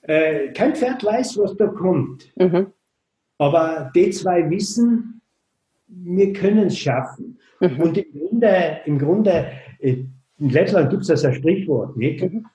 Äh, 0.08 0.52
kein 0.54 0.76
Pferd 0.76 1.04
weiß, 1.04 1.38
was 1.38 1.56
da 1.58 1.68
kommt. 1.68 2.32
Mhm. 2.38 2.68
Aber 3.38 3.92
die 3.96 4.10
zwei 4.12 4.50
wissen, 4.50 5.22
wir 5.88 6.34
können 6.34 6.68
es 6.68 6.78
schaffen. 6.78 7.40
Mhm. 7.60 7.80
Und 7.82 7.98
im 7.98 8.06
Grunde, 8.14 8.82
im 8.86 9.00
Grunde 9.00 9.48
äh, 9.80 10.04
in 10.38 10.50
Lettland 10.50 10.90
gibt 10.90 11.04
es 11.04 11.08
das 11.08 11.26
ein 11.26 11.34
Sprichwort, 11.34 11.96
nicht? 11.98 12.24
Mhm. 12.24 12.46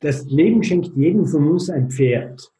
Das 0.00 0.24
Leben 0.26 0.62
schenkt 0.62 0.96
jedem 0.96 1.26
von 1.26 1.48
uns 1.48 1.68
ein 1.70 1.90
Pferd, 1.90 2.52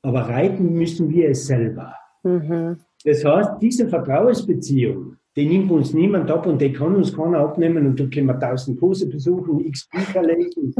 aber 0.00 0.22
reiten 0.22 0.72
müssen 0.72 1.10
wir 1.10 1.28
es 1.28 1.46
selber. 1.46 1.94
Mhm. 2.22 2.78
Das 3.04 3.24
heißt, 3.24 3.50
diese 3.60 3.88
Vertrauensbeziehung, 3.88 5.16
die 5.36 5.46
nimmt 5.46 5.70
uns 5.70 5.92
niemand 5.92 6.30
ab 6.30 6.46
und 6.46 6.60
die 6.60 6.72
kann 6.72 6.94
uns 6.94 7.14
keiner 7.14 7.40
abnehmen 7.40 7.86
und 7.86 8.00
da 8.00 8.06
können 8.06 8.26
wir 8.26 8.38
tausend 8.38 8.78
Kurse 8.80 9.08
besuchen, 9.08 9.64
x 9.64 9.88
Bücher 9.88 10.22
lesen. 10.22 10.74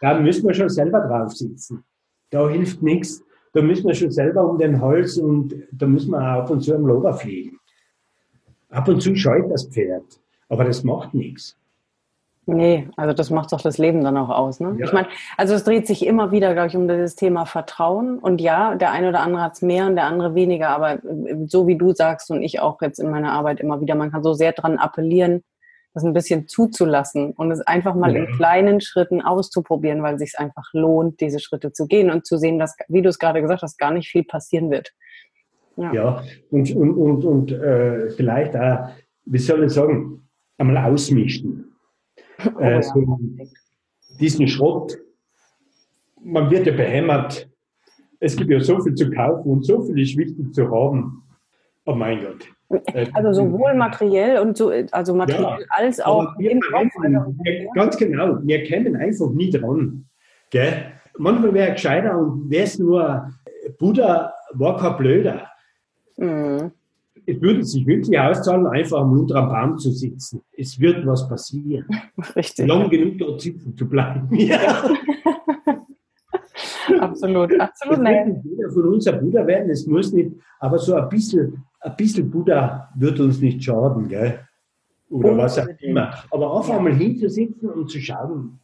Da 0.00 0.18
müssen 0.18 0.46
wir 0.46 0.54
schon 0.54 0.68
selber 0.68 1.00
drauf 1.00 1.32
sitzen. 1.32 1.84
Da 2.30 2.48
hilft 2.48 2.82
nichts. 2.82 3.22
Da 3.52 3.62
müssen 3.62 3.86
wir 3.88 3.94
schon 3.94 4.10
selber 4.10 4.48
um 4.48 4.58
den 4.58 4.80
Hals 4.80 5.18
und 5.18 5.54
da 5.72 5.86
müssen 5.86 6.12
wir 6.12 6.18
auch 6.18 6.42
ab 6.42 6.50
und 6.50 6.60
zu 6.60 6.74
am 6.74 6.86
Lober 6.86 7.12
fliegen. 7.14 7.58
Ab 8.68 8.86
und 8.86 9.00
zu 9.00 9.16
scheut 9.16 9.50
das 9.50 9.66
Pferd, 9.66 10.04
aber 10.48 10.64
das 10.64 10.84
macht 10.84 11.12
nichts. 11.14 11.56
Nee, 12.46 12.88
also 12.96 13.12
das 13.12 13.30
macht 13.30 13.52
doch 13.52 13.60
das 13.60 13.78
Leben 13.78 14.02
dann 14.02 14.16
auch 14.16 14.30
aus. 14.30 14.60
Ne? 14.60 14.74
Ja. 14.78 14.86
Ich 14.86 14.92
meine, 14.92 15.08
also 15.36 15.54
es 15.54 15.64
dreht 15.64 15.86
sich 15.86 16.04
immer 16.06 16.32
wieder, 16.32 16.52
glaube 16.52 16.68
ich, 16.68 16.76
um 16.76 16.88
das 16.88 17.14
Thema 17.14 17.44
Vertrauen. 17.44 18.18
Und 18.18 18.40
ja, 18.40 18.74
der 18.74 18.90
eine 18.92 19.08
oder 19.08 19.20
andere 19.20 19.42
hat 19.42 19.54
es 19.54 19.62
mehr 19.62 19.86
und 19.86 19.94
der 19.94 20.04
andere 20.04 20.34
weniger. 20.34 20.70
Aber 20.70 20.98
so 21.46 21.66
wie 21.66 21.76
du 21.76 21.92
sagst 21.92 22.30
und 22.30 22.42
ich 22.42 22.60
auch 22.60 22.80
jetzt 22.82 22.98
in 22.98 23.10
meiner 23.10 23.32
Arbeit 23.32 23.60
immer 23.60 23.80
wieder, 23.80 23.94
man 23.94 24.10
kann 24.10 24.22
so 24.22 24.32
sehr 24.32 24.52
dran 24.52 24.78
appellieren, 24.78 25.42
das 25.92 26.04
ein 26.04 26.12
bisschen 26.12 26.46
zuzulassen 26.46 27.32
und 27.32 27.50
es 27.50 27.60
einfach 27.62 27.94
mal 27.94 28.14
ja. 28.14 28.24
in 28.24 28.32
kleinen 28.36 28.80
Schritten 28.80 29.20
auszuprobieren, 29.20 30.02
weil 30.02 30.14
es 30.14 30.20
sich 30.20 30.38
einfach 30.38 30.68
lohnt, 30.72 31.20
diese 31.20 31.40
Schritte 31.40 31.72
zu 31.72 31.86
gehen 31.86 32.10
und 32.10 32.26
zu 32.26 32.36
sehen, 32.36 32.58
dass, 32.58 32.76
wie 32.88 33.02
du 33.02 33.08
es 33.08 33.18
gerade 33.18 33.42
gesagt 33.42 33.62
hast, 33.62 33.78
gar 33.78 33.92
nicht 33.92 34.08
viel 34.08 34.24
passieren 34.24 34.70
wird. 34.70 34.92
Ja, 35.76 35.92
ja 35.92 36.22
und, 36.50 36.70
und, 36.74 36.94
und, 36.94 37.24
und 37.24 37.52
äh, 37.52 38.10
vielleicht 38.10 38.56
auch, 38.56 38.90
wie 39.24 39.38
soll 39.38 39.64
ich 39.64 39.72
sagen, 39.72 40.28
einmal 40.58 40.76
ausmischen 40.76 41.70
Oh, 42.54 42.60
äh, 42.60 42.82
so 42.82 43.18
diesen 44.18 44.48
Schrott. 44.48 44.98
Man 46.22 46.50
wird 46.50 46.66
ja 46.66 46.72
behämmert. 46.72 47.48
Es 48.18 48.36
gibt 48.36 48.50
ja 48.50 48.60
so 48.60 48.80
viel 48.80 48.94
zu 48.94 49.10
kaufen 49.10 49.50
und 49.50 49.64
so 49.64 49.82
viel 49.82 49.98
ist 49.98 50.16
wichtig 50.16 50.52
zu 50.52 50.70
haben. 50.70 51.22
Oh 51.86 51.94
mein 51.94 52.20
Gott. 52.20 52.46
Äh, 52.70 53.06
also 53.14 53.32
sowohl 53.32 53.74
materiell 53.74 54.38
und 54.38 54.56
so, 54.56 54.72
also 54.92 55.14
materiell 55.14 55.42
ja, 55.42 55.66
als 55.70 56.00
auch 56.00 56.36
im. 56.38 56.60
Also, 56.72 57.34
ganz 57.74 57.96
genau, 57.96 58.38
wir 58.42 58.64
kämen 58.64 58.96
einfach 58.96 59.30
nie 59.30 59.50
dran. 59.50 60.06
Gell? 60.50 60.92
Manchmal 61.18 61.52
wäre 61.54 61.72
gescheiter 61.72 62.16
und 62.18 62.48
wäre 62.50 62.64
es 62.64 62.78
nur 62.78 63.30
Buddha 63.78 64.32
war 64.52 64.76
kein 64.76 64.96
Blöder. 64.96 65.48
Mhm 66.16 66.72
es 67.26 67.40
würde 67.40 67.64
sich 67.64 67.86
wirklich 67.86 68.18
auszahlen, 68.18 68.66
einfach 68.66 69.00
am 69.00 69.12
unteren 69.12 69.48
Baum 69.48 69.78
zu 69.78 69.90
sitzen. 69.90 70.42
Es 70.56 70.78
wird 70.80 71.06
was 71.06 71.28
passieren. 71.28 71.86
Richtig. 72.36 72.66
Lang 72.66 72.90
genug 72.90 73.18
dort 73.18 73.40
sitzen 73.40 73.76
zu 73.76 73.88
bleiben. 73.88 74.28
Ja. 74.40 74.84
absolut, 76.98 77.60
absolut. 77.60 77.98
Es 77.98 78.04
wird 78.04 78.26
nicht 78.26 78.44
jeder 78.44 78.70
von 78.70 78.88
uns 78.88 79.06
ein 79.06 79.20
Buddha 79.20 79.46
werden, 79.46 79.70
es 79.70 79.86
muss 79.86 80.12
nicht, 80.12 80.32
aber 80.58 80.78
so 80.78 80.94
ein 80.94 81.08
bisschen, 81.08 81.62
ein 81.80 81.96
bisschen 81.96 82.30
Buddha 82.30 82.90
wird 82.94 83.20
uns 83.20 83.40
nicht 83.40 83.62
schaden, 83.62 84.08
gell? 84.08 84.40
Oder 85.08 85.36
was 85.36 85.58
auch 85.58 85.66
immer. 85.80 86.14
Aber 86.30 86.56
einfach 86.56 86.74
ja. 86.74 86.80
mal 86.80 86.94
hinzusitzen 86.94 87.68
und 87.70 87.90
zu 87.90 88.00
schauen, 88.00 88.60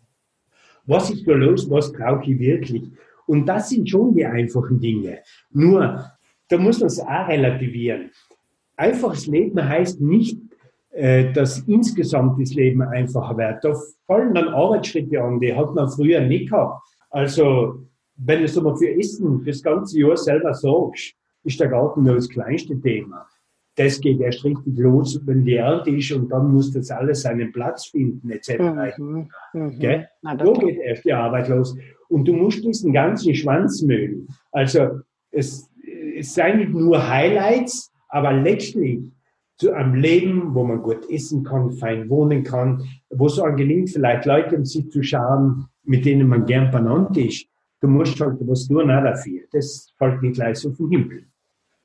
was 0.85 1.11
ist 1.11 1.27
da 1.27 1.33
los, 1.33 1.69
was 1.69 1.93
brauche 1.93 2.31
ich 2.31 2.39
wirklich? 2.39 2.85
Und 3.27 3.47
das 3.47 3.71
sind 3.71 3.91
schon 3.91 4.15
die 4.15 4.25
einfachen 4.25 4.79
Dinge. 4.79 5.19
Nur, 5.51 6.13
da 6.49 6.59
muss 6.59 6.79
man 6.79 6.87
es 6.87 7.01
auch 7.01 7.29
relativieren 7.29 8.11
einfaches 8.77 9.27
Leben 9.27 9.67
heißt 9.67 10.01
nicht, 10.01 10.39
äh, 10.91 11.33
dass 11.33 11.61
insgesamt 11.61 12.41
das 12.41 12.55
Leben 12.55 12.83
einfacher 12.83 13.37
wird. 13.37 13.65
Da 13.65 13.75
fallen 14.07 14.35
dann 14.35 14.49
Arbeitsschritte 14.49 15.21
an, 15.23 15.41
die 15.41 15.55
hat 15.55 15.75
man 15.75 15.89
früher 15.89 16.21
nicht 16.21 16.51
gehabt. 16.51 16.83
Also, 17.11 17.81
wenn 18.17 18.41
du 18.41 18.45
es 18.45 18.61
mal 18.61 18.77
für 18.77 18.91
Essen 18.91 19.45
das 19.45 19.63
ganze 19.63 20.01
Jahr 20.01 20.17
selber 20.17 20.55
sagst, 20.55 21.15
ist 21.47 21.61
der 21.61 21.69
Garten 21.69 22.03
nur 22.03 22.17
das 22.17 22.29
kleinste 22.29 22.79
Thema. 22.81 23.27
Das 23.77 24.01
geht 24.01 24.21
erst 24.21 24.45
richtig 24.45 24.79
los, 24.79 25.21
wenn 25.27 25.45
die 25.45 25.55
Ernte 25.55 25.91
ist 25.91 26.11
und 26.13 26.31
dann 26.31 26.53
muss 26.53 26.73
das 26.73 26.91
alles 26.91 27.23
seinen 27.23 27.53
Platz 27.53 27.87
finden, 27.87 28.31
etc. 28.31 28.59
Mhm, 28.99 29.29
mhm. 29.53 30.05
Na, 30.23 30.45
so 30.45 30.53
geht 30.55 30.79
erst 30.79 31.05
die 31.05 31.13
Arbeit 31.13 31.49
los. 31.49 31.77
Und 32.09 32.27
du 32.27 32.33
musst 32.33 32.65
diesen 32.65 32.93
ganzen 32.93 33.35
Schwanz 33.35 33.83
mögen. 33.83 34.29
Also, 34.51 35.01
es, 35.31 35.69
es 36.17 36.35
seien 36.35 36.59
nicht 36.59 36.73
nur 36.73 37.07
Highlights, 37.07 37.93
aber 38.09 38.33
letztlich 38.33 39.01
zu 39.59 39.73
einem 39.73 39.95
Leben, 39.95 40.55
wo 40.55 40.65
man 40.65 40.83
gut 40.83 41.09
essen 41.11 41.45
kann, 41.45 41.71
fein 41.73 42.09
wohnen 42.09 42.45
kann, 42.45 42.83
wo 43.11 43.27
es 43.27 43.39
auch 43.39 43.55
gelingt, 43.57 43.91
vielleicht 43.91 44.27
Leute 44.27 44.57
um 44.57 44.65
sich 44.65 44.91
zu 44.91 45.03
schauen, 45.03 45.67
mit 45.85 46.05
denen 46.05 46.29
man 46.29 46.47
gern 46.47 46.71
benannt 46.71 47.17
ist, 47.17 47.47
du 47.81 47.89
musst 47.89 48.21
halt 48.21 48.37
was 48.41 48.67
tun 48.67 48.91
auch 48.91 49.03
dafür. 49.03 49.43
Das 49.53 49.93
fällt 49.99 50.23
nicht 50.23 50.35
gleich 50.35 50.59
so 50.59 50.73
vom 50.73 50.91
Himmel. 50.91 51.27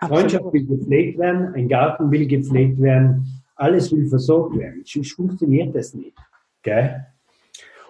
Absolut. 0.02 0.20
Freundschaft 0.20 0.54
will 0.54 0.66
gepflegt 0.66 1.20
werden, 1.20 1.54
ein 1.54 1.70
Garten 1.70 2.10
will 2.10 2.28
gepflegt 2.28 2.82
werden, 2.82 3.44
alles 3.56 3.92
will 3.92 4.08
versorgt 4.08 4.58
werden. 4.58 4.82
Sonst 4.84 5.12
funktioniert 5.12 5.76
das 5.76 5.94
nicht. 5.94 6.18
Gell? 6.64 7.06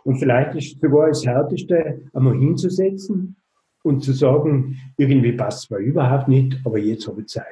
Und 0.03 0.18
vielleicht 0.18 0.55
ist 0.55 0.82
sogar 0.82 1.07
das 1.07 1.26
Härteste, 1.26 2.01
einmal 2.14 2.38
hinzusetzen 2.38 3.38
und 3.84 4.03
zu 4.03 4.12
sagen, 4.12 4.78
irgendwie 4.97 5.32
passt 5.32 5.59
es 5.59 5.68
zwar 5.70 5.80
überhaupt 5.80 6.28
nicht, 6.28 6.59
aber 6.66 6.80
jetzt 6.80 7.07
habe 7.07 7.22
ich 7.22 7.28
Zeit. 7.28 7.45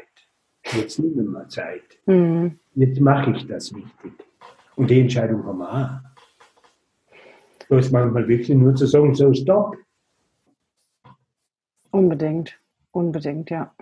Jetzt 0.74 1.00
nehmen 1.00 1.32
wir 1.32 1.48
Zeit. 1.48 1.98
Mhm. 2.06 2.60
Jetzt 2.76 3.00
mache 3.00 3.32
ich 3.32 3.48
das 3.48 3.74
wichtig. 3.74 4.12
Und 4.76 4.90
die 4.90 5.00
Entscheidung 5.00 5.46
haben 5.46 5.60
wir 5.60 5.72
auch. 5.74 6.10
So 7.70 7.78
ist 7.78 7.92
manchmal 7.92 8.28
wirklich 8.28 8.58
nur 8.58 8.76
zu 8.76 8.88
sagen, 8.88 9.16
so 9.16 9.34
stopp. 9.34 9.78
Unbedingt, 11.92 12.60
unbedingt, 12.92 13.50
ja. 13.52 13.74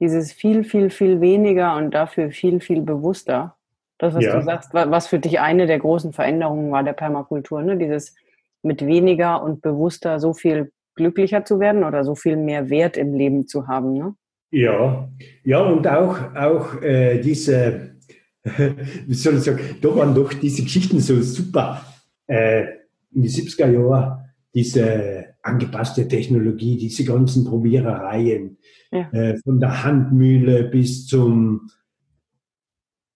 Dieses 0.00 0.32
viel, 0.32 0.64
viel, 0.64 0.90
viel 0.90 1.20
weniger 1.20 1.76
und 1.76 1.92
dafür 1.92 2.30
viel, 2.30 2.60
viel 2.60 2.82
bewusster. 2.82 3.56
Das, 3.98 4.14
was 4.14 4.24
ja. 4.24 4.36
du 4.36 4.44
sagst, 4.44 4.72
was 4.72 5.06
für 5.06 5.18
dich 5.18 5.40
eine 5.40 5.66
der 5.66 5.78
großen 5.78 6.12
Veränderungen 6.12 6.70
war 6.72 6.82
der 6.82 6.94
Permakultur, 6.94 7.62
ne? 7.62 7.76
Dieses 7.76 8.14
mit 8.62 8.84
weniger 8.84 9.42
und 9.42 9.62
bewusster 9.62 10.18
so 10.20 10.32
viel 10.32 10.72
glücklicher 10.94 11.44
zu 11.44 11.60
werden 11.60 11.84
oder 11.84 12.04
so 12.04 12.14
viel 12.14 12.36
mehr 12.36 12.70
Wert 12.70 12.96
im 12.96 13.14
Leben 13.14 13.46
zu 13.46 13.68
haben, 13.68 13.94
ne? 13.94 14.14
Ja, 14.52 15.08
ja, 15.44 15.60
und 15.60 15.86
auch, 15.86 16.34
auch 16.34 16.82
äh, 16.82 17.20
diese, 17.20 17.96
wie 18.42 19.14
soll 19.14 19.36
ich 19.36 19.42
sagen, 19.42 19.60
da 19.80 19.94
waren 19.94 20.14
doch 20.14 20.32
diese 20.32 20.64
Geschichten 20.64 20.98
so 20.98 21.20
super. 21.22 21.84
Äh, 22.26 22.64
in 23.12 23.22
die 23.22 23.28
70er 23.28 23.70
Jahren 23.70 24.24
diese 24.54 25.19
angepasste 25.42 26.06
Technologie, 26.06 26.76
diese 26.76 27.04
ganzen 27.04 27.44
Probierereien, 27.44 28.58
ja. 28.92 29.10
äh, 29.12 29.38
von 29.38 29.60
der 29.60 29.84
Handmühle 29.84 30.64
bis 30.64 31.06
zum, 31.06 31.70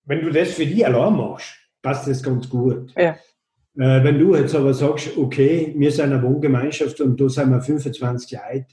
wenn 0.05 0.23
du 0.23 0.31
das 0.31 0.53
für 0.53 0.67
die 0.67 0.85
allein 0.85 1.17
machst, 1.17 1.55
passt 1.83 2.09
das 2.09 2.23
ganz 2.23 2.49
gut. 2.49 2.93
Ja. 2.97 3.17
Äh, 3.77 4.05
wenn 4.05 4.19
du 4.19 4.35
jetzt 4.35 4.55
aber 4.55 4.73
sagst, 4.73 5.17
okay, 5.17 5.75
wir 5.77 5.91
sind 5.91 6.13
eine 6.13 6.23
Wohngemeinschaft 6.23 7.01
und 7.01 7.21
da 7.21 7.29
sind 7.29 7.51
wir 7.51 7.61
25 7.61 8.33
Leute, 8.33 8.67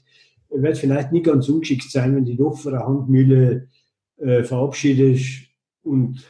wird 0.50 0.78
vielleicht 0.78 1.12
nicht 1.12 1.26
ganz 1.26 1.48
ungeschickt 1.48 1.90
sein, 1.90 2.14
wenn 2.14 2.24
du 2.24 2.36
doch 2.36 2.58
von 2.58 2.72
der 2.72 2.86
Handmühle 2.86 3.68
äh, 4.18 4.44
verabschiedest 4.44 5.48
und 5.82 6.24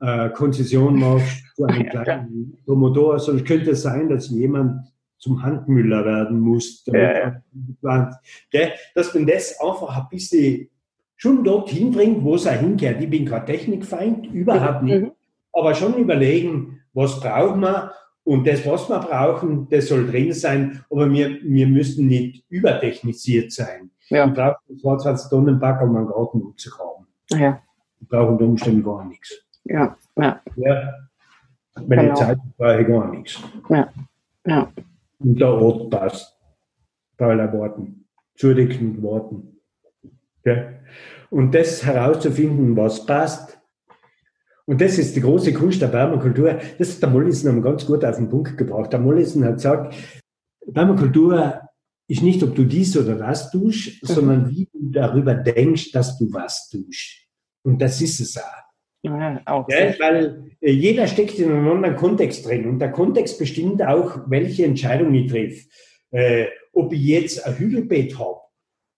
äh, 0.00 0.30
Konzession 0.30 0.98
machst 0.98 1.44
zu 1.56 1.64
einem 1.64 1.88
kleinen 1.88 2.58
ja. 2.66 2.74
Motor, 2.74 3.18
sondern 3.18 3.44
es 3.44 3.48
könnte 3.48 3.74
sein, 3.76 4.08
dass 4.08 4.30
jemand 4.30 4.89
zum 5.20 5.42
Handmüller 5.42 6.04
werden 6.04 6.40
muss. 6.40 6.82
Ja, 6.86 7.40
ja. 7.82 8.10
Dass 8.94 9.14
man 9.14 9.26
das 9.26 9.60
einfach 9.60 9.96
ein 9.96 10.08
bisschen 10.10 10.68
schon 11.16 11.44
dorthin 11.44 11.92
bringt, 11.92 12.24
wo 12.24 12.34
es 12.34 12.46
auch 12.46 12.52
hinkehrt. 12.52 13.00
Ich 13.00 13.10
bin 13.10 13.26
kein 13.26 13.46
Technikfeind, 13.46 14.26
überhaupt 14.32 14.82
nicht. 14.82 15.02
Mhm. 15.02 15.12
Aber 15.52 15.74
schon 15.74 15.94
überlegen, 15.94 16.80
was 16.94 17.20
brauchen 17.20 17.60
wir 17.60 17.92
und 18.24 18.46
das, 18.46 18.64
was 18.66 18.88
wir 18.88 18.98
brauchen, 18.98 19.68
das 19.68 19.88
soll 19.88 20.06
drin 20.06 20.32
sein, 20.32 20.84
aber 20.90 21.10
wir, 21.10 21.38
wir 21.42 21.66
müssen 21.66 22.06
nicht 22.06 22.44
übertechnisiert 22.48 23.52
sein. 23.52 23.90
Ja. 24.08 24.26
Wir 24.26 24.34
brauchen 24.34 24.78
22 24.78 25.30
Tonnen 25.30 25.60
Pack, 25.60 25.82
um 25.82 25.96
einen 25.96 26.06
Garten 26.06 26.40
umzuhaben. 26.40 27.06
Ja. 27.30 27.60
Wir 27.98 28.08
brauchen 28.08 28.32
unter 28.32 28.44
Umständen 28.44 28.82
gar 28.82 29.04
nichts. 29.04 29.44
Ja, 29.64 29.96
ja. 30.16 30.40
ja. 30.56 30.92
Meine 31.86 32.02
genau. 32.02 32.14
Zeit 32.14 32.38
brauche 32.56 32.80
ich 32.80 32.88
gar 32.88 33.10
nichts. 33.10 33.42
Ja, 33.68 33.92
ja. 34.46 34.72
Und 35.20 35.38
der 35.38 35.48
Ort 35.48 35.90
passt. 35.90 36.36
Aller 37.18 37.52
Worten. 37.52 38.06
Zudeckend 38.34 39.02
Worten. 39.02 39.60
Ja. 40.44 40.72
Und 41.30 41.54
das 41.54 41.84
herauszufinden, 41.84 42.76
was 42.76 43.06
passt, 43.06 43.60
und 44.70 44.80
das 44.80 44.98
ist 44.98 45.16
die 45.16 45.20
große 45.20 45.52
Kunst 45.52 45.82
der 45.82 45.88
Permakultur. 45.88 46.60
Das 46.78 46.90
ist 46.90 47.02
der 47.02 47.10
Mollison 47.10 47.60
ganz 47.60 47.84
gut 47.84 48.04
auf 48.04 48.14
den 48.14 48.28
Punkt 48.28 48.56
gebracht. 48.56 48.92
Der 48.92 49.00
Mollison 49.00 49.44
hat 49.44 49.56
gesagt, 49.56 49.96
Permakultur 50.72 51.62
ist 52.06 52.22
nicht, 52.22 52.40
ob 52.44 52.54
du 52.54 52.64
dies 52.64 52.96
oder 52.96 53.16
das 53.16 53.50
tust, 53.50 54.00
mhm. 54.00 54.06
sondern 54.06 54.50
wie 54.50 54.68
du 54.72 54.90
darüber 54.92 55.34
denkst, 55.34 55.90
dass 55.90 56.16
du 56.18 56.32
was 56.32 56.68
tust. 56.68 57.26
Und 57.64 57.82
das 57.82 58.00
ist 58.00 58.20
es 58.20 58.36
auch. 58.36 58.69
Ja, 59.02 59.40
auch 59.46 59.66
ja, 59.68 59.98
weil 59.98 60.50
äh, 60.60 60.72
jeder 60.72 61.06
steckt 61.06 61.38
in 61.38 61.50
einem 61.50 61.68
anderen 61.68 61.96
Kontext 61.96 62.46
drin 62.46 62.68
und 62.68 62.78
der 62.78 62.92
Kontext 62.92 63.38
bestimmt 63.38 63.82
auch, 63.82 64.18
welche 64.26 64.64
Entscheidung 64.64 65.14
ich 65.14 65.30
treffe. 65.30 65.68
Äh, 66.10 66.46
ob 66.72 66.92
ich 66.92 67.02
jetzt 67.02 67.46
ein 67.46 67.56
Hügelbett 67.56 68.18
habe 68.18 68.40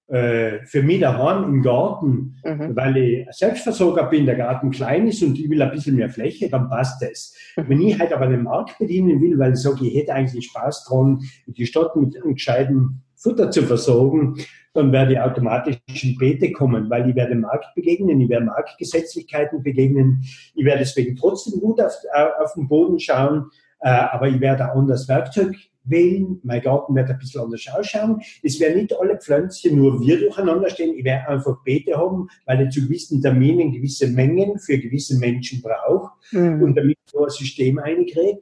äh, 0.09 0.67
für 0.67 0.83
mich 0.83 1.01
daheim 1.01 1.45
im 1.45 1.63
Garten, 1.63 2.37
mhm. 2.45 2.77
weil 2.77 2.97
ich 2.97 3.27
Selbstversorger 3.31 4.05
bin, 4.05 4.27
der 4.27 4.35
Garten 4.35 4.71
klein 4.71 5.07
ist 5.07 5.23
und 5.23 5.39
ich 5.39 5.49
will 5.49 5.63
ein 5.63 5.71
bisschen 5.71 5.97
mehr 5.97 6.11
Fläche, 6.11 6.51
dann 6.51 6.69
passt 6.69 7.03
das. 7.03 7.35
Mhm. 7.57 7.69
Wenn 7.69 7.81
ich 7.83 7.99
halt 7.99 8.13
aber 8.13 8.27
den 8.27 8.43
Markt 8.43 8.79
bedienen 8.79 9.21
will, 9.21 9.39
weil 9.39 9.53
ich 9.53 9.61
sage, 9.61 9.87
ich 9.87 9.95
hätte 9.95 10.13
eigentlich 10.13 10.47
Spaß 10.47 10.85
dran, 10.85 11.21
die 11.47 11.67
Stadt 11.67 11.97
mit 11.97 12.17
einem 12.17 12.35
gescheiten 12.35 13.03
Futter 13.23 13.51
zu 13.51 13.63
versorgen, 13.63 14.37
dann 14.75 14.93
werde 14.93 15.13
ich 15.13 15.21
automatisch 15.21 15.79
in 16.03 16.17
Beete 16.17 16.51
kommen, 16.53 16.89
weil 16.89 17.09
ich 17.09 17.15
werde 17.15 17.35
Markt 17.35 17.75
begegnen, 17.75 18.21
ich 18.21 18.29
werde 18.29 18.47
Marktgesetzlichkeiten 18.47 19.63
begegnen, 19.63 20.25
ich 20.55 20.65
werde 20.65 20.81
deswegen 20.81 21.17
trotzdem 21.17 21.61
gut 21.61 21.81
auf, 21.81 21.93
auf 22.41 22.55
den 22.55 22.69
Boden 22.69 22.99
schauen, 22.99 23.51
äh, 23.81 23.89
aber 23.89 24.29
ich 24.29 24.41
werde 24.41 24.71
auch 24.71 24.77
anders 24.77 25.09
Werkzeug 25.09 25.55
wählen. 25.85 26.41
Mein 26.45 26.63
Garten 26.63 26.95
wird 26.95 27.11
ein 27.11 27.19
bisschen 27.19 27.43
anders 27.43 27.67
ausschauen. 27.73 28.21
Es 28.43 28.61
werden 28.61 28.79
nicht 28.79 28.99
alle 28.99 29.19
Pflänzchen 29.19 29.77
nur 29.77 30.01
wir 30.01 30.19
durcheinander 30.19 30.71
stehen. 30.71 30.97
Ich 30.97 31.05
werde 31.05 31.29
einfach 31.29 31.63
Beete 31.65 31.97
haben, 31.97 32.29
weil 32.47 32.63
ich 32.63 32.71
zu 32.71 32.83
gewissen 32.83 33.21
Terminen 33.21 33.73
gewisse 33.73 34.07
Mengen 34.09 34.59
für 34.59 34.79
gewisse 34.79 35.19
Menschen 35.19 35.61
brauche. 35.61 36.13
Mhm. 36.31 36.63
Und 36.63 36.77
damit 36.77 36.99
ich 37.05 37.13
so 37.13 37.25
ein 37.25 37.31
System 37.31 37.79
einkriege, 37.79 38.41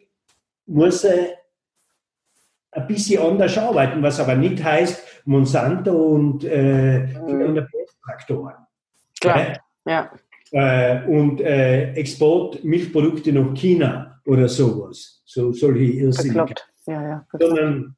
muss 0.67 1.05
er 1.05 1.40
ein 2.73 2.87
bisschen 2.87 3.23
anders 3.23 3.57
arbeiten, 3.59 4.03
was 4.03 4.21
aber 4.21 4.35
nicht 4.35 4.63
heißt 4.63 5.03
Monsanto 5.25 5.93
und, 5.93 6.45
äh, 6.45 7.07
mhm. 7.07 7.67
Traktoren. 8.05 8.55
Klar, 9.21 9.59
ja. 9.87 10.11
Äh, 10.53 11.05
und 11.07 11.41
äh, 11.41 11.93
Export 11.93 12.65
Milchprodukte 12.65 13.33
nach 13.33 13.55
China 13.55 14.21
oder 14.27 14.49
sowas. 14.49 15.23
So 15.25 15.53
solche 15.53 15.85
Irrsinnigkeiten 15.85 16.71
ja, 16.87 17.03
ja. 17.03 17.27
Sondern 17.39 17.97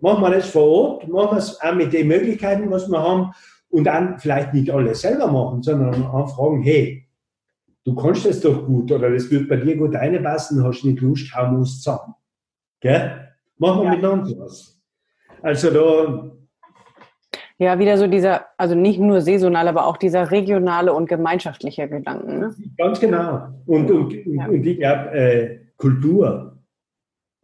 machen 0.00 0.22
wir 0.22 0.30
das 0.30 0.48
vor 0.48 0.64
Ort, 0.64 1.08
machen 1.08 1.36
wir 1.36 1.38
es 1.38 1.60
auch 1.60 1.74
mit 1.74 1.92
den 1.92 2.08
Möglichkeiten, 2.08 2.70
was 2.70 2.88
wir 2.88 3.00
haben 3.00 3.32
und 3.68 3.84
dann 3.84 4.18
vielleicht 4.18 4.54
nicht 4.54 4.70
alles 4.70 5.00
selber 5.00 5.30
machen, 5.30 5.62
sondern 5.62 6.06
auch 6.06 6.34
fragen, 6.34 6.62
hey, 6.62 7.06
du 7.84 7.94
kannst 7.94 8.26
das 8.26 8.40
doch 8.40 8.66
gut 8.66 8.90
oder 8.90 9.10
das 9.10 9.30
wird 9.30 9.48
bei 9.48 9.56
dir 9.56 9.76
gut 9.76 9.94
reinpassen, 9.94 10.64
hast 10.64 10.84
nicht 10.84 11.00
Lust, 11.00 11.32
wir 11.32 11.50
uns 11.50 11.82
zusammen. 11.82 12.14
Gell? 12.80 13.25
Machen 13.58 13.82
wir 13.82 13.84
ja. 13.84 13.96
miteinander 13.96 14.38
was. 14.38 14.80
Also 15.42 15.70
da 15.70 16.36
ja, 17.58 17.78
wieder 17.78 17.96
so 17.96 18.06
dieser, 18.06 18.46
also 18.58 18.74
nicht 18.74 19.00
nur 19.00 19.22
saisonal, 19.22 19.66
aber 19.68 19.86
auch 19.86 19.96
dieser 19.96 20.30
regionale 20.30 20.92
und 20.92 21.08
gemeinschaftliche 21.08 21.88
Gedanken. 21.88 22.38
Ne? 22.38 22.54
Ganz 22.76 23.00
genau. 23.00 23.48
Und, 23.64 23.90
und, 23.90 24.12
ja. 24.26 24.46
und 24.46 24.66
ich 24.66 24.78
glaube, 24.78 25.10
äh, 25.12 25.60
Kultur 25.78 26.58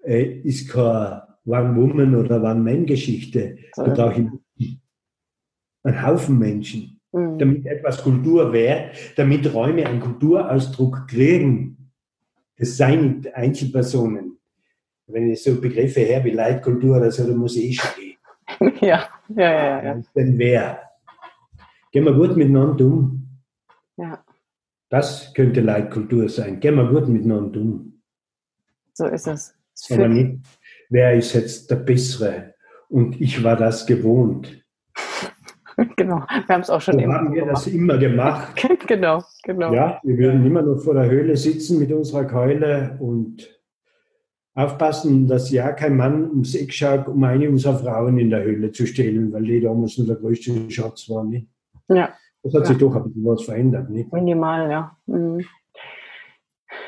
äh, 0.04 0.22
ist 0.22 0.68
keine 0.68 1.22
One-Woman- 1.46 2.14
oder 2.14 2.42
One-Man-Geschichte. 2.42 3.56
Da 3.74 3.84
brauche 3.84 4.28
ich 4.56 4.78
einen 5.82 6.06
Haufen 6.06 6.38
Menschen, 6.38 7.00
mhm. 7.12 7.38
damit 7.38 7.66
etwas 7.66 8.02
Kultur 8.02 8.52
wäre, 8.52 8.90
damit 9.16 9.52
Räume 9.54 9.86
einen 9.86 10.00
Kulturausdruck 10.00 11.08
kriegen. 11.08 11.90
Das 12.58 12.76
seien 12.76 13.16
nicht 13.16 13.34
Einzelpersonen. 13.34 14.38
Wenn 15.12 15.30
ich 15.30 15.42
so 15.42 15.60
Begriffe 15.60 16.00
her 16.00 16.24
wie 16.24 16.30
Leitkultur 16.30 16.96
oder 16.96 17.10
so, 17.10 17.26
dann 17.26 17.36
muss 17.36 17.56
ich 17.56 17.64
eh 17.64 17.72
schon 17.72 17.90
gehen. 17.98 18.08
Ja, 18.80 19.08
ja, 19.28 19.52
ja. 19.52 19.84
ja. 19.84 20.02
Denn 20.14 20.38
wer? 20.38 20.82
Gehen 21.90 22.04
wir 22.04 22.12
gut 22.12 22.36
miteinander 22.36 22.84
um. 22.84 23.28
Ja. 23.96 24.24
Das 24.88 25.32
könnte 25.34 25.60
Leitkultur 25.60 26.28
sein. 26.28 26.60
Gehen 26.60 26.76
wir 26.76 26.86
gut 26.88 27.08
miteinander 27.08 27.60
um. 27.60 28.02
So 28.92 29.06
ist 29.06 29.26
es. 29.26 29.54
Aber 29.90 30.08
nicht, 30.08 30.38
wer 30.90 31.14
ist 31.14 31.32
jetzt 31.32 31.70
der 31.70 31.76
Bessere? 31.76 32.54
Und 32.88 33.20
ich 33.20 33.42
war 33.42 33.56
das 33.56 33.86
gewohnt. 33.86 34.62
Genau, 35.96 36.18
wir 36.28 36.54
haben 36.54 36.60
es 36.60 36.68
auch 36.68 36.82
schon 36.82 36.94
so 36.96 37.00
immer 37.00 37.14
haben 37.14 37.32
wir 37.32 37.40
gemacht. 37.40 37.56
das 37.56 37.66
immer 37.66 37.96
gemacht. 37.96 38.68
genau, 38.86 39.24
genau. 39.42 39.72
Ja, 39.72 40.00
wir 40.02 40.18
würden 40.18 40.44
immer 40.44 40.60
noch 40.60 40.78
vor 40.78 40.92
der 40.92 41.10
Höhle 41.10 41.34
sitzen 41.34 41.78
mit 41.78 41.90
unserer 41.90 42.24
Keule 42.24 42.96
und 43.00 43.48
aufpassen, 44.54 45.26
dass 45.26 45.50
ja 45.50 45.72
kein 45.72 45.96
Mann 45.96 46.28
ums 46.28 46.54
Eck 46.54 46.72
schaut, 46.72 47.08
um 47.08 47.22
eine 47.24 47.48
unserer 47.48 47.78
Frauen 47.78 48.18
in 48.18 48.30
der 48.30 48.42
Höhle 48.44 48.70
zu 48.72 48.86
stehlen, 48.86 49.32
weil 49.32 49.44
die 49.44 49.60
damals 49.60 49.96
nur 49.98 50.06
der 50.06 50.16
größte 50.16 50.70
Schatz 50.70 51.08
war. 51.08 51.24
Nicht? 51.24 51.48
Ja. 51.88 52.14
Das 52.42 52.54
hat 52.54 52.62
ja. 52.62 52.66
sich 52.66 52.78
doch 52.78 52.94
ein 52.94 53.04
bisschen 53.04 53.24
was 53.24 53.44
verändert. 53.44 53.88
Nicht? 53.88 54.12
Minimal, 54.12 54.70
ja. 54.70 54.96
Mhm. 55.06 55.46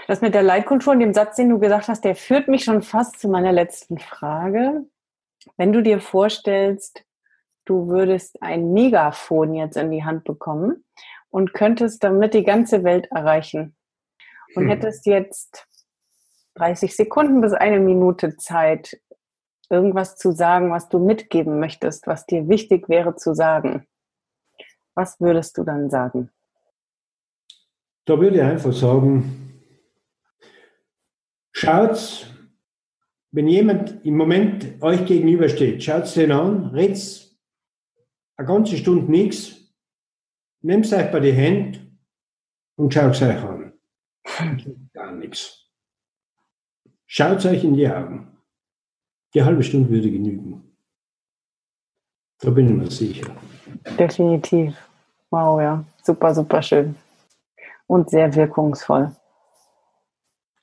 Das 0.07 0.21
mit 0.21 0.35
der 0.35 0.43
Leitkultur 0.43 0.93
und 0.93 1.01
dem 1.01 1.15
Satz, 1.15 1.37
den 1.37 1.49
du 1.49 1.59
gesagt 1.59 1.89
hast, 1.89 2.05
der 2.05 2.15
führt 2.15 2.49
mich 2.49 2.65
schon 2.65 2.83
fast 2.83 3.21
zu 3.21 3.29
meiner 3.29 3.53
letzten 3.53 3.99
Frage. 3.99 4.85
Wenn 5.57 5.73
du 5.73 5.83
dir 5.83 6.01
vorstellst, 6.01 7.05
du 7.65 7.89
würdest 7.89 8.43
ein 8.43 8.73
Megafon 8.73 9.55
jetzt 9.55 9.77
in 9.77 9.91
die 9.91 10.05
Hand 10.05 10.25
bekommen 10.25 10.85
und 11.31 11.55
könntest 11.55 12.05
damit 12.05 12.35
die 12.35 12.45
ganze 12.45 12.85
Welt 12.85 13.09
erreichen 13.11 13.75
und 14.55 14.65
hm. 14.65 14.71
hättest 14.71 15.07
jetzt 15.07 15.67
30 16.55 16.95
Sekunden 16.95 17.41
bis 17.41 17.53
eine 17.53 17.81
Minute 17.81 18.37
Zeit, 18.37 19.01
irgendwas 19.71 20.17
zu 20.17 20.33
sagen, 20.33 20.71
was 20.71 20.89
du 20.89 20.99
mitgeben 20.99 21.59
möchtest, 21.59 22.07
was 22.07 22.27
dir 22.27 22.49
wichtig 22.49 22.89
wäre 22.89 23.17
zu 23.17 23.35
sagen. 23.35 23.87
Was 24.95 25.21
würdest 25.21 25.59
du 25.59 25.65
dann 25.65 25.91
sagen? 25.91 26.31
Da 28.05 28.21
würde 28.21 28.37
ich 28.37 28.43
einfach 28.43 28.73
sagen, 28.73 29.61
schaut, 31.53 32.31
wenn 33.33 33.49
jemand 33.49 34.05
im 34.05 34.17
Moment 34.17 34.81
euch 34.83 35.05
gegenübersteht, 35.07 35.83
schaut 35.83 36.15
den 36.15 36.31
an, 36.31 36.67
redet 36.67 37.35
eine 38.37 38.47
ganze 38.47 38.77
Stunde 38.77 39.11
nichts, 39.11 39.75
nehmt 40.61 40.93
euch 40.93 41.11
bei 41.11 41.21
die 41.21 41.33
Hände 41.33 41.81
und 42.77 42.93
schaut 42.93 43.15
es 43.15 43.23
euch 43.23 43.43
an. 43.43 43.73
Gar 44.93 45.13
nichts. 45.13 45.64
Schaut 47.17 47.47
euch 47.47 47.63
in 47.63 47.75
die 47.75 47.89
Augen. 47.89 48.27
Die 49.35 49.45
halbe 49.45 49.63
Stunde 49.63 49.89
würde 49.89 50.11
genügen. 50.11 50.77
Da 52.41 52.51
bin 52.51 52.67
ich 52.67 52.75
mir 52.75 52.91
sicher. 52.91 53.31
Definitiv. 53.97 54.75
Wow, 55.31 55.61
ja. 55.61 55.85
Super, 56.03 56.35
super 56.35 56.61
schön 56.61 56.97
und 57.87 58.11
sehr 58.11 58.35
wirkungsvoll. 58.35 59.15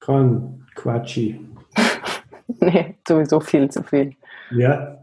Kein 0.02 0.68
Quatschi. 0.76 1.39
nee, 2.60 2.97
sowieso 3.08 3.39
viel 3.39 3.72
zu 3.72 3.82
viel. 3.84 4.18
Ja. 4.49 5.01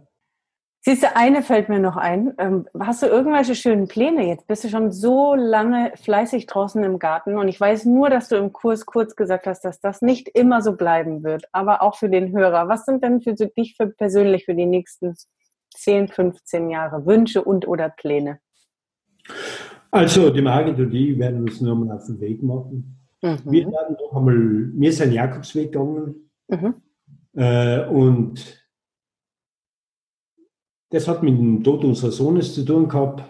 Siehst 0.88 1.02
du, 1.02 1.14
eine 1.14 1.42
fällt 1.42 1.68
mir 1.68 1.80
noch 1.80 1.98
ein. 1.98 2.32
Ähm, 2.38 2.66
hast 2.80 3.02
du 3.02 3.08
irgendwelche 3.08 3.54
schönen 3.54 3.88
Pläne? 3.88 4.26
Jetzt 4.26 4.46
bist 4.46 4.64
du 4.64 4.70
schon 4.70 4.90
so 4.90 5.34
lange 5.34 5.92
fleißig 5.96 6.46
draußen 6.46 6.82
im 6.82 6.98
Garten 6.98 7.36
und 7.36 7.46
ich 7.46 7.60
weiß 7.60 7.84
nur, 7.84 8.08
dass 8.08 8.30
du 8.30 8.36
im 8.36 8.54
Kurs 8.54 8.86
kurz 8.86 9.14
gesagt 9.14 9.46
hast, 9.46 9.66
dass 9.66 9.80
das 9.80 10.00
nicht 10.00 10.28
immer 10.28 10.62
so 10.62 10.76
bleiben 10.76 11.24
wird, 11.24 11.44
aber 11.52 11.82
auch 11.82 11.96
für 11.96 12.08
den 12.08 12.32
Hörer. 12.32 12.68
Was 12.68 12.86
sind 12.86 13.04
denn 13.04 13.20
für 13.20 13.34
dich 13.34 13.74
für 13.76 13.88
persönlich 13.88 14.46
für 14.46 14.54
die 14.54 14.64
nächsten 14.64 15.14
10, 15.74 16.08
15 16.08 16.70
Jahre 16.70 17.04
Wünsche 17.04 17.44
und 17.44 17.68
oder 17.68 17.90
Pläne? 17.90 18.38
Also, 19.90 20.30
die 20.30 20.40
Margit 20.40 20.78
und 20.78 20.94
ich 20.94 21.18
werden 21.18 21.42
uns 21.42 21.60
nur 21.60 21.76
mal 21.76 21.96
auf 21.96 22.06
den 22.06 22.18
Weg 22.18 22.42
machen. 22.42 22.98
Mhm. 23.20 23.40
Wir 23.44 23.66
werden 23.66 23.94
noch 24.00 24.16
einmal, 24.16 24.70
wir 24.72 24.92
sind 24.94 25.12
Jakobsweg 25.12 25.70
gegangen. 25.70 26.30
Mhm. 26.48 26.76
Äh, 27.34 27.84
und 27.88 28.67
das 30.90 31.08
hat 31.08 31.22
mit 31.22 31.38
dem 31.38 31.62
Tod 31.62 31.84
unseres 31.84 32.16
Sohnes 32.16 32.54
zu 32.54 32.64
tun 32.64 32.88
gehabt. 32.88 33.22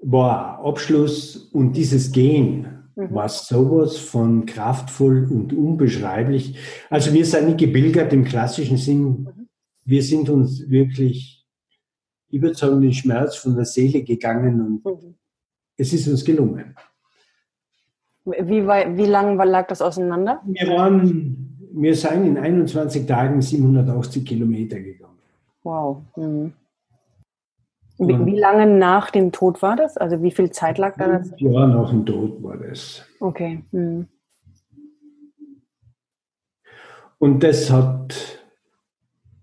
War 0.00 0.64
Abschluss 0.64 1.36
und 1.52 1.76
dieses 1.76 2.12
Gehen 2.12 2.90
mhm. 2.94 3.12
war 3.14 3.28
sowas 3.28 3.96
von 3.96 4.46
kraftvoll 4.46 5.28
und 5.30 5.52
unbeschreiblich. 5.52 6.56
Also 6.88 7.12
wir 7.12 7.24
sind 7.24 7.46
nicht 7.46 7.58
gebildet 7.58 8.12
im 8.12 8.24
klassischen 8.24 8.76
Sinn. 8.76 9.02
Mhm. 9.02 9.48
Wir 9.84 10.02
sind 10.02 10.28
uns 10.30 10.68
wirklich, 10.70 11.46
sagen, 12.52 12.80
den 12.80 12.92
Schmerz 12.92 13.36
von 13.36 13.56
der 13.56 13.64
Seele 13.64 14.04
gegangen 14.04 14.60
und 14.60 14.84
mhm 14.84 15.14
es 15.78 15.92
ist 15.92 16.08
uns 16.08 16.24
gelungen. 16.24 16.74
Wie, 18.24 18.66
wie 18.66 19.06
lange 19.06 19.42
lag 19.44 19.68
das 19.68 19.80
auseinander? 19.80 20.42
Wir, 20.44 20.68
waren, 20.68 21.70
wir 21.72 21.94
sind 21.94 22.26
in 22.26 22.36
21 22.36 23.06
Tagen 23.06 23.40
780 23.40 24.26
Kilometer 24.26 24.78
gegangen. 24.80 25.07
Wow. 25.62 26.02
Mhm. 26.16 26.52
Wie, 27.98 28.26
wie, 28.26 28.38
lange 28.38 28.66
nach 28.66 29.10
dem 29.10 29.32
Tod 29.32 29.60
war 29.60 29.74
das? 29.74 29.96
Also 29.96 30.22
wie 30.22 30.30
viel 30.30 30.50
Zeit 30.52 30.78
lag 30.78 30.96
da? 30.96 31.20
Ja, 31.36 31.66
nach 31.66 31.90
dem 31.90 32.06
Tod 32.06 32.40
war 32.42 32.56
das. 32.56 33.04
Okay. 33.18 33.64
Mhm. 33.72 34.06
Und 37.18 37.42
das 37.42 37.70
hat, 37.70 38.14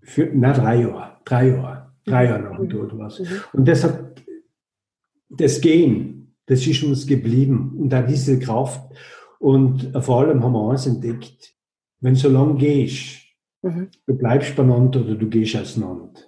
für, 0.00 0.30
na 0.32 0.54
drei 0.54 0.76
Jahre, 0.76 1.18
drei 1.26 1.48
Jahre, 1.48 1.92
drei 2.06 2.24
Jahre 2.24 2.42
nach 2.42 2.56
dem 2.56 2.70
Tod 2.70 2.96
war 2.96 3.08
es. 3.08 3.20
Mhm. 3.20 3.40
Und 3.52 3.68
das 3.68 3.84
hat, 3.84 4.22
das 5.28 5.60
Gehen, 5.60 6.34
das 6.46 6.66
ist 6.66 6.82
uns 6.82 7.06
geblieben. 7.06 7.76
Und 7.78 7.94
auch 7.94 8.06
diese 8.06 8.38
Kraft. 8.38 8.80
Und 9.38 9.92
vor 10.00 10.20
allem 10.20 10.42
haben 10.42 10.52
wir 10.52 10.70
eins 10.70 10.86
entdeckt. 10.86 11.54
Wenn 12.00 12.14
du 12.14 12.20
so 12.20 12.28
lange 12.30 12.54
gehst, 12.54 13.25
mhm. 13.68 13.88
du 14.06 14.14
bleibst 14.16 14.56
beieinander 14.56 15.00
oder 15.00 15.14
du 15.14 15.28
gehst 15.28 15.56
auseinander. 15.56 16.20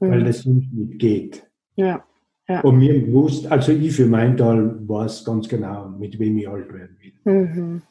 Mhm. 0.00 0.10
Weil 0.10 0.24
das 0.24 0.42
sonst 0.42 0.72
nicht 0.72 0.98
geht. 0.98 1.46
Ja. 1.76 2.04
Ja. 2.48 2.62
Und 2.62 2.78
mir 2.78 3.04
bewusst, 3.04 3.46
also 3.50 3.72
ich 3.72 3.92
für 3.92 4.06
mein 4.06 4.36
Teil 4.36 4.88
weiß 4.88 5.24
ganz 5.24 5.48
genau, 5.48 5.90
mit 5.90 6.18
wem 6.18 6.38
ich 6.38 6.48
alt 6.48 6.72
werden 6.72 6.96
will. 7.00 7.34
Mhm. 7.34 7.82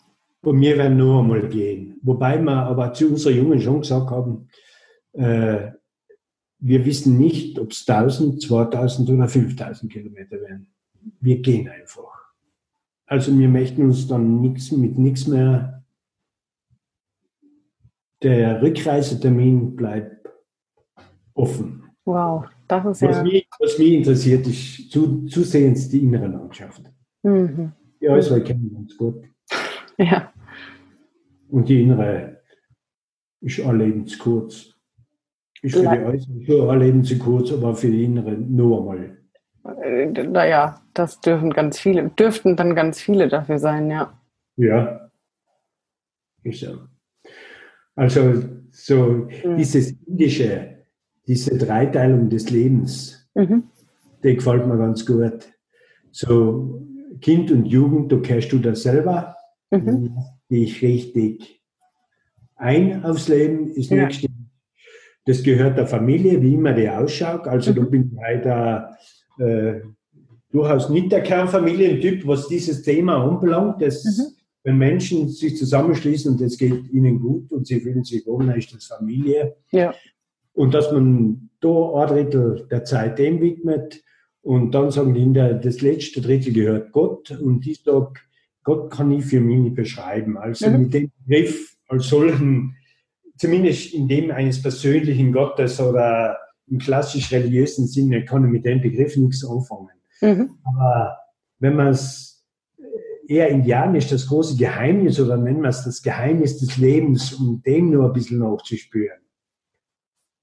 Und 0.42 0.62
wir 0.62 0.78
werden 0.78 0.98
nur 0.98 1.20
einmal 1.20 1.48
gehen. 1.48 2.00
Wobei 2.02 2.42
wir 2.42 2.52
aber 2.52 2.94
zu 2.94 3.10
unseren 3.10 3.36
Jungen 3.36 3.62
schon 3.62 3.82
gesagt 3.82 4.10
haben, 4.10 4.48
äh, 5.14 5.72
wir 6.60 6.86
wissen 6.86 7.18
nicht, 7.18 7.60
ob 7.60 7.72
es 7.72 7.88
1000, 7.88 8.42
2000 8.42 9.10
oder 9.12 9.28
5000 9.28 9.92
Kilometer 9.92 10.42
werden 10.42 10.68
wir 11.20 11.42
gehen 11.42 11.70
einfach. 11.70 12.34
Also 13.06 13.38
wir 13.38 13.48
möchten 13.48 13.84
uns 13.84 14.08
dann 14.08 14.42
nichts 14.42 14.72
mit 14.72 14.98
nichts 14.98 15.28
mehr. 15.28 15.77
Der 18.24 18.62
Rückreisetermin 18.62 19.76
bleibt 19.76 20.28
offen. 21.34 21.84
Wow, 22.06 22.46
das 22.68 22.86
ist 22.86 23.02
was 23.02 23.18
ja. 23.18 23.24
Mich, 23.24 23.48
was 23.60 23.78
mich 23.78 23.94
interessiert, 23.94 24.48
ist 24.48 24.92
zu, 24.92 25.26
zusehends 25.26 25.90
die 25.90 26.00
innere 26.00 26.28
Landschaft. 26.28 26.82
Mhm. 27.24 27.74
Die 28.02 28.10
äußere 28.10 28.42
kennen 28.44 28.70
wir 28.72 28.78
uns 28.80 28.98
gut. 28.98 29.24
Ja. 30.00 30.32
Und 31.50 31.68
die 31.70 31.82
innere 31.82 32.44
ist 33.42 33.60
allebens 33.62 34.20
kurz. 34.20 34.76
Ist 35.64 35.76
für 35.76 35.82
die 35.82 35.88
äußere 35.88 36.46
schon 36.46 36.70
allebens 36.70 37.18
kurz, 37.18 37.52
aber 37.52 37.76
für 37.76 37.90
die 37.90 38.04
innere 38.04 38.34
nur 38.34 38.80
einmal 38.80 39.18
äh, 39.82 40.06
naja, 40.06 40.82
das 40.94 41.20
dürfen 41.20 41.52
ganz 41.52 41.80
viele, 41.80 42.10
dürften 42.10 42.56
dann 42.56 42.76
ganz 42.76 43.02
viele 43.02 43.28
dafür 43.28 43.60
sein, 43.60 43.90
ja. 43.90 44.20
Ja. 44.56 45.10
Ist 46.44 46.62
so. 46.62 46.78
Also 47.98 48.44
so 48.72 49.28
mhm. 49.44 49.58
dieses 49.58 49.92
indische, 50.06 50.86
diese 51.28 51.58
Dreiteilung 51.58 52.30
des 52.30 52.50
Lebens, 52.52 53.28
mhm. 53.34 53.64
die 54.24 54.36
gefällt 54.36 54.66
mir 54.68 54.78
ganz 54.78 55.06
gut. 55.06 55.50
So 56.12 56.88
Kind 57.20 57.52
und 57.52 57.66
Jugend, 57.66 58.12
du 58.12 58.22
kennst 58.22 58.52
du 58.54 58.60
das 58.60 58.84
selber, 58.84 59.36
mhm. 59.72 60.16
dich 60.50 60.82
richtig 60.82 61.58
ein 62.56 63.04
aufs 63.04 63.28
Leben, 63.28 63.68
ist 63.68 63.92
ja. 63.92 64.04
nächste. 64.04 64.28
Das 65.26 65.44
gehört 65.44 65.78
der 65.78 65.88
Familie, 65.88 66.42
wie 66.42 66.54
immer 66.54 66.74
die 66.74 66.90
ausschaut. 66.90 67.48
Also 67.48 67.72
mhm. 67.72 67.76
du 67.76 67.90
bist 67.90 68.06
leider 68.16 68.96
äh, 69.40 69.82
durchaus 70.52 70.90
nicht 70.90 71.12
der 71.12 71.22
Kernfamilientyp, 71.22 72.26
was 72.26 72.48
dieses 72.48 72.84
Thema 72.84 73.24
anbelangt. 73.24 73.82
Das, 73.82 74.04
mhm. 74.06 74.37
Wenn 74.68 74.80
Menschen 74.80 75.30
sich 75.30 75.56
zusammenschließen 75.56 76.34
und 76.34 76.42
es 76.42 76.58
geht 76.58 76.92
ihnen 76.92 77.22
gut 77.22 77.54
und 77.54 77.66
sie 77.66 77.80
fühlen 77.80 78.04
sich 78.04 78.28
wohl, 78.28 78.46
dann 78.46 78.58
ist 78.58 78.76
das 78.76 78.88
Familie. 78.88 79.56
Ja. 79.72 79.94
Und 80.52 80.74
dass 80.74 80.92
man 80.92 81.50
da 81.62 81.94
ein 81.94 82.08
Drittel 82.10 82.68
der 82.70 82.84
Zeit 82.84 83.18
dem 83.18 83.40
widmet 83.40 84.04
und 84.42 84.76
dann 84.76 84.92
sagen 84.92 85.14
die 85.14 85.24
Inder, 85.24 85.54
das 85.54 85.80
letzte 85.80 86.20
Drittel 86.20 86.52
gehört 86.52 86.92
Gott 86.92 87.32
und 87.32 87.66
ich 87.66 87.82
sage, 87.82 88.12
Gott 88.66 88.92
kann 88.92 89.10
ich 89.12 89.24
für 89.24 89.40
mich 89.40 89.58
nicht 89.58 89.76
beschreiben. 89.78 90.38
Also 90.38 90.70
mhm. 90.70 90.82
mit 90.82 90.94
dem 90.96 91.12
Begriff 91.26 91.78
als 91.88 92.10
solchen, 92.10 92.76
zumindest 93.38 93.94
in 93.94 94.10
dem 94.10 94.32
eines 94.32 94.62
persönlichen 94.62 95.32
Gottes 95.32 95.80
oder 95.80 96.38
im 96.70 96.80
klassisch 96.80 97.32
religiösen 97.32 97.88
Sinne 97.88 98.26
kann 98.26 98.44
ich 98.44 98.52
mit 98.52 98.66
dem 98.66 98.82
Begriff 98.82 99.16
nichts 99.16 99.46
anfangen. 99.46 99.96
Mhm. 100.20 100.58
Aber 100.66 101.16
wenn 101.60 101.78
man 101.78 101.88
es 101.88 102.37
eher 103.28 103.50
indianisch, 103.50 104.08
das 104.08 104.28
große 104.28 104.58
Geheimnis 104.58 105.20
oder 105.20 105.38
nennen 105.38 105.62
wir 105.62 105.70
es 105.70 105.84
das 105.84 106.02
Geheimnis 106.02 106.58
des 106.60 106.78
Lebens, 106.78 107.34
um 107.34 107.62
dem 107.62 107.92
nur 107.92 108.08
ein 108.08 108.14
bisschen 108.14 108.40
nachzuspüren, 108.40 109.20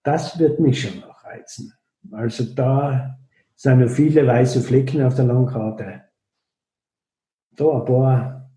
das 0.03 0.39
wird 0.39 0.61
mich 0.61 0.83
schon 0.83 1.01
noch 1.01 1.25
reizen. 1.25 1.73
Also 2.13 2.45
da 2.45 3.19
sind 3.57 3.81
noch 3.81 3.89
viele 3.89 4.27
weiße 4.27 4.61
Flecken 4.61 5.03
auf 5.03 5.15
der 5.15 5.25
Landkarte. 5.25 6.03
Da 7.53 7.79
ein 7.79 7.85
paar 7.85 8.51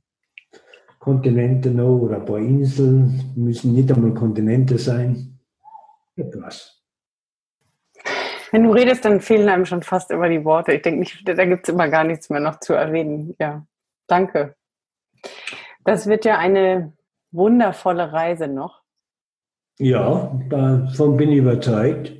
Kontinente 1.00 1.72
noch 1.72 2.00
oder 2.00 2.18
ein 2.18 2.26
paar 2.26 2.40
Inseln, 2.40 3.32
müssen 3.36 3.74
nicht 3.74 3.92
einmal 3.92 4.14
Kontinente 4.14 4.78
sein. 4.78 5.40
Etwas. 6.18 6.84
Wenn 8.52 8.64
du 8.64 8.72
redest, 8.72 9.06
dann 9.06 9.22
fehlen 9.22 9.48
einem 9.50 9.66
schon 9.66 9.84
fast 9.84 10.10
immer 10.12 10.28
die 10.28 10.44
Worte. 10.44 10.74
Ich 10.74 10.82
denke, 10.82 11.10
da 11.24 11.46
gibt 11.46 11.68
es 11.68 11.74
immer 11.74 11.88
gar 11.90 12.04
nichts 12.04 12.30
mehr 12.30 12.40
noch 12.40 12.60
zu 12.60 12.74
erwähnen. 12.74 13.36
Ja, 13.40 13.66
danke. 14.08 14.56
Das 15.84 16.08
wird 16.08 16.26
ja 16.26 16.38
eine 16.38 16.94
wundervolle 17.32 18.12
Reise 18.12 18.48
noch. 18.48 18.82
Ja, 19.80 20.32
davon 20.50 21.18
bin 21.18 21.32
ich 21.32 21.38
überzeugt. 21.38 22.14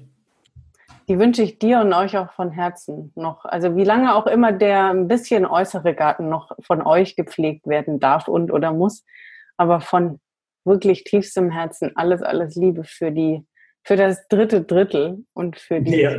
Die 1.10 1.20
wünsche 1.20 1.42
ich 1.42 1.58
dir 1.58 1.80
und 1.80 1.94
euch 1.94 2.18
auch 2.18 2.32
von 2.34 2.52
Herzen 2.52 3.14
noch. 3.16 3.46
Also 3.46 3.76
wie 3.76 3.86
lange 3.86 4.14
auch 4.14 4.28
immer 4.28 4.52
der 4.52 4.90
ein 4.90 5.08
bisschen 5.08 5.46
äußere 5.46 5.94
Garten 5.96 6.30
noch 6.30 6.52
von 6.62 6.82
euch 6.82 7.16
gepflegt 7.16 7.66
werden 7.66 8.00
darf 8.00 8.28
und 8.28 8.52
oder 8.52 8.74
muss, 8.74 9.06
aber 9.56 9.80
von 9.80 10.20
wirklich 10.66 11.06
tiefstem 11.06 11.50
Herzen 11.50 11.94
alles, 11.96 12.22
alles 12.22 12.56
Liebe 12.56 12.84
für 12.84 13.12
die, 13.12 13.46
für 13.84 13.96
das 13.96 14.28
dritte 14.28 14.62
Drittel 14.64 15.26
und 15.34 15.58
für 15.58 15.82
die, 15.82 16.02
ja. 16.02 16.12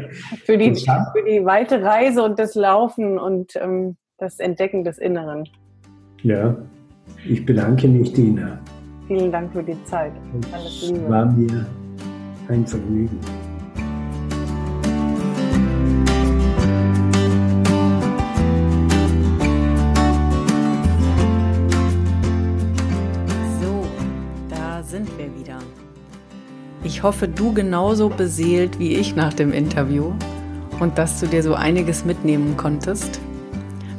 für 0.44 0.56
die, 0.56 0.74
für 0.74 1.24
die 1.24 1.44
weite 1.44 1.82
Reise 1.82 2.22
und 2.22 2.38
das 2.38 2.54
Laufen 2.54 3.18
und 3.18 3.56
ähm, 3.56 3.98
das 4.18 4.40
Entdecken 4.40 4.82
des 4.84 4.98
Inneren. 4.98 5.48
Ja, 6.22 6.56
ich 7.26 7.46
bedanke 7.46 7.86
mich, 7.86 8.12
Dina. 8.12 8.58
Vielen 9.06 9.30
Dank 9.32 9.52
für 9.52 9.62
die 9.62 9.82
Zeit. 9.84 10.12
Alles 10.52 10.82
Liebe. 10.82 11.04
Es 11.04 11.08
war 11.08 11.26
mir 11.26 11.66
ein 12.48 12.66
Vergnügen. 12.66 13.18
So, 23.60 23.84
da 24.50 24.82
sind 24.82 25.08
wir 25.16 25.26
wieder. 25.38 25.58
Ich 26.82 27.04
hoffe, 27.04 27.28
du 27.28 27.54
genauso 27.54 28.08
beseelt 28.08 28.80
wie 28.80 28.96
ich 28.96 29.14
nach 29.14 29.32
dem 29.32 29.52
Interview 29.52 30.12
und 30.80 30.98
dass 30.98 31.20
du 31.20 31.26
dir 31.26 31.44
so 31.44 31.54
einiges 31.54 32.04
mitnehmen 32.04 32.56
konntest. 32.56 33.20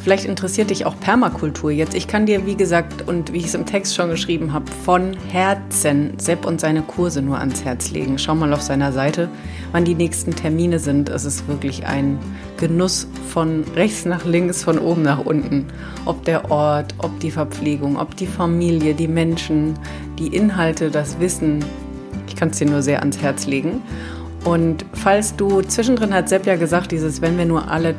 Vielleicht 0.02 0.24
interessiert 0.24 0.70
dich 0.70 0.86
auch 0.86 0.98
Permakultur 0.98 1.72
jetzt. 1.72 1.94
Ich 1.94 2.08
kann 2.08 2.26
dir, 2.26 2.46
wie 2.46 2.56
gesagt, 2.56 3.06
und 3.08 3.34
wie 3.34 3.40
ich 3.40 3.48
es 3.48 3.54
im 3.54 3.66
Text 3.66 3.96
schon 3.96 4.10
geschrieben 4.10 4.54
habe, 4.54 4.72
von 4.86 5.18
Herzen 5.30 6.14
Sepp 6.18 6.46
und 6.46 6.62
seine 6.62 6.84
Kurse 6.84 7.22
nur 7.22 7.38
ans 7.38 7.66
Herz 7.66 7.92
legen. 7.92 8.18
Schau 8.18 8.34
mal 8.34 8.54
auf 8.54 8.62
seiner 8.62 8.94
Seite, 8.94 9.28
wann 9.74 9.84
die 9.84 9.96
nächsten 9.96 10.34
Termine 10.34 10.80
sind. 10.80 11.10
Es 11.10 11.26
ist 11.26 11.50
wirklich 11.50 11.86
ein 11.86 12.18
Genuss 12.56 13.08
von 13.28 13.66
rechts 13.76 14.06
nach 14.06 14.24
links, 14.24 14.64
von 14.64 14.80
oben 14.80 15.02
nach 15.02 15.20
unten. 15.20 15.68
Ob 16.06 16.24
der 16.24 16.50
Ort, 16.50 16.96
ob 17.00 17.20
die 17.20 17.32
Verpflegung, 17.32 17.98
ob 17.98 18.16
die 18.16 18.28
Familie, 18.28 18.94
die 18.94 19.10
Menschen, 19.10 19.78
die 20.18 20.28
Inhalte, 20.28 20.92
das 20.92 21.20
Wissen. 21.20 21.64
Ich 22.26 22.38
kann 22.38 22.52
es 22.52 22.58
dir 22.58 22.68
nur 22.68 22.82
sehr 22.82 23.02
ans 23.02 23.22
Herz 23.22 23.48
legen. 23.48 23.82
Und 24.46 24.86
falls 24.94 25.36
du 25.36 25.62
zwischendrin 25.62 26.14
hat 26.14 26.30
Sepp 26.30 26.46
ja 26.46 26.56
gesagt, 26.56 26.94
dieses, 26.94 27.22
wenn 27.22 27.38
wir 27.38 27.46
nur 27.46 27.70
alle 27.70 27.96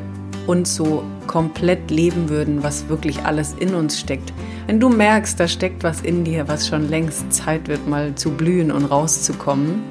uns 0.51 0.75
so 0.75 1.05
komplett 1.29 1.93
leben 1.93 2.29
würden, 2.29 2.65
was 2.65 2.89
wirklich 2.89 3.23
alles 3.23 3.55
in 3.61 3.73
uns 3.77 4.01
steckt. 4.01 4.33
Wenn 4.67 4.81
du 4.81 4.89
merkst, 4.89 5.39
da 5.39 5.47
steckt 5.47 5.85
was 5.85 6.01
in 6.01 6.25
dir, 6.25 6.49
was 6.49 6.67
schon 6.67 6.89
längst 6.89 7.33
Zeit 7.33 7.69
wird, 7.69 7.89
mal 7.89 8.17
zu 8.17 8.33
blühen 8.33 8.73
und 8.73 8.85
rauszukommen, 8.85 9.83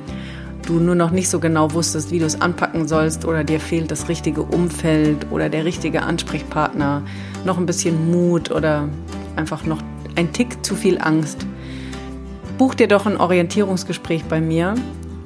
du 0.65 0.81
nur 0.81 0.95
noch 0.95 1.11
nicht 1.11 1.29
so 1.29 1.39
genau 1.39 1.71
wusstest, 1.71 2.11
wie 2.11 2.19
du 2.19 2.25
es 2.25 2.41
anpacken 2.41 2.89
sollst 2.89 3.23
oder 3.23 3.45
dir 3.45 3.61
fehlt 3.61 3.89
das 3.89 4.09
richtige 4.09 4.41
Umfeld 4.41 5.27
oder 5.31 5.47
der 5.47 5.63
richtige 5.63 6.03
Ansprechpartner, 6.03 7.03
noch 7.45 7.57
ein 7.57 7.65
bisschen 7.65 8.11
Mut 8.11 8.51
oder 8.51 8.89
einfach 9.37 9.63
noch 9.65 9.81
ein 10.15 10.33
Tick 10.33 10.65
zu 10.65 10.75
viel 10.75 10.99
Angst, 10.99 11.47
buch 12.57 12.75
dir 12.75 12.89
doch 12.89 13.05
ein 13.05 13.15
Orientierungsgespräch 13.15 14.25
bei 14.25 14.41
mir 14.41 14.75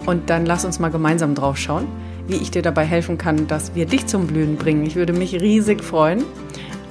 und 0.06 0.30
dann 0.30 0.46
lass 0.46 0.64
uns 0.64 0.78
mal 0.78 0.92
gemeinsam 0.92 1.34
drauf 1.34 1.58
schauen 1.58 1.88
wie 2.28 2.36
ich 2.36 2.52
dir 2.52 2.62
dabei 2.62 2.86
helfen 2.86 3.18
kann, 3.18 3.48
dass 3.48 3.76
wir 3.76 3.86
dich 3.86 4.08
zum 4.08 4.28
Blühen 4.28 4.56
bringen. 4.56 4.86
Ich 4.86 4.96
würde 4.96 5.14
mich 5.14 5.40
riesig 5.42 5.84
freuen. 5.84 6.24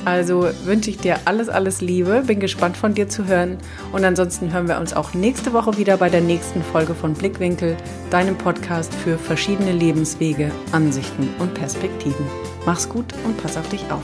Also 0.05 0.49
wünsche 0.65 0.91
ich 0.91 0.99
dir 0.99 1.21
alles, 1.27 1.49
alles 1.49 1.81
Liebe. 1.81 2.25
Bin 2.27 2.41
gespannt 2.41 2.77
von 2.77 2.95
dir 2.95 3.09
zu 3.09 3.27
hören. 3.27 3.59
Und 3.93 4.05
ansonsten 4.05 4.53
hören 4.53 4.67
wir 4.67 4.79
uns 4.79 4.95
auch 4.95 5.15
nächste 5.15 5.53
Woche 5.53 5.79
wieder 5.79 5.97
bei 5.97 6.09
der 6.09 6.21
nächsten 6.21 6.63
Folge 6.63 6.95
von 6.95 7.15
Blickwinkel, 7.15 7.77
deinem 8.11 8.37
Podcast 8.37 8.93
für 8.93 9.17
verschiedene 9.17 9.73
Lebenswege, 9.73 10.51
Ansichten 10.73 11.29
und 11.39 11.55
Perspektiven. 11.55 12.27
Mach's 12.67 12.89
gut 12.89 13.07
und 13.25 13.41
pass 13.41 13.57
auf 13.57 13.69
dich 13.69 13.85
auf. 13.91 14.03